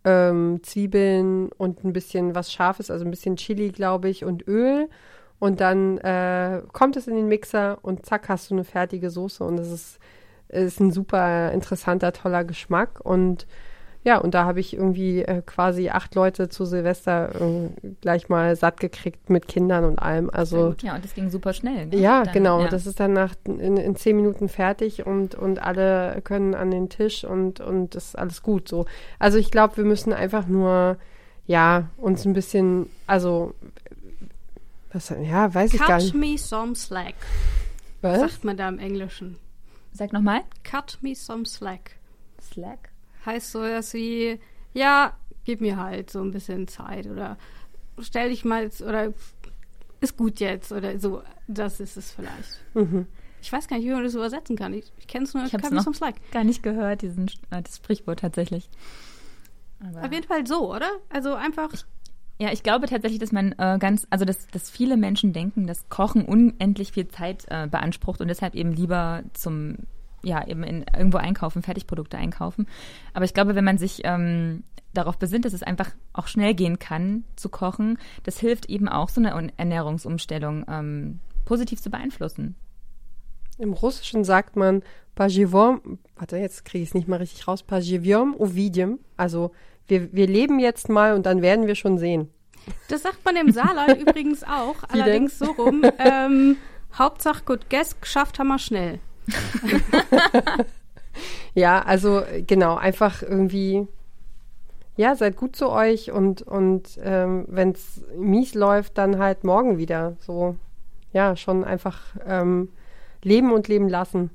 ähm, 0.05 0.61
Zwiebeln 0.63 1.51
und 1.57 1.85
ein 1.85 1.93
bisschen 1.93 2.35
was 2.35 2.53
Scharfes, 2.53 2.91
also 2.91 3.05
ein 3.05 3.11
bisschen 3.11 3.37
Chili, 3.37 3.71
glaube 3.71 4.09
ich, 4.09 4.25
und 4.25 4.47
Öl. 4.49 4.89
Und 5.39 5.61
dann 5.61 5.99
äh, 5.99 6.63
kommt 6.73 6.97
es 6.97 7.09
in 7.09 7.17
den 7.17 7.27
Mixer 7.29 7.79
und 7.83 8.07
zack, 8.07 8.29
hast 8.29 8.51
du 8.51 8.55
eine 8.55 8.65
fertige 8.65 9.11
Soße. 9.11 9.43
Und 9.45 9.57
das 9.57 9.71
ist, 9.71 9.99
ist 10.49 10.81
ein 10.81 10.93
super 10.93 11.51
interessanter, 11.53 12.13
toller 12.13 12.45
Geschmack. 12.45 13.01
Und 13.03 13.47
ja, 14.05 14.19
und 14.19 14.35
da 14.35 14.45
habe 14.45 14.59
ich 14.59 14.75
irgendwie 14.75 15.23
äh, 15.23 15.43
quasi 15.47 15.89
acht 15.91 16.15
Leute 16.17 16.49
zu 16.49 16.65
Silvester 16.65 17.31
äh, 17.41 17.69
gleich 18.01 18.29
mal 18.29 18.57
satt 18.57 18.81
gekriegt 18.81 19.31
mit 19.31 19.47
Kindern 19.47 19.85
und 19.85 19.99
allem. 20.01 20.29
Also 20.29 20.75
Ja, 20.83 20.97
und 20.97 21.05
das 21.05 21.15
ging 21.15 21.31
super 21.31 21.53
schnell. 21.53 21.87
Ne? 21.87 21.97
ja, 21.99 22.25
Dann, 22.25 22.33
genau. 22.35 22.61
ja. 22.63 22.69
Das 22.69 22.87
ist 22.87 22.99
dann 22.99 23.13
nach 23.13 23.35
in, 23.45 23.77
in 23.77 23.95
zehn 23.95 24.17
Minuten 24.17 24.49
fertig 24.49 25.07
und, 25.07 25.37
und 25.37 25.63
alle 25.63 26.21
können 26.25 26.55
an 26.55 26.71
den 26.73 26.89
Tisch 26.89 27.25
und, 27.25 27.61
und 27.61 27.95
das 27.95 28.07
ist 28.09 28.19
alles 28.19 28.43
gut 28.43 28.69
so. 28.69 28.87
Also 29.21 29.39
ich 29.39 29.51
glaube, 29.53 29.77
wir 29.77 29.85
müssen 29.85 30.13
einfach 30.13 30.47
nur, 30.49 30.97
ja, 31.47 31.89
uns 31.97 32.25
ein 32.25 32.33
bisschen, 32.33 32.91
also 33.07 33.55
was, 34.93 35.11
ja, 35.11 35.55
weiß 35.55 35.73
ich 35.75 35.79
gar 35.81 35.89
Cut 35.99 36.03
nicht. 36.03 36.15
me 36.15 36.37
some 36.39 36.75
slack, 36.75 37.15
Was? 38.01 38.21
sagt 38.21 38.45
man 38.45 38.57
da 38.57 38.69
im 38.69 38.79
Englischen. 38.79 39.37
Sag 39.93 40.13
nochmal. 40.13 40.41
Cut 40.65 40.99
me 41.03 41.15
some 41.15 41.47
slack. 41.47 41.97
Slack. 42.41 42.92
Heißt 43.25 43.53
so 43.53 43.63
das 43.63 43.95
wie, 43.95 44.39
ja, 44.75 45.17
gib 45.45 45.61
mir 45.61 45.77
halt 45.77 46.11
so 46.11 46.21
ein 46.21 46.31
bisschen 46.31 46.69
Zeit 46.69 47.07
oder 47.07 47.37
stell 48.01 48.31
dich 48.31 48.45
mal 48.45 48.65
jetzt 48.65 48.83
oder 48.83 49.13
ist 50.01 50.17
gut 50.17 50.41
jetzt 50.41 50.73
oder 50.73 50.99
so. 50.99 51.23
Das 51.47 51.81
ist 51.81 51.97
es 51.97 52.11
vielleicht. 52.13 52.61
Mhm. 52.75 53.07
Ich 53.41 53.53
weiß 53.53 53.67
gar 53.67 53.77
nicht, 53.77 53.87
wie 53.87 53.93
man 53.93 54.05
das 54.05 54.15
übersetzen 54.15 54.57
kann. 54.57 54.73
Ich, 54.73 54.93
ich 54.99 55.07
kenne 55.09 55.25
es 55.25 55.35
nur 55.35 55.45
Ich 55.45 55.53
noch. 55.53 55.83
some 55.83 55.95
slack. 55.95 56.15
Gar 56.31 56.45
nicht 56.45 56.63
gehört, 56.63 57.03
diesen, 57.03 57.27
äh, 57.51 57.63
das 57.63 57.77
Sprichwort 57.77 58.21
tatsächlich. 58.21 58.69
Aber 59.81 60.05
Auf 60.07 60.13
jeden 60.13 60.27
Fall 60.27 60.47
so, 60.47 60.73
oder? 60.73 60.91
Also 61.09 61.35
einfach. 61.35 61.71
Ja, 62.39 62.53
ich 62.53 62.63
glaube 62.63 62.87
tatsächlich, 62.87 63.21
dass 63.21 63.33
man 63.33 63.53
äh, 63.59 63.79
ganz, 63.79 64.07
also 64.11 64.25
dass, 64.25 64.47
dass 64.49 64.71
viele 64.71 64.97
Menschen 64.97 65.33
denken, 65.33 65.67
dass 65.67 65.89
Kochen 65.89 66.25
unendlich 66.25 66.93
viel 66.93 67.09
Zeit 67.09 67.45
äh, 67.49 67.67
beansprucht 67.69 68.21
und 68.21 68.29
deshalb 68.29 68.55
eben 68.55 68.73
lieber 68.73 69.23
zum, 69.33 69.77
ja, 70.23 70.47
eben 70.47 70.63
in, 70.63 70.85
irgendwo 70.97 71.19
einkaufen, 71.19 71.63
Fertigprodukte 71.63 72.17
einkaufen. 72.17 72.67
Aber 73.15 73.25
ich 73.25 73.35
glaube, 73.35 73.55
wenn 73.55 73.65
man 73.65 73.79
sich 73.79 74.03
ähm, 74.05 74.63
darauf 74.95 75.19
besinnt, 75.19 75.45
dass 75.45 75.53
es 75.53 75.63
einfach 75.63 75.91
auch 76.13 76.27
schnell 76.27 76.55
gehen 76.55 76.79
kann 76.79 77.25
zu 77.37 77.49
kochen, 77.49 77.99
das 78.25 78.39
hilft 78.39 78.67
eben 78.67 78.89
auch 78.89 79.09
so 79.09 79.21
eine 79.21 79.35
Un- 79.35 79.53
Ernährungsumstellung 79.57 80.65
ähm, 80.69 81.19
positiv 81.45 81.81
zu 81.81 81.91
beeinflussen. 81.91 82.55
Im 83.59 83.73
Russischen 83.73 84.25
sagt 84.25 84.57
man 84.57 84.83
Pajivom, 85.15 85.99
warte, 86.17 86.37
jetzt 86.39 86.65
kriege 86.65 86.83
ich 86.83 86.91
es 86.91 86.95
nicht 86.95 87.09
mal 87.09 87.17
richtig 87.17 87.47
raus, 87.47 87.63
Pajivom 87.63 88.35
Ovidium. 88.37 88.99
Also 89.17 89.53
wir, 89.87 90.13
wir 90.13 90.27
leben 90.27 90.59
jetzt 90.59 90.89
mal 90.89 91.15
und 91.15 91.27
dann 91.27 91.43
werden 91.43 91.67
wir 91.67 91.75
schon 91.75 91.99
sehen. 91.99 92.29
Das 92.89 93.03
sagt 93.03 93.25
man 93.25 93.37
im 93.37 93.53
Saarland 93.53 94.01
übrigens 94.01 94.43
auch, 94.45 94.77
Wie 94.93 95.01
allerdings 95.01 95.39
so 95.39 95.47
rum. 95.47 95.83
Ähm, 95.99 96.57
Hauptsache 96.95 97.45
gut 97.45 97.69
guess, 97.71 98.01
geschafft 98.01 98.39
haben 98.39 98.49
wir 98.49 98.59
schnell. 98.59 99.01
Ja, 101.55 101.83
also 101.83 102.23
genau, 102.47 102.77
einfach 102.77 103.23
irgendwie, 103.23 103.87
ja, 104.97 105.15
seid 105.15 105.37
gut 105.37 105.55
zu 105.55 105.69
euch 105.69 106.11
und, 106.11 106.43
und 106.43 106.99
ähm, 107.03 107.45
wenn 107.49 107.73
es 107.73 108.03
mies 108.17 108.55
läuft, 108.55 108.97
dann 108.99 109.19
halt 109.19 109.45
morgen 109.45 109.77
wieder. 109.79 110.17
So, 110.21 110.57
ja, 111.13 111.37
schon 111.37 111.65
einfach 111.65 112.01
ähm, 112.27 112.71
leben 113.23 113.53
und 113.53 113.69
leben 113.69 113.89
lassen. 113.89 114.31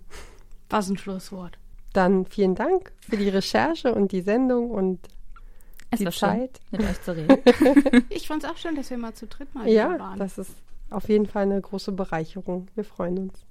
Was 0.69 0.89
ein 0.89 0.97
Schlusswort. 0.97 1.58
Dann 1.93 2.26
vielen 2.26 2.54
Dank 2.54 2.91
für 3.00 3.17
die 3.17 3.30
Recherche 3.30 3.93
und 3.95 4.12
die 4.12 4.21
Sendung 4.21 4.69
und 4.69 5.00
Es 5.89 6.00
Die 6.00 6.06
war 6.06 6.12
schön, 6.12 6.30
Zeit. 6.30 6.60
mit 6.69 6.82
euch 6.82 7.02
zu 7.02 7.15
reden. 7.15 8.04
Ich 8.10 8.28
fand 8.28 8.43
es 8.43 8.50
auch 8.50 8.58
schön, 8.58 8.76
dass 8.76 8.91
wir 8.91 8.97
mal 8.97 9.15
zu 9.15 9.26
dritt 9.26 9.56
mal 9.56 9.63
hier 9.63 9.73
ja, 9.73 10.00
waren. 10.00 10.19
das 10.19 10.38
ist 10.38 10.52
auf 10.91 11.10
jeden 11.10 11.26
Fall 11.26 11.43
eine 11.43 11.60
große 11.60 11.93
Bereicherung. 11.93 12.67
Wir 12.76 12.84
freuen 12.84 13.17
uns. 13.17 13.45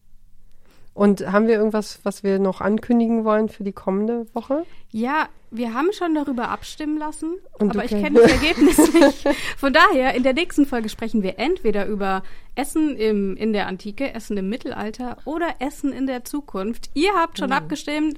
Und 0.96 1.30
haben 1.30 1.46
wir 1.46 1.56
irgendwas, 1.56 2.00
was 2.04 2.22
wir 2.22 2.38
noch 2.38 2.62
ankündigen 2.62 3.26
wollen 3.26 3.50
für 3.50 3.64
die 3.64 3.72
kommende 3.72 4.26
Woche? 4.32 4.64
Ja, 4.90 5.28
wir 5.50 5.74
haben 5.74 5.92
schon 5.92 6.14
darüber 6.14 6.48
abstimmen 6.48 6.96
lassen, 6.96 7.35
Und 7.59 7.72
aber 7.72 7.85
ich 7.85 7.90
kenne 7.90 8.18
das 8.18 8.32
Ergebnis 8.42 8.78
nicht. 8.94 9.28
Von 9.59 9.74
daher, 9.74 10.14
in 10.14 10.22
der 10.22 10.32
nächsten 10.32 10.64
Folge 10.64 10.88
sprechen 10.88 11.22
wir 11.22 11.38
entweder 11.38 11.85
über 11.85 12.22
Essen 12.54 12.96
im, 12.96 13.37
in 13.37 13.52
der 13.52 13.66
Antike, 13.66 14.14
Essen 14.14 14.38
im 14.38 14.48
Mittelalter 14.48 15.18
oder 15.26 15.56
Essen 15.59 15.92
in 15.92 16.06
der 16.06 16.24
Zukunft. 16.24 16.88
Ihr 16.94 17.12
habt 17.14 17.37
schon 17.37 17.52
abgestimmt, 17.52 18.16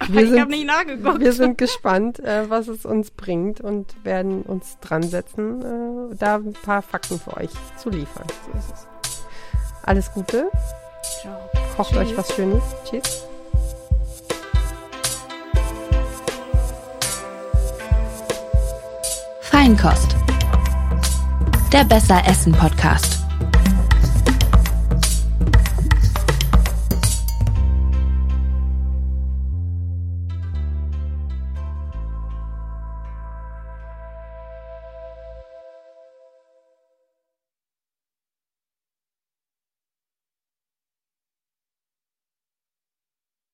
aber 0.00 0.14
Wir 0.14 0.34
ich 0.34 0.40
habe 0.40 0.50
nicht 0.50 0.66
nachgeguckt. 0.66 1.20
Wir 1.20 1.32
sind 1.32 1.56
gespannt, 1.56 2.18
äh, 2.18 2.50
was 2.50 2.66
es 2.66 2.84
uns 2.84 3.12
bringt 3.12 3.60
und 3.60 3.94
werden 4.02 4.42
uns 4.42 4.76
dran 4.80 5.04
setzen, 5.04 5.62
äh, 5.62 6.16
da 6.16 6.36
ein 6.38 6.52
paar 6.52 6.82
Fakten 6.82 7.20
für 7.20 7.36
euch 7.36 7.50
zu 7.76 7.90
liefern. 7.90 8.26
So 8.44 8.58
ist 8.58 8.72
es. 8.74 8.88
Alles 9.84 10.12
Gute, 10.12 10.50
Ciao. 11.22 11.57
Kocht 11.78 11.90
Tschüss. 11.90 11.98
euch 12.00 12.16
was 12.16 12.34
Schönes. 12.34 12.62
Tschüss. 12.84 13.24
Feinkost. 19.42 20.16
Der 21.72 21.84
Besser 21.84 22.20
Essen 22.26 22.52
Podcast. 22.52 23.17